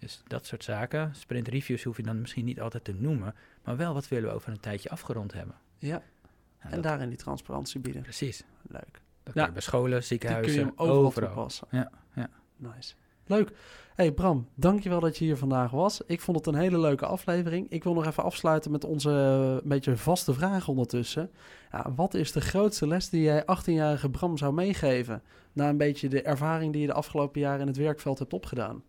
Dus 0.00 0.22
dat 0.26 0.46
soort 0.46 0.64
zaken. 0.64 1.14
Sprint 1.14 1.48
reviews 1.48 1.82
hoef 1.82 1.96
je 1.96 2.02
dan 2.02 2.20
misschien 2.20 2.44
niet 2.44 2.60
altijd 2.60 2.84
te 2.84 2.94
noemen, 2.94 3.34
maar 3.64 3.76
wel 3.76 3.94
wat 3.94 4.08
willen 4.08 4.28
we 4.28 4.34
over 4.34 4.50
een 4.50 4.60
tijdje 4.60 4.90
afgerond 4.90 5.32
hebben. 5.32 5.54
Ja, 5.78 6.02
en 6.58 6.70
dat... 6.70 6.82
daarin 6.82 7.08
die 7.08 7.18
transparantie 7.18 7.80
bieden. 7.80 8.02
Precies. 8.02 8.44
Leuk. 8.68 9.00
Dat 9.22 9.34
ja. 9.34 9.40
kun 9.40 9.44
je 9.44 9.52
bij 9.52 9.62
scholen, 9.62 10.04
ziekenhuizen, 10.04 10.52
kun 10.52 10.60
je 10.60 10.66
hem 10.66 10.78
overal, 10.78 11.04
overal. 11.04 11.28
toepassen. 11.28 11.66
Ja, 11.70 11.90
ja. 12.14 12.28
Nice. 12.56 12.94
Leuk. 13.26 13.52
Hey 13.94 14.12
Bram, 14.12 14.48
dankjewel 14.54 15.00
dat 15.00 15.18
je 15.18 15.24
hier 15.24 15.36
vandaag 15.36 15.70
was. 15.70 16.00
Ik 16.06 16.20
vond 16.20 16.36
het 16.36 16.46
een 16.46 16.60
hele 16.60 16.78
leuke 16.78 17.06
aflevering. 17.06 17.70
Ik 17.70 17.84
wil 17.84 17.94
nog 17.94 18.06
even 18.06 18.22
afsluiten 18.22 18.70
met 18.70 18.84
onze 18.84 19.10
een 19.10 19.68
beetje 19.68 19.96
vaste 19.96 20.34
vraag 20.34 20.68
ondertussen. 20.68 21.30
Ja, 21.72 21.92
wat 21.94 22.14
is 22.14 22.32
de 22.32 22.40
grootste 22.40 22.86
les 22.86 23.08
die 23.08 23.22
jij 23.22 23.42
18-jarige 23.42 24.10
Bram 24.10 24.38
zou 24.38 24.52
meegeven... 24.52 25.22
na 25.52 25.68
een 25.68 25.76
beetje 25.76 26.08
de 26.08 26.22
ervaring 26.22 26.72
die 26.72 26.80
je 26.80 26.86
de 26.86 26.92
afgelopen 26.92 27.40
jaren 27.40 27.60
in 27.60 27.66
het 27.66 27.76
werkveld 27.76 28.18
hebt 28.18 28.32
opgedaan? 28.32 28.82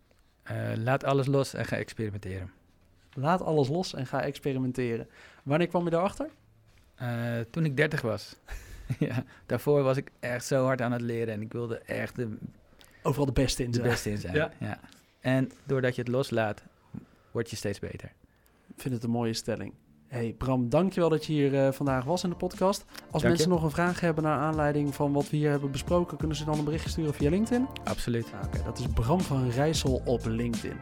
Uh, 0.51 0.71
laat 0.75 1.03
alles 1.03 1.27
los 1.27 1.53
en 1.53 1.65
ga 1.65 1.77
experimenteren. 1.77 2.51
Laat 3.13 3.41
alles 3.41 3.67
los 3.67 3.93
en 3.93 4.05
ga 4.05 4.21
experimenteren. 4.21 5.07
Wanneer 5.43 5.67
kwam 5.67 5.83
je 5.83 5.89
daarachter? 5.89 6.29
Uh, 7.01 7.39
toen 7.49 7.65
ik 7.65 7.77
30 7.77 8.01
was. 8.01 8.35
ja, 8.99 9.23
daarvoor 9.45 9.83
was 9.83 9.97
ik 9.97 10.11
echt 10.19 10.45
zo 10.45 10.65
hard 10.65 10.81
aan 10.81 10.91
het 10.91 11.01
leren 11.01 11.33
en 11.33 11.41
ik 11.41 11.51
wilde 11.51 11.77
echt 11.77 12.15
de, 12.15 12.37
overal 13.01 13.25
de 13.25 13.31
beste 13.31 13.63
in 13.63 13.71
de 13.71 13.77
zijn. 13.77 13.89
beste 13.89 14.09
in 14.09 14.17
zijn. 14.17 14.35
Ja. 14.35 14.51
ja. 14.59 14.79
En 15.19 15.51
doordat 15.63 15.95
je 15.95 16.01
het 16.01 16.11
loslaat, 16.11 16.63
word 17.31 17.49
je 17.49 17.55
steeds 17.55 17.79
beter. 17.79 18.11
Ik 18.75 18.81
vind 18.81 18.93
het 18.93 19.03
een 19.03 19.09
mooie 19.09 19.33
stelling. 19.33 19.73
Hey 20.11 20.35
Bram, 20.37 20.69
dankjewel 20.69 21.09
dat 21.09 21.25
je 21.25 21.33
hier 21.33 21.53
uh, 21.53 21.71
vandaag 21.71 22.03
was 22.03 22.23
in 22.23 22.29
de 22.29 22.35
podcast. 22.35 22.85
Als 22.89 23.21
Dank 23.21 23.23
mensen 23.23 23.49
je. 23.49 23.53
nog 23.55 23.63
een 23.63 23.71
vraag 23.71 23.99
hebben 23.99 24.23
naar 24.23 24.39
aanleiding 24.39 24.95
van 24.95 25.13
wat 25.13 25.29
we 25.29 25.37
hier 25.37 25.49
hebben 25.49 25.71
besproken, 25.71 26.17
kunnen 26.17 26.37
ze 26.37 26.45
dan 26.45 26.57
een 26.57 26.63
berichtje 26.63 26.89
sturen 26.89 27.13
via 27.13 27.29
LinkedIn? 27.29 27.67
Absoluut. 27.83 28.25
Oké, 28.25 28.45
okay, 28.45 28.63
dat 28.63 28.79
is 28.79 28.85
Bram 28.93 29.21
van 29.21 29.49
Rijssel 29.49 30.01
op 30.05 30.25
LinkedIn. 30.25 30.77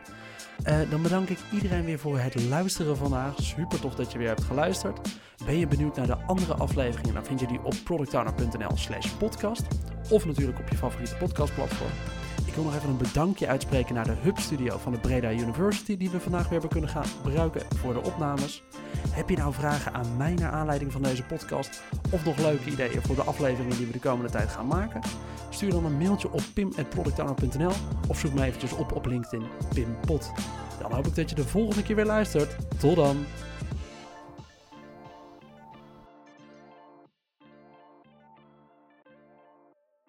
Uh, 0.68 0.80
dan 0.90 1.02
bedank 1.02 1.30
ik 1.30 1.38
iedereen 1.54 1.86
weer 1.86 2.00
voor 2.00 2.20
het 2.20 2.48
luisteren 2.50 2.98
vandaag. 2.98 3.34
Super 3.42 3.80
tof 3.80 3.96
dat 3.96 4.12
je 4.12 4.18
weer 4.18 4.28
hebt 4.28 4.44
geluisterd. 4.44 5.00
Ben 5.46 5.58
je 5.58 5.68
benieuwd 5.68 5.96
naar 5.96 6.08
de 6.08 6.18
andere 6.18 6.54
afleveringen? 6.54 7.14
Dan 7.14 7.26
vind 7.26 7.40
je 7.40 7.48
die 7.48 7.64
op 7.64 7.76
productowner.nl 7.84 8.78
slash 8.78 9.08
podcast. 9.08 9.68
Of 10.10 10.26
natuurlijk 10.26 10.60
op 10.60 10.70
je 10.70 10.78
favoriete 10.78 11.16
podcastplatform. 11.16 12.19
Ik 12.50 12.56
wil 12.56 12.64
nog 12.64 12.76
even 12.76 12.90
een 12.90 12.98
bedankje 12.98 13.48
uitspreken 13.48 13.96
naar 13.96 14.06
de 14.06 14.16
Hub 14.22 14.38
Studio 14.38 14.78
van 14.78 14.92
de 14.92 14.98
Breda 14.98 15.32
University, 15.32 15.98
die 15.98 16.10
we 16.10 16.20
vandaag 16.20 16.42
weer 16.42 16.52
hebben 16.52 16.70
kunnen 16.70 16.90
gaan 16.90 17.06
gebruiken 17.06 17.62
voor 17.76 17.94
de 17.94 18.04
opnames. 18.04 18.64
Heb 19.10 19.30
je 19.30 19.38
nou 19.38 19.54
vragen 19.54 19.94
aan 19.94 20.18
mij 20.18 20.34
naar 20.34 20.52
aanleiding 20.52 20.92
van 20.92 21.02
deze 21.02 21.24
podcast? 21.24 21.82
Of 22.12 22.26
nog 22.26 22.38
leuke 22.38 22.70
ideeën 22.70 23.02
voor 23.02 23.16
de 23.16 23.24
afleveringen 23.24 23.78
die 23.78 23.86
we 23.86 23.92
de 23.92 24.00
komende 24.00 24.32
tijd 24.32 24.50
gaan 24.50 24.68
maken? 24.68 25.02
Stuur 25.50 25.70
dan 25.70 25.86
een 25.86 25.98
mailtje 25.98 26.32
op 26.32 26.42
pim.productowner.nl 26.54 27.74
of 28.08 28.20
zoek 28.20 28.34
me 28.34 28.44
eventjes 28.44 28.74
op 28.74 28.96
op 28.96 29.06
LinkedIn 29.06 29.48
Pim 29.74 29.98
Pot. 30.06 30.32
Dan 30.82 30.94
hoop 30.94 31.08
ik 31.08 31.16
dat 31.16 31.30
je 31.30 31.36
de 31.36 31.48
volgende 31.48 31.84
keer 31.84 31.96
weer 31.96 32.06
luistert. 32.06 32.56
Tot 32.80 32.96
dan! 32.96 33.26